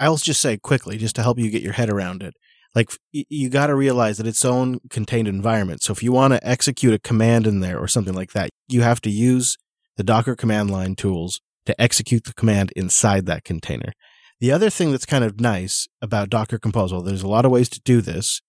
I'll 0.00 0.16
just 0.16 0.40
say 0.40 0.56
quickly, 0.56 0.96
just 0.96 1.16
to 1.16 1.22
help 1.22 1.38
you 1.38 1.50
get 1.50 1.62
your 1.62 1.72
head 1.72 1.90
around 1.90 2.22
it. 2.22 2.34
Like 2.74 2.90
you 3.12 3.48
got 3.48 3.66
to 3.66 3.74
realize 3.74 4.18
that 4.18 4.26
its 4.26 4.44
own 4.44 4.78
contained 4.90 5.26
environment. 5.26 5.82
So 5.82 5.92
if 5.92 6.02
you 6.02 6.12
want 6.12 6.34
to 6.34 6.46
execute 6.46 6.94
a 6.94 6.98
command 6.98 7.46
in 7.46 7.60
there 7.60 7.78
or 7.78 7.88
something 7.88 8.14
like 8.14 8.32
that, 8.32 8.50
you 8.68 8.82
have 8.82 9.00
to 9.00 9.10
use 9.10 9.56
the 9.96 10.04
Docker 10.04 10.36
command 10.36 10.70
line 10.70 10.94
tools 10.94 11.40
to 11.66 11.80
execute 11.80 12.24
the 12.24 12.34
command 12.34 12.72
inside 12.76 13.26
that 13.26 13.44
container. 13.44 13.92
The 14.40 14.52
other 14.52 14.70
thing 14.70 14.92
that's 14.92 15.06
kind 15.06 15.24
of 15.24 15.40
nice 15.40 15.88
about 16.00 16.30
Docker 16.30 16.58
Compose, 16.58 16.92
well, 16.92 17.02
there's 17.02 17.24
a 17.24 17.28
lot 17.28 17.44
of 17.44 17.50
ways 17.50 17.68
to 17.70 17.80
do 17.80 18.00
this, 18.00 18.40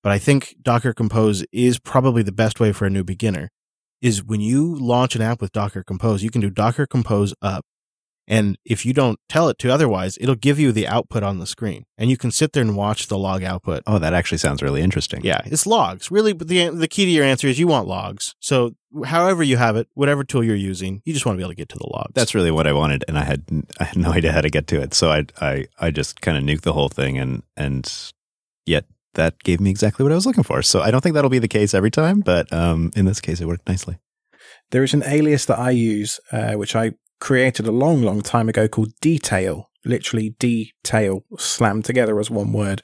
but 0.00 0.12
I 0.12 0.18
think 0.18 0.54
Docker 0.62 0.92
Compose 0.92 1.44
is 1.50 1.80
probably 1.80 2.22
the 2.22 2.30
best 2.30 2.60
way 2.60 2.72
for 2.72 2.86
a 2.86 2.90
new 2.90 3.02
beginner. 3.02 3.48
Is 4.00 4.22
when 4.22 4.40
you 4.40 4.74
launch 4.74 5.16
an 5.16 5.22
app 5.22 5.40
with 5.40 5.52
Docker 5.52 5.82
Compose, 5.82 6.22
you 6.22 6.30
can 6.30 6.40
do 6.40 6.50
Docker 6.50 6.86
Compose 6.86 7.34
up. 7.42 7.64
And 8.28 8.56
if 8.64 8.86
you 8.86 8.92
don't 8.92 9.18
tell 9.28 9.48
it 9.48 9.58
to 9.58 9.70
otherwise, 9.70 10.16
it'll 10.20 10.36
give 10.36 10.58
you 10.58 10.72
the 10.72 10.86
output 10.86 11.22
on 11.22 11.38
the 11.38 11.46
screen 11.46 11.84
and 11.98 12.08
you 12.08 12.16
can 12.16 12.30
sit 12.30 12.52
there 12.52 12.62
and 12.62 12.76
watch 12.76 13.08
the 13.08 13.18
log 13.18 13.42
output. 13.42 13.82
Oh, 13.86 13.98
that 13.98 14.14
actually 14.14 14.38
sounds 14.38 14.62
really 14.62 14.80
interesting. 14.80 15.20
Yeah, 15.24 15.40
it's 15.44 15.66
logs. 15.66 16.10
Really, 16.10 16.32
the, 16.32 16.68
the 16.68 16.88
key 16.88 17.04
to 17.04 17.10
your 17.10 17.24
answer 17.24 17.48
is 17.48 17.58
you 17.58 17.66
want 17.66 17.88
logs. 17.88 18.34
So 18.40 18.76
however 19.04 19.42
you 19.42 19.56
have 19.56 19.76
it, 19.76 19.88
whatever 19.94 20.22
tool 20.22 20.44
you're 20.44 20.54
using, 20.54 21.02
you 21.04 21.12
just 21.12 21.26
want 21.26 21.34
to 21.34 21.38
be 21.38 21.42
able 21.42 21.52
to 21.52 21.56
get 21.56 21.68
to 21.70 21.78
the 21.78 21.88
logs. 21.92 22.12
That's 22.14 22.34
really 22.34 22.50
what 22.50 22.66
I 22.66 22.72
wanted. 22.72 23.04
And 23.08 23.18
I 23.18 23.24
had, 23.24 23.44
I 23.80 23.84
had 23.84 23.96
no 23.96 24.12
idea 24.12 24.32
how 24.32 24.40
to 24.40 24.50
get 24.50 24.66
to 24.68 24.80
it. 24.80 24.94
So 24.94 25.10
I, 25.10 25.26
I, 25.40 25.66
I 25.80 25.90
just 25.90 26.20
kind 26.20 26.36
of 26.36 26.44
nuked 26.44 26.62
the 26.62 26.72
whole 26.72 26.88
thing 26.88 27.18
and, 27.18 27.42
and 27.56 27.92
yet 28.66 28.84
that 29.14 29.38
gave 29.40 29.60
me 29.60 29.70
exactly 29.70 30.04
what 30.04 30.12
I 30.12 30.14
was 30.14 30.26
looking 30.26 30.44
for. 30.44 30.62
So 30.62 30.80
I 30.80 30.90
don't 30.90 31.00
think 31.00 31.14
that'll 31.14 31.30
be 31.30 31.38
the 31.38 31.48
case 31.48 31.74
every 31.74 31.90
time, 31.90 32.20
but 32.20 32.52
um, 32.52 32.92
in 32.96 33.04
this 33.04 33.20
case, 33.20 33.40
it 33.40 33.46
worked 33.46 33.68
nicely. 33.68 33.98
There 34.70 34.82
is 34.82 34.94
an 34.94 35.02
alias 35.06 35.44
that 35.46 35.58
I 35.58 35.70
use, 35.70 36.18
uh, 36.30 36.54
which 36.54 36.74
I 36.74 36.92
created 37.22 37.68
a 37.68 37.72
long, 37.72 38.02
long 38.02 38.20
time 38.20 38.48
ago 38.48 38.66
called 38.66 38.92
Detail, 39.00 39.70
literally 39.84 40.30
detail 40.40 41.24
slammed 41.38 41.84
together 41.84 42.18
as 42.18 42.28
one 42.28 42.52
word. 42.52 42.82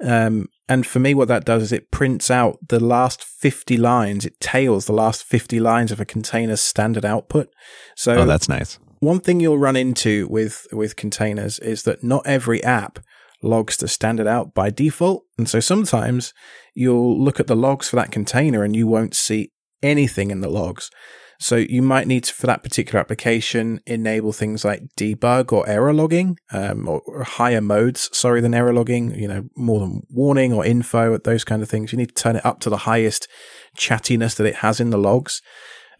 Um, 0.00 0.46
and 0.68 0.86
for 0.86 1.00
me, 1.00 1.12
what 1.12 1.26
that 1.26 1.44
does 1.44 1.64
is 1.64 1.72
it 1.72 1.90
prints 1.90 2.30
out 2.30 2.56
the 2.68 2.78
last 2.78 3.24
50 3.24 3.76
lines, 3.76 4.24
it 4.24 4.38
tails 4.38 4.86
the 4.86 4.92
last 4.92 5.24
50 5.24 5.58
lines 5.58 5.90
of 5.90 5.98
a 5.98 6.04
container's 6.04 6.60
standard 6.60 7.04
output. 7.04 7.48
So, 7.96 8.12
oh, 8.14 8.26
that's 8.26 8.48
nice. 8.48 8.78
One 9.00 9.18
thing 9.18 9.40
you'll 9.40 9.58
run 9.58 9.74
into 9.74 10.28
with, 10.28 10.68
with 10.70 10.94
containers 10.94 11.58
is 11.58 11.82
that 11.82 12.04
not 12.04 12.24
every 12.24 12.62
app 12.62 13.00
logs 13.42 13.76
to 13.78 13.88
standard 13.88 14.28
out 14.28 14.54
by 14.54 14.70
default. 14.70 15.24
And 15.36 15.48
so 15.48 15.58
sometimes 15.58 16.32
you'll 16.74 17.20
look 17.20 17.40
at 17.40 17.48
the 17.48 17.56
logs 17.56 17.88
for 17.88 17.96
that 17.96 18.12
container 18.12 18.62
and 18.62 18.76
you 18.76 18.86
won't 18.86 19.16
see 19.16 19.50
anything 19.82 20.30
in 20.30 20.42
the 20.42 20.48
logs. 20.48 20.90
So 21.38 21.56
you 21.56 21.82
might 21.82 22.06
need 22.06 22.24
to, 22.24 22.34
for 22.34 22.46
that 22.46 22.62
particular 22.62 23.00
application, 23.00 23.80
enable 23.86 24.32
things 24.32 24.64
like 24.64 24.82
debug 24.96 25.52
or 25.52 25.68
error 25.68 25.92
logging, 25.92 26.38
um, 26.52 26.88
or, 26.88 27.00
or, 27.06 27.24
higher 27.24 27.60
modes, 27.60 28.08
sorry, 28.16 28.40
than 28.40 28.54
error 28.54 28.72
logging, 28.72 29.14
you 29.14 29.28
know, 29.28 29.48
more 29.56 29.80
than 29.80 30.02
warning 30.10 30.52
or 30.52 30.64
info, 30.64 31.14
at 31.14 31.24
those 31.24 31.44
kind 31.44 31.62
of 31.62 31.68
things. 31.68 31.92
You 31.92 31.98
need 31.98 32.14
to 32.14 32.22
turn 32.22 32.36
it 32.36 32.46
up 32.46 32.60
to 32.60 32.70
the 32.70 32.78
highest 32.78 33.28
chattiness 33.76 34.36
that 34.36 34.46
it 34.46 34.56
has 34.56 34.80
in 34.80 34.90
the 34.90 34.98
logs. 34.98 35.42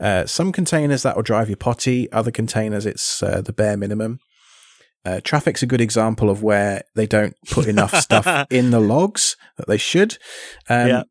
Uh, 0.01 0.27
some 0.27 0.53
containers 0.53 1.03
that 1.03 1.17
will 1.17 1.23
drive 1.23 1.49
you 1.49 1.57
potty, 1.57 2.11
other 2.13 2.31
containers 2.31 2.87
it's 2.87 3.23
uh, 3.23 3.41
the 3.41 3.53
bare 3.53 3.77
minimum. 3.77 4.19
Uh, 5.05 5.21
Traefik's 5.23 5.63
a 5.63 5.67
good 5.67 5.83
example 5.83 6.31
of 6.31 6.43
where 6.43 6.83
they 6.95 7.07
don't 7.07 7.37
put 7.51 7.67
enough 7.67 7.95
stuff 8.01 8.47
in 8.51 8.71
the 8.71 8.81
logs 8.81 9.37
that 9.59 9.69
they 9.69 9.77
should. 9.77 10.17
Um, 10.69 10.89
yeah. 10.89 11.03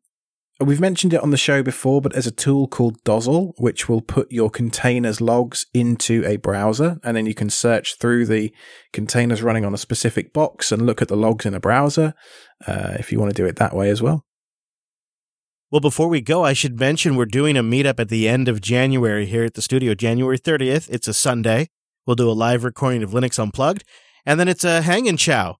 We've 0.60 0.80
mentioned 0.80 1.12
it 1.12 1.20
on 1.20 1.30
the 1.30 1.36
show 1.36 1.64
before, 1.64 2.00
but 2.00 2.12
there's 2.12 2.28
a 2.28 2.30
tool 2.30 2.68
called 2.68 3.02
Dozzle, 3.02 3.54
which 3.58 3.88
will 3.88 4.00
put 4.00 4.30
your 4.30 4.50
containers 4.50 5.20
logs 5.20 5.66
into 5.74 6.24
a 6.24 6.36
browser, 6.36 7.00
and 7.02 7.16
then 7.16 7.26
you 7.26 7.34
can 7.34 7.50
search 7.50 7.98
through 7.98 8.26
the 8.26 8.54
containers 8.92 9.42
running 9.42 9.64
on 9.64 9.74
a 9.74 9.78
specific 9.78 10.32
box 10.32 10.70
and 10.70 10.86
look 10.86 11.02
at 11.02 11.08
the 11.08 11.16
logs 11.16 11.44
in 11.44 11.54
a 11.54 11.60
browser 11.60 12.14
uh, 12.68 12.94
if 13.00 13.10
you 13.10 13.18
want 13.18 13.34
to 13.34 13.42
do 13.42 13.46
it 13.46 13.56
that 13.56 13.74
way 13.74 13.90
as 13.90 14.00
well. 14.00 14.24
Well, 15.72 15.80
before 15.80 16.06
we 16.06 16.20
go, 16.20 16.44
I 16.44 16.52
should 16.52 16.78
mention 16.78 17.16
we're 17.16 17.26
doing 17.26 17.56
a 17.56 17.62
meetup 17.62 17.98
at 17.98 18.08
the 18.08 18.28
end 18.28 18.46
of 18.46 18.60
January 18.60 19.26
here 19.26 19.42
at 19.42 19.54
the 19.54 19.62
studio, 19.62 19.92
January 19.94 20.38
30th. 20.38 20.88
It's 20.88 21.08
a 21.08 21.14
Sunday. 21.14 21.68
We'll 22.06 22.14
do 22.14 22.30
a 22.30 22.32
live 22.32 22.62
recording 22.62 23.02
of 23.02 23.10
Linux 23.10 23.40
Unplugged, 23.40 23.82
and 24.24 24.38
then 24.38 24.46
it's 24.46 24.62
a 24.62 24.82
hang 24.82 25.08
and 25.08 25.18
chow. 25.18 25.56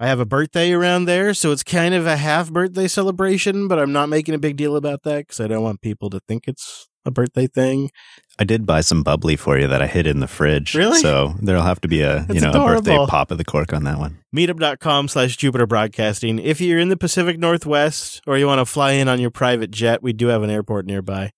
I 0.00 0.06
have 0.06 0.18
a 0.18 0.24
birthday 0.24 0.72
around 0.72 1.04
there, 1.04 1.34
so 1.34 1.52
it's 1.52 1.62
kind 1.62 1.92
of 1.92 2.06
a 2.06 2.16
half 2.16 2.50
birthday 2.50 2.88
celebration, 2.88 3.68
but 3.68 3.78
I'm 3.78 3.92
not 3.92 4.08
making 4.08 4.34
a 4.34 4.38
big 4.38 4.56
deal 4.56 4.74
about 4.74 5.02
that 5.02 5.26
because 5.26 5.40
I 5.40 5.46
don't 5.46 5.62
want 5.62 5.82
people 5.82 6.08
to 6.08 6.20
think 6.26 6.48
it's 6.48 6.88
a 7.04 7.10
birthday 7.10 7.46
thing. 7.46 7.90
I 8.38 8.44
did 8.44 8.64
buy 8.64 8.80
some 8.80 9.02
bubbly 9.02 9.36
for 9.36 9.58
you 9.58 9.68
that 9.68 9.82
I 9.82 9.86
hid 9.86 10.06
in 10.06 10.20
the 10.20 10.26
fridge. 10.26 10.74
Really? 10.74 11.00
So 11.00 11.34
there'll 11.42 11.64
have 11.64 11.82
to 11.82 11.88
be 11.88 12.00
a 12.00 12.20
That's 12.20 12.34
you 12.34 12.40
know 12.40 12.48
adorable. 12.48 12.72
a 12.72 12.76
birthday 12.76 13.06
pop 13.10 13.30
of 13.30 13.36
the 13.36 13.44
cork 13.44 13.74
on 13.74 13.84
that 13.84 13.98
one. 13.98 14.16
Meetup.com 14.34 15.08
slash 15.08 15.36
Jupiter 15.36 15.66
Broadcasting. 15.66 16.38
If 16.38 16.62
you're 16.62 16.78
in 16.78 16.88
the 16.88 16.96
Pacific 16.96 17.38
Northwest 17.38 18.22
or 18.26 18.38
you 18.38 18.46
want 18.46 18.60
to 18.60 18.64
fly 18.64 18.92
in 18.92 19.06
on 19.06 19.20
your 19.20 19.30
private 19.30 19.70
jet, 19.70 20.02
we 20.02 20.14
do 20.14 20.28
have 20.28 20.42
an 20.42 20.48
airport 20.48 20.86
nearby. 20.86 21.30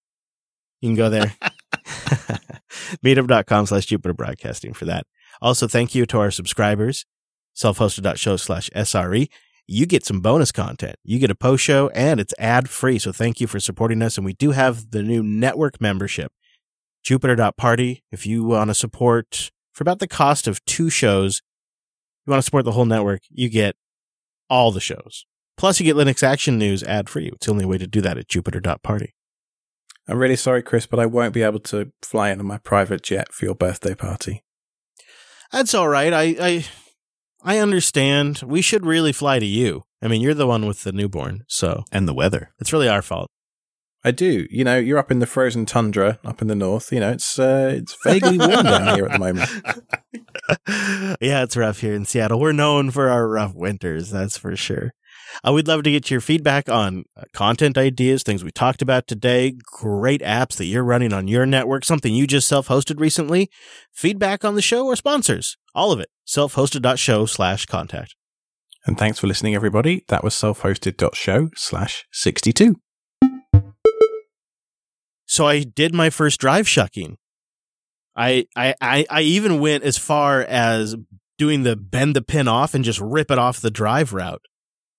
You 0.81 0.91
can 0.91 0.97
go 0.97 1.11
there. 1.11 1.35
Meetup.com 3.05 3.67
slash 3.67 3.87
Jupiter 3.87 4.15
Broadcasting 4.15 4.73
for 4.73 4.85
that. 4.85 5.05
Also, 5.41 5.67
thank 5.67 5.97
you 5.97 6.07
to 6.07 6.19
our 6.21 6.31
subscribers 6.31 7.05
selfhosted.show 7.57 8.37
slash 8.37 8.71
SRE. 8.75 9.29
You 9.67 9.87
get 9.87 10.05
some 10.05 10.21
bonus 10.21 10.53
content. 10.53 10.97
You 11.05 11.19
get 11.19 11.31
a 11.31 11.35
post 11.35 11.63
show 11.63 11.89
and 11.91 12.21
it's 12.21 12.35
ad 12.39 12.69
free. 12.69 12.99
So 12.99 13.13
thank 13.13 13.41
you 13.41 13.47
for 13.47 13.61
supporting 13.61 14.03
us. 14.03 14.17
And 14.17 14.25
we 14.25 14.35
do 14.35 14.51
have 14.51 14.91
the 14.91 15.03
new 15.03 15.23
network 15.23 15.81
membership, 15.81 16.33
jupiter.party. 17.05 18.03
If 18.11 18.27
you 18.27 18.45
want 18.45 18.71
to 18.71 18.75
support 18.75 19.51
for 19.73 19.83
about 19.83 19.99
the 19.99 20.09
cost 20.09 20.47
of 20.47 20.65
two 20.65 20.91
shows. 20.91 21.43
You 22.27 22.31
want 22.31 22.39
to 22.39 22.45
support 22.45 22.65
the 22.65 22.73
whole 22.73 22.85
network, 22.85 23.23
you 23.31 23.49
get 23.49 23.77
all 24.49 24.71
the 24.71 24.81
shows. 24.81 25.27
Plus, 25.57 25.81
you 25.81 25.85
get 25.85 25.97
Linux 25.97 26.23
Action 26.23 26.59
News 26.59 26.83
ad 26.83 27.09
free. 27.09 27.31
It's 27.33 27.47
the 27.47 27.53
only 27.53 27.65
way 27.65 27.79
to 27.79 27.87
do 27.87 28.01
that 28.01 28.19
at 28.19 28.29
Jupiter.party. 28.29 29.15
I'm 30.09 30.19
really 30.19 30.37
sorry, 30.37 30.63
Chris, 30.63 30.87
but 30.87 30.99
I 30.99 31.07
won't 31.07 31.35
be 31.35 31.43
able 31.43 31.61
to 31.61 31.93
fly 32.03 32.31
in 32.31 32.41
on 32.41 32.47
my 32.47 32.59
private 32.59 33.03
jet 33.03 33.33
for 33.33 33.45
your 33.45 33.55
birthday 33.55 33.95
party. 33.95 34.43
That's 35.53 35.75
all 35.75 35.89
right. 35.89 36.13
I, 36.13 36.23
I 36.41 36.65
I 37.45 37.59
understand. 37.59 38.41
We 38.45 38.63
should 38.63 38.87
really 38.87 39.13
fly 39.13 39.39
to 39.39 39.47
you. 39.47 39.83
I 40.01 40.09
mean, 40.09 40.21
you're 40.21 40.35
the 40.35 40.47
one 40.47 40.67
with 40.67 40.83
the 40.83 40.93
newborn, 40.93 41.45
so 41.49 41.85
And 41.93 42.07
the 42.09 42.15
weather. 42.15 42.53
it's 42.61 42.73
really 42.73 42.89
our 42.89 43.03
fault. 43.03 43.29
I 44.05 44.11
do. 44.11 44.47
You 44.51 44.65
know, 44.65 44.79
you're 44.79 44.99
up 44.99 45.13
in 45.13 45.21
the 45.21 45.27
frozen 45.27 45.65
tundra 45.65 46.19
up 46.25 46.43
in 46.43 46.49
the 46.49 46.57
north. 46.57 46.93
You 46.93 46.99
know, 47.01 47.11
it's 47.13 47.39
uh, 47.39 47.73
it's 47.77 47.97
vaguely 48.03 48.37
warm 48.37 48.65
down 48.65 48.97
here 48.97 49.07
at 49.07 49.13
the 49.13 49.19
moment. 49.21 49.49
yeah, 51.21 51.45
it's 51.45 51.57
rough 51.57 51.79
here 51.81 51.95
in 51.95 52.05
Seattle. 52.05 52.41
We're 52.41 52.51
known 52.53 52.91
for 52.91 53.09
our 53.09 53.29
rough 53.29 53.55
winters, 53.55 54.11
that's 54.11 54.37
for 54.37 54.57
sure. 54.57 54.93
Uh, 55.47 55.53
we'd 55.53 55.69
love 55.69 55.85
to 55.85 55.91
get 55.91 56.11
your 56.11 56.21
feedback 56.21 56.69
on 56.69 57.05
uh, 57.17 57.23
content 57.33 57.79
ideas, 57.79 58.23
things 58.25 58.43
we 58.43 58.51
talked 58.51 58.83
about 58.83 59.07
today, 59.07 59.55
great 59.65 60.21
apps 60.23 60.57
that 60.57 60.67
you're 60.67 60.85
running 60.85 61.13
on 61.13 61.29
your 61.29 61.47
network, 61.47 61.85
something 61.85 62.13
you 62.13 62.27
just 62.27 62.49
self-hosted 62.49 63.01
recently, 63.01 63.49
feedback 63.93 64.45
on 64.45 64.57
the 64.57 64.63
show 64.63 64.85
or 64.87 64.97
sponsors. 64.97 65.57
All 65.75 65.93
of 65.93 66.01
it. 66.01 66.09
Self-hosted.show 66.25 67.27
slash 67.27 67.67
contact. 67.67 68.15
And 68.87 68.99
thanks 68.99 69.19
for 69.19 69.27
listening, 69.27 69.55
everybody. 69.55 70.05
That 70.09 70.25
was 70.25 70.35
self-hosted.show 70.35 71.51
slash 71.55 72.05
62. 72.13 72.77
So 75.27 75.47
I 75.47 75.63
did 75.63 75.95
my 75.95 76.11
first 76.11 76.41
drive 76.41 76.69
shucking. 76.69 77.17
I, 78.15 78.47
I, 78.55 78.75
I, 78.81 79.07
I 79.09 79.23
even 79.23 79.61
went 79.61 79.85
as 79.85 79.97
far 79.97 80.43
as 80.43 80.95
doing 81.39 81.63
the 81.63 81.77
bend 81.77 82.15
the 82.15 82.23
pin 82.23 82.49
off 82.49 82.75
and 82.75 82.85
just 82.85 83.01
rip 83.01 83.31
it 83.31 83.39
off 83.39 83.61
the 83.61 83.71
drive 83.71 84.13
route. 84.13 84.43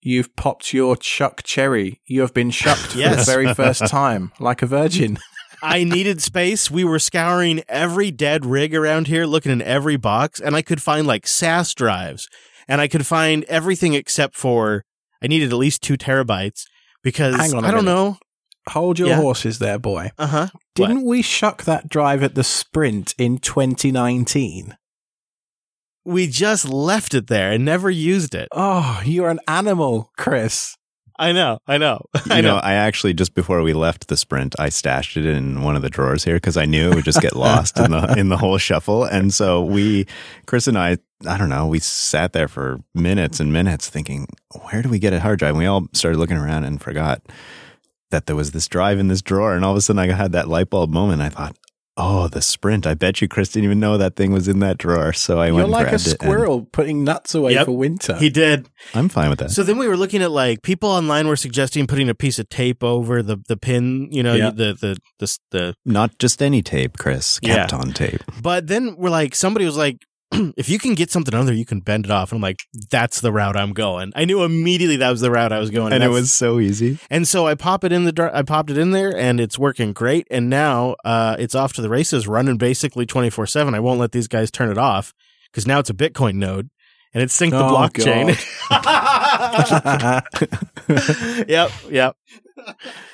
You've 0.02 0.36
popped 0.36 0.74
your 0.74 0.98
chuck 0.98 1.44
cherry. 1.44 2.02
You 2.06 2.22
have 2.22 2.34
been 2.34 2.52
shucked 2.52 2.94
for 2.94 2.98
the 2.98 3.24
very 3.26 3.54
first 3.54 3.88
time, 3.88 4.32
like 4.40 4.62
a 4.62 4.66
virgin. 4.66 5.20
I 5.64 5.84
needed 5.84 6.22
space. 6.22 6.70
We 6.70 6.84
were 6.84 7.00
scouring 7.00 7.64
every 7.70 8.12
dead 8.12 8.46
rig 8.46 8.76
around 8.76 9.08
here, 9.08 9.26
looking 9.26 9.52
in 9.52 9.62
every 9.62 9.96
box, 9.98 10.40
and 10.40 10.56
I 10.56 10.62
could 10.62 10.82
find 10.82 11.08
like 11.08 11.26
SAS 11.26 11.74
drives, 11.74 12.28
and 12.68 12.82
I 12.82 12.88
could 12.88 13.06
find 13.08 13.44
everything 13.46 13.94
except 13.94 14.36
for 14.36 14.84
I 15.24 15.28
needed 15.28 15.52
at 15.54 15.58
least 15.58 15.82
two 15.82 15.98
terabytes 15.98 16.64
because 17.02 17.36
Hang 17.36 17.54
on 17.54 17.64
a 17.64 17.68
I 17.68 17.72
don't 17.72 17.86
minute. 17.86 17.96
know. 17.96 18.18
Hold 18.70 19.00
your 19.00 19.10
Yeah. 19.10 19.16
horses 19.22 19.60
there, 19.60 19.80
boy. 19.80 20.12
Uh 20.18 20.28
huh. 20.28 20.48
Didn't 20.76 21.04
we 21.06 21.22
shuck 21.22 21.64
that 21.64 21.90
drive 21.90 22.24
at 22.24 22.36
the 22.36 22.44
sprint 22.44 23.14
in 23.18 23.38
2019? 23.38 24.76
We 26.06 26.28
just 26.28 26.68
left 26.68 27.14
it 27.14 27.28
there 27.28 27.52
and 27.54 27.64
never 27.64 27.90
used 27.90 28.36
it. 28.36 28.50
Oh, 28.52 29.02
you're 29.06 29.30
an 29.30 29.40
animal, 29.48 30.12
Chris. 30.18 30.76
I 31.24 31.32
know. 31.32 31.60
I 31.68 31.78
know. 31.78 32.06
I 32.30 32.38
You 32.38 32.42
know, 32.42 32.56
know. 32.56 32.58
I 32.58 32.74
actually 32.74 33.14
just 33.14 33.34
before 33.34 33.62
we 33.62 33.74
left 33.74 34.08
the 34.08 34.18
sprint, 34.18 34.56
I 34.60 34.70
stashed 34.70 35.16
it 35.18 35.26
in 35.26 35.62
one 35.62 35.76
of 35.76 35.82
the 35.82 35.90
drawers 35.90 36.24
here 36.24 36.36
because 36.36 36.58
I 36.58 36.66
knew 36.66 36.92
it 36.92 36.96
would 36.96 37.06
just 37.06 37.22
get 37.22 37.36
lost 37.36 37.80
in 37.80 37.92
the 37.92 38.14
in 38.18 38.30
the 38.30 38.38
whole 38.38 38.58
shuffle. 38.58 39.04
And 39.06 39.34
so 39.34 39.64
we, 39.64 40.06
Chris 40.46 40.68
and 40.68 40.78
I, 40.78 40.98
I 41.26 41.38
don't 41.38 41.50
know, 41.50 41.68
we 41.68 41.80
sat 41.80 42.34
there 42.34 42.48
for 42.48 42.82
minutes 42.94 43.40
and 43.40 43.54
minutes 43.54 43.90
thinking, 43.90 44.28
where 44.70 44.82
do 44.82 44.90
we 44.90 45.00
get 45.00 45.14
a 45.14 45.20
hard 45.20 45.40
drive? 45.40 45.52
And 45.52 45.60
we 45.60 45.66
all 45.66 45.88
started 45.94 46.18
looking 46.18 46.38
around 46.38 46.66
and 46.66 46.82
forgot 46.82 47.22
that 48.12 48.26
there 48.26 48.36
was 48.36 48.52
this 48.52 48.68
drive 48.68 49.00
in 49.00 49.08
this 49.08 49.22
drawer. 49.22 49.56
And 49.56 49.64
all 49.66 49.72
of 49.72 49.78
a 49.78 49.82
sudden, 49.82 50.00
I 50.00 50.14
had 50.14 50.34
that 50.34 50.48
light 50.48 50.70
bulb 50.70 50.92
moment. 50.92 51.22
I 51.22 51.30
thought, 51.30 51.56
oh, 51.98 52.28
the 52.28 52.42
sprint. 52.42 52.88
I 52.88 52.94
bet 52.96 53.22
you 53.22 53.28
Chris 53.28 53.50
didn't 53.50 53.66
even 53.66 53.80
know 53.80 53.98
that 53.98 54.16
thing 54.16 54.32
was 54.32 54.48
in 54.48 54.60
that 54.60 54.78
drawer. 54.78 55.14
So 55.14 55.40
I 55.40 55.48
You're 55.48 55.56
went 55.56 55.64
and 55.66 55.72
like 55.72 55.88
a 55.88 55.90
grabbed 55.92 56.08
it, 56.08 56.12
and 56.12 56.22
squirrel 56.22 56.62
putting 56.72 57.04
nuts 57.04 57.36
away 57.36 57.54
Yep. 57.54 57.66
for 57.66 57.72
winter. 57.78 58.16
He 58.18 58.30
did. 58.30 58.70
I'm 58.94 59.10
fine 59.10 59.30
with 59.30 59.40
that. 59.40 59.52
So 59.52 59.64
then 59.64 59.78
we 59.78 59.88
were 59.88 59.98
looking 59.98 60.22
at 60.22 60.32
like 60.32 60.62
people 60.64 60.90
online 60.90 61.28
were 61.28 61.36
suggesting 61.36 61.86
putting 61.88 62.10
a 62.10 62.16
piece 62.16 62.40
of 62.40 62.50
tape 62.50 62.84
over 62.84 63.22
the 63.22 63.38
the 63.48 63.58
pin, 63.58 64.10
you 64.12 64.24
know, 64.24 64.34
Yeah. 64.36 64.50
the 64.52 64.74
the 64.74 64.98
the 65.20 65.38
the 65.52 65.76
Not 65.86 66.18
just 66.20 66.42
any 66.42 66.62
tape, 66.62 66.98
Chris. 66.98 67.40
Yeah. 67.42 67.68
Kapton 67.68 67.94
tape. 67.94 68.22
But 68.42 68.68
then 68.68 68.96
we're 68.98 69.10
like, 69.10 69.36
somebody 69.36 69.66
was 69.66 69.78
like, 69.78 69.98
if 70.58 70.70
you 70.70 70.80
can 70.80 70.94
get 70.96 71.12
something 71.12 71.34
under, 71.34 71.54
you 71.54 71.66
can 71.66 71.80
bend 71.80 72.06
it 72.06 72.12
off. 72.12 72.32
And 72.32 72.38
I'm 72.38 72.42
like, 72.42 72.64
that's 72.90 73.22
the 73.22 73.32
route 73.32 73.56
I'm 73.58 73.74
going. 73.74 74.12
I 74.16 74.26
knew 74.26 74.44
immediately 74.44 74.98
that 74.98 75.10
was 75.10 75.22
the 75.22 75.32
route 75.32 75.52
I 75.54 75.60
was 75.60 75.70
going. 75.70 75.94
And 75.94 76.04
it 76.04 76.10
was 76.10 76.32
so 76.32 76.60
easy. 76.60 77.00
and 77.10 77.28
so 77.28 77.48
I 77.48 77.56
pop 77.56 77.84
it 77.84 77.92
in 77.92 78.06
the, 78.06 78.32
I 78.34 78.42
popped 78.44 78.70
it 78.70 78.78
in 78.78 78.92
there 78.92 79.16
and 79.16 79.40
it's 79.40 79.58
working 79.60 79.94
great. 79.94 80.28
And 80.32 80.50
now, 80.50 80.96
uh, 81.06 81.36
it's 81.40 81.56
off 81.56 81.74
to 81.74 81.82
the 81.82 81.90
races 81.90 82.28
running 82.28 82.58
basically 82.58 83.06
24 83.06 83.48
seven. 83.48 83.76
I 83.76 83.80
won't 83.80 84.00
let 84.00 84.12
these 84.12 84.28
guys 84.28 84.50
turn 84.52 84.70
it 84.70 84.78
off 84.78 85.14
because 85.52 85.66
now 85.68 85.80
it's 85.80 85.90
a 85.90 85.94
Bitcoin 85.94 86.36
node 86.36 86.70
and 87.14 87.22
it's 87.22 87.38
synced 87.40 87.52
the 87.52 87.64
Oh, 87.64 87.72
blockchain. 87.72 88.34
yep. 91.48 91.72
Yep. 91.90 92.16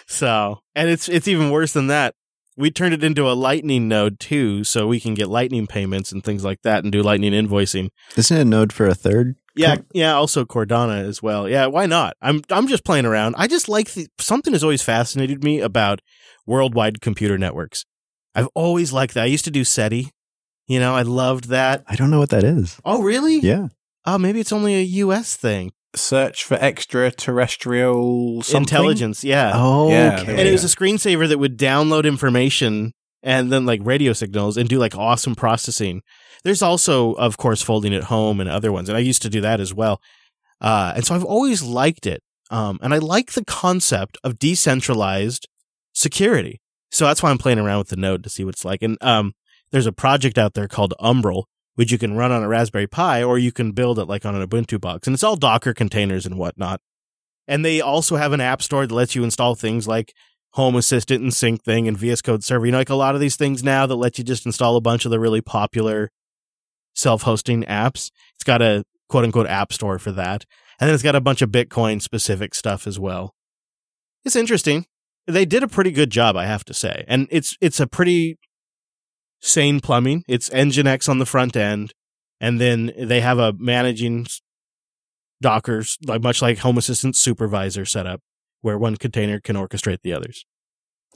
So, 0.08 0.60
and 0.76 0.90
it's, 0.90 1.10
it's 1.10 1.28
even 1.28 1.52
worse 1.52 1.74
than 1.74 1.88
that. 1.88 2.16
We 2.60 2.72
turned 2.72 2.94
it 2.94 3.04
into 3.04 3.30
a 3.30 3.34
lightning 3.34 3.88
node 3.88 4.20
too, 4.20 4.66
so 4.66 4.86
we 4.86 5.00
can 5.00 5.14
get 5.14 5.30
lightning 5.30 5.66
payments 5.66 6.12
and 6.12 6.24
things 6.24 6.44
like 6.44 6.62
that 6.64 6.84
and 6.84 6.92
do 6.92 7.02
lightning 7.02 7.32
invoicing. 7.32 7.90
Isn't 8.18 8.38
it 8.38 8.42
a 8.42 8.46
node 8.46 8.74
for 8.74 8.86
a 8.86 8.94
third? 8.94 9.36
Yeah, 9.56 9.78
yeah. 9.94 10.14
Also 10.14 10.44
Cardano 10.44 11.08
as 11.08 11.24
well. 11.24 11.48
Yeah, 11.48 11.68
why 11.68 11.86
not? 11.86 12.18
I'm 12.22 12.42
I'm 12.50 12.68
just 12.68 12.84
playing 12.84 13.06
around. 13.06 13.36
I 13.38 13.48
just 13.48 13.70
like 13.70 13.92
the, 13.92 14.08
something 14.20 14.54
has 14.54 14.64
always 14.64 14.82
fascinated 14.82 15.44
me 15.44 15.62
about 15.62 16.02
worldwide 16.46 17.00
computer 17.02 17.38
networks. 17.38 17.86
I've 18.36 18.50
always 18.54 18.92
liked 18.94 19.14
that. 19.14 19.24
I 19.24 19.28
used 19.28 19.46
to 19.46 19.52
do 19.52 19.64
SETI. 19.64 20.12
You 20.68 20.80
know, 20.80 20.96
I 20.96 21.02
loved 21.02 21.50
that. 21.50 21.84
I 21.88 21.96
don't 21.96 22.12
know 22.12 22.20
what 22.20 22.30
that 22.30 22.44
is. 22.44 22.80
Oh, 22.86 23.02
really? 23.02 23.40
Yeah. 23.40 23.70
Oh, 24.06 24.18
maybe 24.18 24.40
it's 24.40 24.54
only 24.54 24.76
a 24.76 24.84
U.S. 24.84 25.36
thing. 25.36 25.72
Search 25.96 26.44
for 26.44 26.56
extraterrestrial 27.34 28.42
something. 28.44 28.62
Intelligence. 28.62 29.24
Yeah. 29.24 29.52
Oh, 29.56 29.90
Yeah, 29.90 30.20
okay. 30.22 30.32
and 30.32 30.42
it 30.48 30.52
was 30.52 30.64
a 30.64 30.68
screensaver 30.76 31.28
that 31.28 31.40
would 31.40 31.58
download 31.58 32.06
information 32.06 32.94
and 33.24 33.52
then 33.52 33.66
like 33.66 33.82
radio 33.84 34.14
signals 34.14 34.58
and 34.58 34.70
do 34.70 34.78
like 34.80 34.96
awesome 34.96 35.36
processing. 35.36 36.02
There's 36.44 36.62
also, 36.62 37.14
of 37.14 37.38
course, 37.38 37.62
folding 37.62 37.94
at 37.94 38.04
home 38.04 38.40
and 38.40 38.50
other 38.50 38.72
ones, 38.72 38.88
and 38.88 38.98
I 38.98 39.02
used 39.02 39.22
to 39.24 39.30
do 39.30 39.42
that 39.42 39.60
as 39.60 39.74
well. 39.74 40.00
Uh, 40.62 40.94
and 40.96 41.06
so 41.06 41.16
I've 41.16 41.24
always 41.26 41.62
liked 41.64 42.06
it, 42.06 42.22
um, 42.50 42.80
and 42.82 42.94
I 42.94 42.98
like 43.00 43.34
the 43.34 43.44
concept 43.44 44.18
of 44.24 44.40
decentralized 44.40 45.48
security. 45.94 46.62
So 46.92 47.06
that's 47.06 47.22
why 47.22 47.30
I'm 47.30 47.38
playing 47.38 47.60
around 47.60 47.80
with 47.80 47.90
the 47.90 47.98
node 47.98 48.24
to 48.24 48.30
see 48.30 48.44
what 48.44 48.56
it's 48.56 48.66
like. 48.66 48.82
And 48.82 48.98
um, 49.02 49.34
there's 49.72 49.86
a 49.86 49.92
project 49.92 50.38
out 50.38 50.54
there 50.54 50.68
called 50.68 50.94
Umbrel, 51.00 51.44
which 51.80 51.94
you 51.94 51.98
can 51.98 52.18
run 52.18 52.30
on 52.30 52.44
a 52.44 52.48
Raspberry 52.50 52.88
Pi, 52.88 53.24
or 53.24 53.40
you 53.40 53.54
can 53.54 53.72
build 53.72 54.00
it 54.00 54.04
like 54.04 54.26
on 54.26 54.36
an 54.36 54.46
Ubuntu 54.46 54.82
box, 54.82 55.08
and 55.08 55.14
it's 55.14 55.24
all 55.24 55.38
Docker 55.38 55.74
containers 55.74 56.26
and 56.26 56.38
whatnot. 56.38 56.82
And 57.48 57.64
they 57.64 57.80
also 57.80 58.18
have 58.18 58.34
an 58.34 58.42
app 58.42 58.62
store 58.62 58.86
that 58.86 58.94
lets 58.94 59.16
you 59.16 59.24
install 59.24 59.56
things 59.56 59.88
like 59.88 60.14
Home 60.56 60.76
Assistant 60.76 61.24
and 61.24 61.32
Syncthing 61.32 61.88
and 61.88 61.98
VS 61.98 62.22
Code 62.22 62.44
Server. 62.44 62.66
You 62.66 62.74
know, 62.74 62.80
like 62.80 62.90
a 62.90 62.96
lot 62.96 63.16
of 63.16 63.22
these 63.22 63.38
things 63.38 63.64
now 63.64 63.86
that 63.86 63.96
let 63.96 64.18
you 64.18 64.26
just 64.26 64.46
install 64.46 64.76
a 64.76 64.82
bunch 64.82 65.06
of 65.06 65.12
the 65.12 65.22
really 65.22 65.40
popular 65.40 66.12
self-hosting 66.96 67.64
apps. 67.64 68.12
It's 68.36 68.44
got 68.44 68.62
a 68.62 68.84
quote 69.08 69.24
unquote 69.24 69.48
app 69.48 69.72
store 69.72 70.00
for 70.00 70.12
that. 70.12 70.44
And 70.82 70.90
then 70.90 70.94
it's 70.94 71.02
got 71.02 71.16
a 71.16 71.22
bunch 71.22 71.42
of 71.42 71.50
Bitcoin 71.50 72.02
specific 72.02 72.56
stuff 72.56 72.88
as 72.88 73.00
well. 73.00 73.34
It's 74.26 74.36
interesting. 74.36 74.86
They 75.28 75.46
did 75.46 75.64
a 75.64 75.68
pretty 75.70 75.92
good 75.92 76.10
job, 76.10 76.36
I 76.36 76.46
have 76.46 76.66
to 76.66 76.74
say. 76.74 77.06
And 77.08 77.30
it's 77.32 77.56
it's 77.62 77.80
a 77.80 77.88
pretty 77.88 78.38
sane 79.40 79.80
plumbing. 79.80 80.24
It's 80.28 80.50
Nginx 80.50 81.08
on 81.10 81.20
the 81.20 81.26
front 81.26 81.56
end. 81.56 81.94
And 82.42 82.60
then 82.60 82.92
they 82.98 83.22
have 83.22 83.38
a 83.38 83.54
managing 83.58 84.28
Dockers, 85.42 85.98
like 86.06 86.22
much 86.22 86.42
like 86.42 86.60
Home 86.60 86.78
Assistant 86.78 87.16
supervisor 87.16 87.86
setup, 87.86 88.22
where 88.62 88.78
one 88.78 88.98
container 88.98 89.40
can 89.40 89.56
orchestrate 89.56 90.00
the 90.04 90.14
others. 90.14 90.46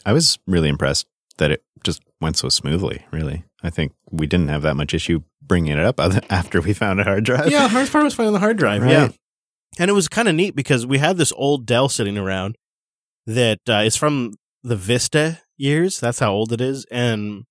I 0.05 0.13
was 0.13 0.39
really 0.47 0.69
impressed 0.69 1.07
that 1.37 1.51
it 1.51 1.63
just 1.83 2.01
went 2.21 2.37
so 2.37 2.49
smoothly, 2.49 3.05
really. 3.11 3.43
I 3.61 3.69
think 3.69 3.93
we 4.11 4.27
didn't 4.27 4.47
have 4.49 4.61
that 4.61 4.75
much 4.75 4.93
issue 4.93 5.21
bringing 5.41 5.77
it 5.77 5.85
up 5.85 5.99
after 6.29 6.61
we 6.61 6.73
found 6.73 6.99
a 7.01 7.03
hard 7.03 7.25
drive. 7.25 7.51
yeah, 7.51 7.67
hard 7.67 7.89
part 7.89 8.03
was 8.03 8.13
finding 8.13 8.33
the 8.33 8.39
hard 8.39 8.57
drive. 8.57 8.81
Right. 8.81 8.91
Yeah, 8.91 9.09
and 9.79 9.89
it 9.89 9.93
was 9.93 10.07
kind 10.07 10.27
of 10.27 10.35
neat 10.35 10.55
because 10.55 10.85
we 10.85 10.99
had 10.99 11.17
this 11.17 11.33
old 11.35 11.65
Dell 11.65 11.89
sitting 11.89 12.17
around 12.17 12.55
that 13.25 13.59
uh, 13.67 13.83
is 13.85 13.95
from 13.95 14.33
the 14.63 14.75
Vista 14.75 15.41
years. 15.57 15.99
That's 15.99 16.19
how 16.19 16.31
old 16.33 16.51
it 16.53 16.61
is, 16.61 16.85
and 16.91 17.43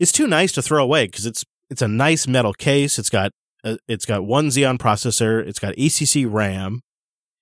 it's 0.00 0.10
too 0.10 0.26
nice 0.26 0.50
to 0.52 0.62
throw 0.62 0.82
away 0.82 1.06
because 1.06 1.26
it's 1.26 1.44
it's 1.68 1.82
a 1.82 1.88
nice 1.88 2.26
metal 2.26 2.52
case. 2.52 2.98
It's 2.98 3.10
got 3.10 3.30
a, 3.62 3.78
it's 3.86 4.06
got 4.06 4.24
one 4.24 4.48
Xeon 4.48 4.78
processor. 4.78 5.46
It's 5.46 5.60
got 5.60 5.76
ECC 5.76 6.26
RAM. 6.28 6.80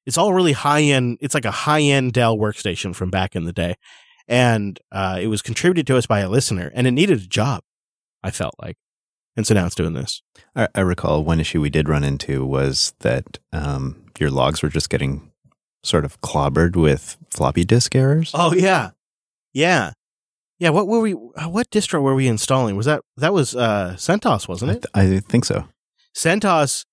It's 0.05 0.19
all 0.19 0.35
really 0.35 0.53
high 0.53 0.83
end. 0.83 1.19
It's 1.23 1.35
like 1.35 1.45
a 1.45 1.51
high 1.51 1.81
end 1.81 2.13
Dell 2.13 2.37
workstation 2.37 2.95
from 2.95 3.11
back 3.11 3.35
in 3.37 3.45
the 3.45 3.53
day, 3.53 3.77
and 4.27 4.79
uh, 4.93 5.19
it 5.23 5.29
was 5.29 5.41
contributed 5.41 5.87
to 5.87 5.97
us 5.97 6.07
by 6.07 6.21
a 6.21 6.29
listener, 6.29 6.71
and 6.75 6.87
it 6.87 6.91
needed 6.91 7.19
a 7.19 7.27
job. 7.27 7.63
I 8.23 8.33
felt 8.33 8.55
like, 8.61 8.77
and 9.37 9.47
so 9.47 9.55
now 9.55 9.67
it's 9.67 9.77
doing 9.77 9.95
this. 9.95 10.23
I, 10.57 10.69
I 10.75 10.81
recall 10.81 11.23
one 11.23 11.41
issue 11.41 11.61
we 11.61 11.71
did 11.71 11.89
run 11.89 12.03
into 12.03 12.45
was 12.45 12.93
that 13.01 13.39
um, 13.53 14.05
your 14.19 14.31
logs 14.31 14.63
were 14.63 14.69
just 14.69 14.91
getting 14.91 15.31
sort 15.85 16.05
of 16.05 16.21
clobbered 16.21 16.75
with 16.75 17.17
floppy 17.31 17.65
disk 17.65 17.95
errors. 17.95 18.33
Oh 18.35 18.53
yeah, 18.53 18.91
yeah. 19.53 19.93
Yeah, 20.59 20.71
what 20.71 20.89
were 20.89 21.01
we? 21.01 21.13
What 21.13 21.71
distro 21.71 22.03
were 22.03 22.15
we 22.15 22.27
installing? 22.27 22.77
Was 22.77 22.87
that 22.87 23.03
that 23.17 23.33
was 23.33 23.55
uh, 23.55 23.95
CentOS, 23.97 24.49
wasn't 24.49 24.73
I, 24.73 24.75
it? 24.75 24.87
th- 24.95 25.19
I 25.19 25.21
think 25.21 25.45
so. 25.45 25.69
CentOS 26.17 26.85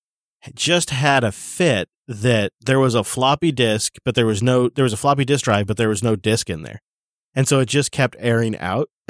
just 0.53 0.91
had 0.91 1.23
a 1.23 1.31
fit 1.31 1.89
that 2.07 2.51
there 2.63 2.79
was 2.79 2.93
a 2.93 3.03
floppy 3.03 3.51
disk, 3.51 3.95
but 4.05 4.13
there 4.13 4.27
was 4.27 4.43
no 4.43 4.69
there 4.69 4.83
was 4.83 4.93
a 4.93 4.97
floppy 4.97 5.25
disk 5.25 5.45
drive, 5.45 5.65
but 5.65 5.77
there 5.77 5.89
was 5.89 6.03
no 6.03 6.15
disk 6.15 6.49
in 6.49 6.61
there, 6.61 6.81
and 7.33 7.47
so 7.47 7.59
it 7.59 7.65
just 7.67 7.91
kept 7.91 8.15
airing 8.19 8.55
out 8.59 8.89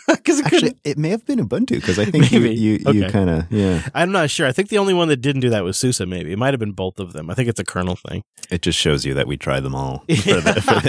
because 0.08 0.40
it 0.40 0.46
Actually, 0.46 0.76
it 0.84 0.98
may 0.98 1.08
have 1.10 1.24
been 1.26 1.38
Ubuntu 1.38 1.68
because 1.76 1.98
I 1.98 2.04
think 2.04 2.30
you 2.32 2.40
Maybe. 2.40 2.54
you, 2.54 2.72
you 2.72 3.04
Okay. 3.04 3.10
kind 3.10 3.30
of 3.30 3.50
yeah. 3.50 3.88
I'm 3.94 4.12
not 4.12 4.30
sure. 4.30 4.46
I 4.46 4.52
think 4.52 4.68
the 4.68 4.78
only 4.78 4.94
one 4.94 5.08
that 5.08 5.18
didn't 5.18 5.40
do 5.42 5.50
that 5.50 5.64
was 5.64 5.76
SUSE. 5.78 6.00
Maybe 6.06 6.32
it 6.32 6.38
might 6.38 6.52
have 6.52 6.60
been 6.60 6.72
both 6.72 6.98
of 6.98 7.12
them. 7.12 7.30
I 7.30 7.34
think 7.34 7.48
it's 7.48 7.60
a 7.60 7.64
kernel 7.64 7.96
thing. 7.96 8.22
It 8.50 8.62
just 8.62 8.78
shows 8.78 9.04
you 9.04 9.14
that 9.14 9.26
we 9.26 9.36
tried 9.36 9.60
them 9.60 9.74
all 9.74 9.98
for, 10.08 10.40
the, 10.40 10.62
for 10.62 10.80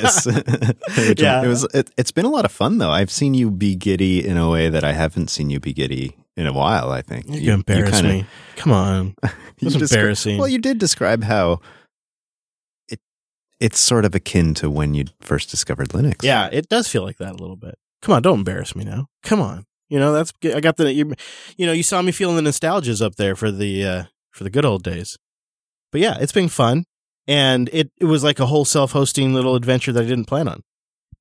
this. 1.06 1.20
Yeah. 1.20 1.43
it 1.43 1.47
was. 1.47 1.64
It, 1.74 1.89
it's 1.97 2.12
been 2.12 2.26
a 2.26 2.30
lot 2.30 2.45
of 2.45 2.51
fun 2.51 2.78
though. 2.78 2.91
I've 2.91 3.12
seen 3.12 3.34
you 3.34 3.49
be 3.51 3.76
giddy 3.76 4.26
in 4.26 4.38
a 4.38 4.49
way 4.49 4.70
that 4.70 4.84
I 4.84 4.93
haven't 4.93 5.30
seen 5.30 5.49
you 5.49 5.60
be 5.60 5.74
giddy 5.74 6.16
in 6.36 6.47
a 6.47 6.54
while. 6.54 6.91
I 6.91 7.01
think 7.01 7.26
You, 7.30 7.54
embarrass 7.54 7.91
kinda- 8.01 8.10
me. 8.14 8.26
Come 8.56 8.72
on. 8.74 9.16
you 9.60 9.70
descri- 9.70 9.82
embarrassing. 9.93 10.38
Well, 10.38 10.47
you 10.47 10.58
did 10.60 10.78
describe 10.80 11.24
how 11.24 11.60
it 12.88 12.99
it's 13.60 13.80
sort 13.80 14.04
of 14.06 14.16
akin 14.16 14.54
to 14.56 14.70
when 14.70 14.93
you 14.93 15.06
first 15.22 15.49
discovered 15.49 15.89
Linux. 15.89 16.24
Yeah, 16.24 16.49
it 16.51 16.70
does 16.70 16.88
feel 16.88 17.04
like 17.04 17.18
that 17.18 17.32
a 17.32 17.38
little 17.38 17.56
bit. 17.56 17.76
Come 18.04 18.14
on, 18.14 18.22
don't 18.22 18.39
embarrass 18.39 18.76
me 18.76 18.84
now. 18.84 19.08
Come 19.24 19.41
on. 19.41 19.66
You 19.89 19.97
know, 19.97 20.14
that's 20.14 20.32
I 20.43 20.60
got 20.60 20.78
the 20.78 20.93
you, 20.93 21.14
you 21.58 21.66
know, 21.66 21.72
you 21.72 21.84
saw 21.84 22.01
me 22.01 22.12
feeling 22.12 22.36
the 22.36 22.47
nostalgias 22.47 23.04
up 23.04 23.16
there 23.16 23.36
for 23.36 23.51
the 23.51 23.84
uh 23.86 24.04
for 24.32 24.43
the 24.43 24.49
good 24.51 24.66
old 24.66 24.84
days. 24.84 25.18
But 25.91 26.01
yeah, 26.01 26.18
it's 26.20 26.32
been 26.32 26.49
fun 26.49 26.84
and 27.28 27.70
it 27.72 27.91
it 27.97 28.06
was 28.06 28.24
like 28.24 28.39
a 28.39 28.45
whole 28.45 28.66
self-hosting 28.66 29.34
little 29.34 29.56
adventure 29.56 29.91
that 29.93 30.04
I 30.04 30.08
didn't 30.08 30.26
plan 30.26 30.47
on. 30.47 30.64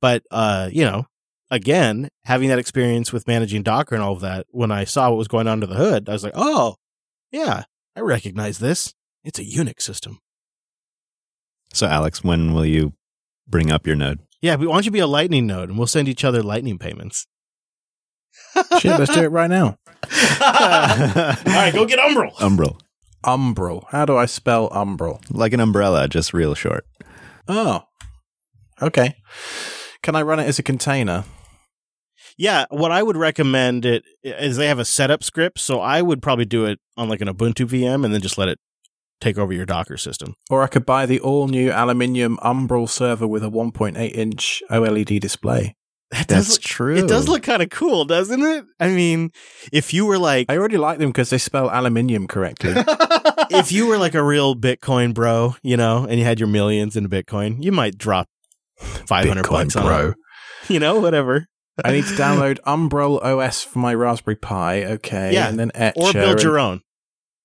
But 0.01 0.25
uh, 0.31 0.69
you 0.73 0.85
know, 0.85 1.07
again, 1.51 2.09
having 2.25 2.49
that 2.49 2.59
experience 2.59 3.13
with 3.13 3.29
managing 3.29 3.63
Docker 3.63 3.95
and 3.95 4.03
all 4.03 4.15
of 4.15 4.21
that, 4.21 4.47
when 4.51 4.73
I 4.73 4.85
saw 4.85 5.11
what 5.11 5.19
was 5.19 5.29
going 5.29 5.47
on 5.47 5.55
under 5.55 5.67
the 5.67 5.77
hood, 5.77 6.09
I 6.09 6.13
was 6.13 6.25
like, 6.25 6.33
"Oh, 6.35 6.77
yeah, 7.31 7.65
I 7.95 8.01
recognize 8.01 8.59
this. 8.59 8.95
It's 9.23 9.39
a 9.39 9.45
Unix 9.45 9.83
system." 9.83 10.19
So, 11.73 11.87
Alex, 11.87 12.25
when 12.25 12.53
will 12.53 12.67
you 12.67 12.95
bring 13.47 13.71
up 13.71 13.87
your 13.87 13.97
node? 13.97 14.19
Yeah, 14.43 14.57
but 14.57 14.67
why 14.67 14.75
don't 14.75 14.85
you 14.85 14.91
be 14.91 14.99
a 14.99 15.07
Lightning 15.07 15.47
node 15.47 15.69
and 15.69 15.79
we'll 15.79 15.87
send 15.87 16.09
each 16.09 16.25
other 16.25 16.43
Lightning 16.43 16.77
payments? 16.77 17.27
Shit, 18.81 18.99
let's 18.99 19.15
do 19.15 19.23
it 19.23 19.31
right 19.31 19.49
now. 19.49 19.79
All 20.41 21.37
right, 21.47 21.71
go 21.73 21.87
get 21.87 22.01
Umbrel. 22.01 22.35
Umbrel. 22.41 22.79
Umbrel. 23.25 23.85
How 23.91 24.05
do 24.05 24.17
I 24.17 24.27
spell 24.27 24.69
Umbrel? 24.71 25.23
like 25.31 25.53
an 25.53 25.61
umbrella, 25.61 26.09
just 26.09 26.35
real 26.35 26.55
short. 26.55 26.85
Oh, 27.47 27.83
okay. 28.81 29.17
Can 30.03 30.17
I 30.17 30.23
run 30.23 30.41
it 30.41 30.47
as 30.47 30.59
a 30.59 30.63
container? 30.63 31.25
Yeah, 32.37 32.65
what 32.71 32.91
I 32.91 33.03
would 33.03 33.17
recommend 33.17 33.85
it 33.85 34.05
is 34.25 34.57
they 34.57 34.67
have 34.67 34.81
a 34.81 34.85
setup 34.85 35.23
script, 35.23 35.61
so 35.61 35.81
I 35.81 36.03
would 36.03 36.21
probably 36.21 36.47
do 36.47 36.65
it 36.65 36.81
on 36.97 37.09
like 37.09 37.21
an 37.21 37.29
Ubuntu 37.29 37.67
VM 37.67 38.05
and 38.05 38.13
then 38.13 38.21
just 38.21 38.39
let 38.39 38.49
it 38.49 38.59
take 39.23 39.39
over 39.39 39.53
your 39.53 39.65
Docker 39.67 39.97
system. 39.97 40.35
Or 40.51 40.63
I 40.63 40.67
could 40.67 40.85
buy 40.85 41.07
the 41.07 41.21
all 41.21 41.49
new 41.49 41.71
aluminium 41.71 42.39
Umbrel 42.43 42.89
server 42.89 43.27
with 43.27 43.43
a 43.45 43.49
1.8 43.51 43.97
inch 44.15 44.63
OLED 44.71 45.21
display. 45.21 45.77
That 46.11 46.29
That's 46.29 46.53
look- 46.53 46.61
true. 46.61 46.97
It 46.97 47.09
does 47.09 47.27
look 47.29 47.43
kind 47.43 47.63
of 47.63 47.71
cool, 47.71 48.05
doesn't 48.05 48.43
it? 48.43 48.65
I 48.79 48.89
mean, 48.89 49.31
if 49.73 49.95
you 49.95 50.05
were 50.05 50.19
like 50.19 50.47
I 50.51 50.59
already 50.59 50.77
like 50.77 50.99
them 50.99 51.09
because 51.09 51.31
they 51.31 51.39
spell 51.39 51.71
aluminium 51.71 52.27
correctly. 52.27 52.75
if 53.51 53.73
you 53.73 53.87
were 53.87 53.97
like 53.97 54.15
a 54.15 54.23
real 54.23 54.55
Bitcoin 54.55 55.15
bro, 55.15 55.55
you 55.63 55.77
know, 55.79 56.05
and 56.07 56.19
you 56.19 56.25
had 56.27 56.39
your 56.39 56.49
millions 56.51 56.97
in 56.97 57.09
Bitcoin, 57.09 57.63
you 57.65 57.73
might 57.73 57.97
drop 57.97 58.29
500 58.79 59.45
Bitcoin 59.45 59.51
bucks 59.51 59.77
on 59.77 59.87
bro. 59.87 60.09
it. 60.11 60.17
You 60.69 60.81
know, 60.81 61.01
whatever. 61.01 61.47
I 61.83 61.93
need 61.93 62.05
to 62.05 62.13
download 62.15 62.59
Umbrel 62.67 63.19
OS 63.25 63.63
for 63.65 63.79
my 63.79 63.95
Raspberry 63.95 64.37
Pi. 64.37 64.85
Okay, 64.85 65.33
Yeah, 65.33 65.49
and 65.49 65.59
then 65.59 65.71
Etcher. 65.75 65.95
Or 65.97 66.13
build 66.13 66.33
and- 66.33 66.43
your 66.43 66.59
own. 66.59 66.83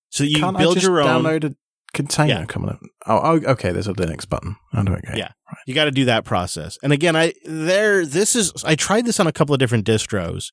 So 0.09 0.23
you 0.25 0.39
Can't 0.39 0.57
build 0.57 0.71
I 0.71 0.80
just 0.80 0.86
your 0.86 1.01
own. 1.01 1.23
download 1.23 1.43
a 1.45 1.55
container 1.93 2.41
Yeah. 2.41 2.45
coming 2.45 2.69
up? 2.69 2.79
Oh, 3.05 3.19
oh, 3.23 3.51
okay. 3.51 3.71
There's 3.71 3.88
a 3.88 3.93
Linux 3.93 4.27
button. 4.27 4.55
Oh, 4.73 4.79
I 4.81 4.83
go? 4.83 4.99
Yeah. 5.15 5.31
You 5.65 5.73
got 5.73 5.85
to 5.85 5.91
do 5.91 6.05
that 6.05 6.25
process. 6.25 6.77
And 6.83 6.91
again, 6.93 7.15
I 7.15 7.33
there 7.45 8.05
this 8.05 8.35
is 8.35 8.51
I 8.63 8.75
tried 8.75 9.05
this 9.05 9.19
on 9.19 9.27
a 9.27 9.31
couple 9.31 9.53
of 9.53 9.59
different 9.59 9.85
distros 9.85 10.51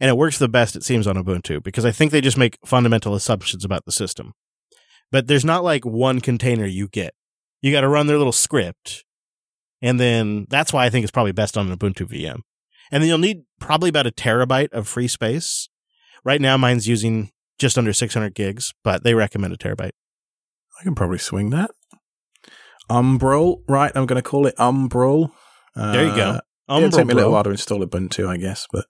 and 0.00 0.10
it 0.10 0.16
works 0.16 0.38
the 0.38 0.48
best 0.48 0.76
it 0.76 0.84
seems 0.84 1.06
on 1.06 1.16
Ubuntu 1.16 1.62
because 1.62 1.84
I 1.84 1.92
think 1.92 2.10
they 2.12 2.20
just 2.20 2.36
make 2.38 2.58
fundamental 2.64 3.14
assumptions 3.14 3.64
about 3.64 3.84
the 3.84 3.92
system. 3.92 4.32
But 5.12 5.28
there's 5.28 5.44
not 5.44 5.62
like 5.64 5.84
one 5.84 6.20
container 6.20 6.66
you 6.66 6.88
get. 6.88 7.14
You 7.62 7.72
got 7.72 7.82
to 7.82 7.88
run 7.88 8.06
their 8.06 8.18
little 8.18 8.32
script. 8.32 9.04
And 9.80 10.00
then 10.00 10.46
that's 10.48 10.72
why 10.72 10.84
I 10.86 10.90
think 10.90 11.04
it's 11.04 11.10
probably 11.12 11.32
best 11.32 11.56
on 11.56 11.70
an 11.70 11.76
Ubuntu 11.78 12.08
VM. 12.08 12.40
And 12.90 13.02
then 13.02 13.08
you'll 13.08 13.18
need 13.18 13.42
probably 13.60 13.88
about 13.90 14.06
a 14.06 14.10
terabyte 14.10 14.72
of 14.72 14.88
free 14.88 15.08
space. 15.08 15.68
Right 16.24 16.40
now 16.40 16.56
mine's 16.56 16.88
using 16.88 17.30
just 17.58 17.78
under 17.78 17.92
600 17.92 18.34
gigs, 18.34 18.72
but 18.82 19.04
they 19.04 19.14
recommend 19.14 19.52
a 19.52 19.56
terabyte. 19.56 19.92
I 20.84 20.88
can 20.88 20.94
probably 20.94 21.16
swing 21.16 21.48
that. 21.50 21.70
Umbrel, 22.90 23.62
right? 23.66 23.90
I'm 23.94 24.04
going 24.04 24.22
to 24.22 24.28
call 24.28 24.46
it 24.46 24.54
Umbrel. 24.58 25.30
Uh, 25.74 25.92
There 25.92 26.04
you 26.04 26.14
go. 26.14 26.40
It'll 26.68 26.90
take 26.90 27.06
me 27.06 27.12
a 27.14 27.16
little 27.16 27.32
while 27.32 27.44
to 27.44 27.50
install 27.50 27.80
Ubuntu, 27.80 28.28
I 28.28 28.36
guess, 28.36 28.66
but 28.70 28.84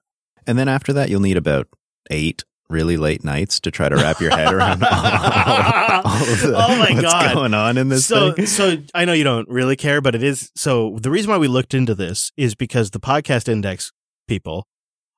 And 0.45 0.59
then 0.59 0.67
after 0.69 0.93
that, 0.95 1.09
you'll 1.09 1.21
need 1.21 1.37
about 1.37 1.69
eight 2.11 2.43
really 2.69 2.97
late 2.97 3.23
nights 3.23 3.61
to 3.61 3.71
try 3.71 3.89
to 3.89 3.95
wrap 3.95 4.21
your 4.21 4.31
head 4.33 4.53
around 4.53 4.83
all, 4.83 4.91
all 6.05 6.23
of 6.33 6.41
the, 6.41 6.55
Oh 6.57 6.77
my 6.79 6.91
what's 6.91 7.03
God. 7.03 7.35
going 7.35 7.55
on 7.55 7.79
in 7.79 7.89
this 7.91 8.07
so, 8.07 8.33
thing. 8.33 8.47
so 8.47 8.77
I 8.93 9.05
know 9.05 9.13
you 9.13 9.23
don't 9.23 9.49
really 9.49 9.77
care, 9.77 10.01
but 10.01 10.17
it 10.17 10.23
is. 10.25 10.51
So 10.57 10.99
the 11.01 11.11
reason 11.13 11.31
why 11.31 11.39
we 11.39 11.47
looked 11.47 11.75
into 11.75 11.95
this 11.95 12.33
is 12.37 12.57
because 12.57 12.91
the 12.91 12.99
podcast 13.01 13.49
index 13.49 13.93
people 14.27 14.67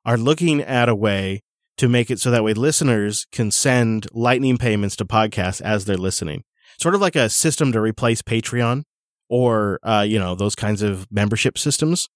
are 0.05 0.19
looking 0.19 0.61
at 0.61 0.91
a 0.91 0.95
way 0.95 1.43
to 1.79 1.89
make 1.89 2.11
it 2.11 2.21
so 2.21 2.31
that 2.31 2.45
way 2.45 2.53
listeners 2.53 3.27
can 3.33 3.51
send 3.51 4.07
lightning 4.13 4.59
payments 4.59 4.97
to 4.97 5.07
podcasts 5.07 5.63
as 5.63 5.87
they're 5.87 5.97
listening. 5.97 6.43
Sort 6.81 6.95
of 6.95 7.01
like 7.01 7.17
a 7.17 7.29
system 7.29 7.73
to 7.73 7.81
replace 7.81 8.23
Patreon 8.23 8.83
or, 9.29 9.79
uh, 9.83 10.05
you 10.07 10.19
know, 10.19 10.35
those 10.35 10.55
kinds 10.55 10.83
of 10.83 11.07
membership 11.11 11.59
systems. 11.59 12.09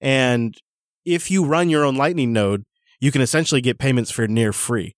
And 0.00 0.56
if 1.04 1.30
you 1.30 1.44
run 1.44 1.70
your 1.70 1.84
own 1.84 1.96
lightning 1.96 2.32
node, 2.32 2.64
you 3.00 3.10
can 3.10 3.22
essentially 3.22 3.60
get 3.60 3.78
payments 3.78 4.10
for 4.10 4.28
near 4.28 4.52
free. 4.52 4.94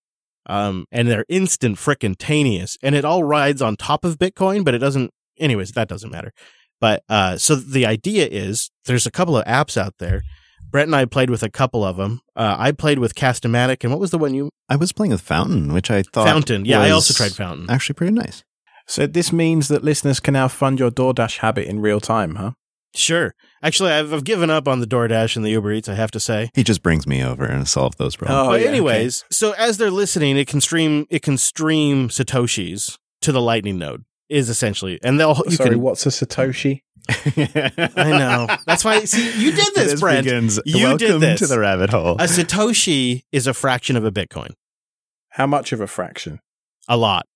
Um, 0.47 0.85
and 0.91 1.07
they're 1.07 1.25
instant 1.27 1.77
frickin' 1.77 2.17
taneous. 2.17 2.77
And 2.83 2.93
it 2.93 3.03
all 3.05 3.23
rides 3.23 3.61
on 3.61 3.75
top 3.77 4.05
of 4.05 4.19
Bitcoin, 4.19 4.63
but 4.63 4.75
it 4.75 4.79
doesn't, 4.79 5.11
anyways, 5.39 5.71
that 5.71 5.87
doesn't 5.87 6.11
matter. 6.11 6.31
But, 6.79 7.03
uh, 7.09 7.37
so 7.37 7.55
the 7.55 7.85
idea 7.85 8.27
is 8.27 8.69
there's 8.85 9.07
a 9.07 9.11
couple 9.11 9.37
of 9.37 9.45
apps 9.45 9.75
out 9.75 9.95
there. 9.97 10.21
Brent 10.69 10.87
and 10.87 10.95
I 10.95 11.05
played 11.05 11.29
with 11.29 11.41
a 11.41 11.49
couple 11.49 11.83
of 11.83 11.97
them. 11.97 12.19
Uh, 12.35 12.55
I 12.59 12.73
played 12.73 12.99
with 12.99 13.15
Castamatic, 13.15 13.83
and 13.83 13.91
what 13.91 13.99
was 13.99 14.11
the 14.11 14.17
one 14.17 14.33
you? 14.33 14.49
I 14.67 14.75
was 14.75 14.91
playing 14.91 15.11
with 15.11 15.21
Fountain, 15.21 15.73
which 15.73 15.89
I 15.89 16.03
thought 16.03 16.27
Fountain. 16.27 16.65
Yeah, 16.65 16.81
I 16.81 16.89
also 16.89 17.13
tried 17.13 17.31
Fountain. 17.31 17.69
Actually, 17.69 17.93
pretty 17.93 18.13
nice. 18.13 18.43
So 18.87 19.07
this 19.07 19.31
means 19.33 19.67
that 19.69 19.83
listeners 19.83 20.19
can 20.19 20.33
now 20.33 20.47
fund 20.47 20.79
your 20.79 20.91
DoorDash 20.91 21.37
habit 21.39 21.67
in 21.67 21.79
real 21.79 21.99
time, 21.99 22.35
huh? 22.35 22.51
Sure. 22.93 23.33
Actually, 23.61 23.91
I've, 23.91 24.13
I've 24.13 24.23
given 24.23 24.49
up 24.49 24.67
on 24.67 24.79
the 24.79 24.87
DoorDash 24.87 25.35
and 25.35 25.43
the 25.45 25.49
Uber 25.51 25.73
Eats, 25.73 25.89
I 25.89 25.95
have 25.95 26.11
to 26.11 26.19
say. 26.19 26.49
He 26.53 26.63
just 26.63 26.81
brings 26.81 27.05
me 27.05 27.21
over 27.23 27.43
and 27.45 27.67
solve 27.67 27.97
those 27.97 28.15
problems. 28.15 28.47
Oh, 28.47 28.51
but 28.51 28.61
yeah, 28.61 28.67
anyways, 28.67 29.25
so 29.29 29.51
as 29.53 29.77
they're 29.77 29.91
listening, 29.91 30.37
it 30.37 30.47
can 30.47 30.61
stream 30.61 31.05
it 31.09 31.21
can 31.21 31.37
stream 31.37 32.07
satoshis 32.09 32.97
to 33.21 33.31
the 33.31 33.41
Lightning 33.41 33.77
node. 33.77 34.05
Is 34.27 34.49
essentially, 34.49 34.97
and 35.03 35.19
they'll 35.19 35.39
you 35.45 35.51
Sorry, 35.51 35.69
can. 35.71 35.81
what's 35.81 36.03
a 36.07 36.09
Satoshi? 36.09 36.81
I 37.09 38.09
know. 38.09 38.47
That's 38.65 38.83
why. 38.83 39.03
See, 39.05 39.39
you 39.39 39.51
did 39.51 39.75
this, 39.75 39.99
Brent. 39.99 40.23
begins. 40.25 40.59
You 40.65 40.97
did 40.97 41.01
Welcome 41.09 41.19
this. 41.19 41.39
to 41.41 41.47
the 41.47 41.59
rabbit 41.59 41.91
hole. 41.91 42.13
A 42.15 42.23
satoshi 42.23 43.21
is 43.31 43.45
a 43.45 43.53
fraction 43.53 43.95
of 43.95 44.03
a 44.03 44.11
Bitcoin. 44.11 44.53
How 45.29 45.45
much 45.45 45.71
of 45.73 45.79
a 45.81 45.85
fraction? 45.85 46.39
A 46.87 46.97
lot. 46.97 47.27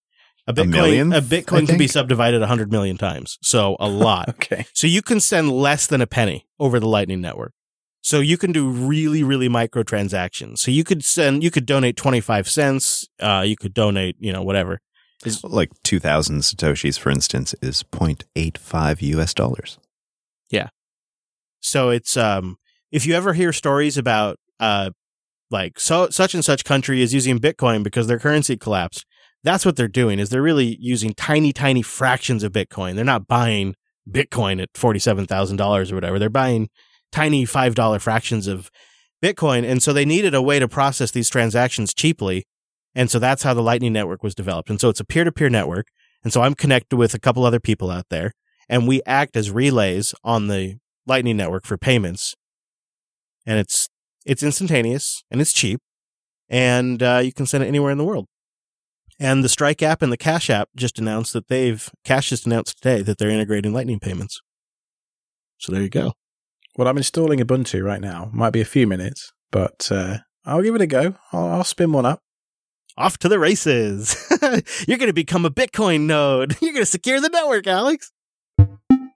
A 0.50 0.54
Bitcoin. 0.54 1.16
a 1.16 1.18
I 1.18 1.22
Bitcoin 1.22 1.68
can 1.68 1.78
be 1.78 1.88
subdivided 1.88 2.42
hundred 2.42 2.72
million 2.72 2.98
times. 2.98 3.38
So 3.42 3.78
a 3.80 3.88
lot. 3.90 4.30
Okay. 4.30 4.66
So 4.74 4.88
you 4.88 5.02
can 5.02 5.20
send 5.20 5.52
less 5.52 5.86
than 5.86 6.02
a 6.02 6.08
penny 6.08 6.48
over 6.60 6.80
the 6.80 6.88
Lightning 6.88 7.22
Network. 7.22 7.54
So 8.02 8.20
you 8.20 8.38
can 8.38 8.52
do 8.52 8.70
really, 8.70 9.24
really 9.24 9.50
micro 9.50 9.84
transactions. 9.84 10.62
So 10.62 10.72
you 10.72 10.84
could 10.84 11.04
send, 11.04 11.44
you 11.44 11.52
could 11.52 11.66
donate 11.66 11.98
25 11.98 12.50
cents. 12.50 13.08
Uh, 13.20 13.44
you 13.46 13.56
could 13.56 13.74
donate, 13.74 14.16
you 14.20 14.32
know, 14.32 14.42
whatever. 14.42 14.80
Is 15.26 15.44
like 15.44 15.70
2000 15.84 16.40
satoshis 16.40 16.98
for 16.98 17.10
instance 17.10 17.54
is 17.62 17.84
0.85 17.84 19.02
us 19.20 19.34
dollars 19.34 19.78
Yeah. 20.50 20.70
So 21.60 21.90
it's, 21.90 22.16
um, 22.16 22.56
if 22.90 23.06
you 23.06 23.16
ever 23.16 23.34
hear 23.34 23.52
stories 23.52 23.98
about, 23.98 24.38
uh, 24.62 24.92
like 25.52 25.80
so, 25.80 26.10
such 26.10 26.34
and 26.34 26.46
such 26.46 26.64
country 26.64 27.02
is 27.02 27.14
using 27.14 27.38
Bitcoin 27.38 27.84
because 27.84 28.08
their 28.08 28.20
currency 28.20 28.56
collapsed. 28.56 29.06
That's 29.44 29.66
what 29.66 29.76
they're 29.76 29.88
doing 29.88 30.20
is 30.20 30.30
they're 30.30 30.42
really 30.42 30.78
using 30.80 31.14
tiny, 31.14 31.54
tiny 31.54 31.82
fractions 31.82 32.44
of 32.44 32.52
Bitcoin. 32.52 32.96
They're 32.96 33.06
not 33.06 33.28
buying 33.28 33.76
Bitcoin 34.10 34.62
at 34.62 34.74
$47,000 34.74 35.92
or 35.92 35.96
whatever. 35.96 36.20
They're 36.20 36.30
buying 36.30 36.70
tiny 37.12 37.46
$5 37.46 38.02
fractions 38.02 38.48
of 38.48 38.70
Bitcoin. 39.24 39.70
And 39.70 39.82
so 39.82 39.94
they 39.94 40.06
needed 40.06 40.34
a 40.34 40.42
way 40.42 40.60
to 40.60 40.68
process 40.68 41.12
these 41.12 41.30
transactions 41.30 41.94
cheaply. 41.94 42.46
And 42.96 43.10
so 43.10 43.20
that's 43.20 43.44
how 43.44 43.54
the 43.54 43.62
Lightning 43.62 43.94
Network 43.94 44.24
was 44.24 44.36
developed. 44.36 44.70
And 44.70 44.82
so 44.82 44.90
it's 44.90 45.00
a 45.00 45.06
peer 45.06 45.24
to 45.24 45.32
peer 45.32 45.50
network. 45.50 45.88
And 46.24 46.34
so 46.34 46.42
I'm 46.42 46.56
connected 46.56 46.98
with 46.98 47.14
a 47.14 47.20
couple 47.20 47.46
other 47.46 47.60
people 47.60 47.90
out 47.90 48.06
there 48.10 48.34
and 48.68 48.88
we 48.88 49.02
act 49.06 49.36
as 49.36 49.52
relays 49.52 50.14
on 50.24 50.48
the 50.48 50.78
Lightning 51.08 51.38
Network 51.38 51.66
for 51.66 51.78
payments. 51.78 52.36
And 53.46 53.58
it's, 53.58 53.88
It's 54.26 54.44
instantaneous 54.44 55.24
and 55.32 55.42
it's 55.42 55.54
cheap, 55.54 55.80
and 56.50 57.02
uh, 57.02 57.22
you 57.24 57.34
can 57.34 57.48
send 57.48 57.64
it 57.64 57.68
anywhere 57.68 57.92
in 57.92 57.98
the 57.98 58.04
world. 58.04 58.28
And 59.20 59.44
the 59.44 59.50
Strike 59.50 59.84
app 59.84 60.02
and 60.02 60.12
the 60.12 60.18
Cash 60.18 60.50
app 60.50 60.70
just 60.76 60.98
announced 60.98 61.34
that 61.34 61.50
they've 61.50 61.90
Cash 62.06 62.30
just 62.30 62.46
announced 62.46 62.82
today 62.82 63.02
that 63.02 63.18
they're 63.18 63.30
integrating 63.30 63.74
Lightning 63.74 64.00
payments. 64.00 64.42
So 65.58 65.74
there 65.74 65.82
you 65.82 65.90
go. 65.90 66.14
Well, 66.78 66.88
I'm 66.88 66.98
installing 66.98 67.40
Ubuntu 67.40 67.84
right 67.84 68.00
now. 68.00 68.30
Might 68.32 68.52
be 68.52 68.62
a 68.62 68.66
few 68.66 68.88
minutes, 68.88 69.34
but 69.52 69.90
uh, 69.92 70.20
I'll 70.46 70.62
give 70.62 70.76
it 70.76 70.82
a 70.82 70.88
go. 70.88 71.16
I'll, 71.34 71.48
I'll 71.48 71.64
spin 71.66 71.92
one 71.92 72.06
up. 72.06 72.22
Off 72.98 73.18
to 73.20 73.30
the 73.30 73.40
races. 73.40 74.16
You're 74.88 74.98
going 74.98 75.10
to 75.10 75.14
become 75.14 75.46
a 75.46 75.52
Bitcoin 75.52 76.02
node. 76.02 76.56
You're 76.62 76.74
going 76.74 76.84
to 76.84 76.90
secure 76.90 77.20
the 77.20 77.30
network, 77.30 77.68
Alex. 77.68 78.12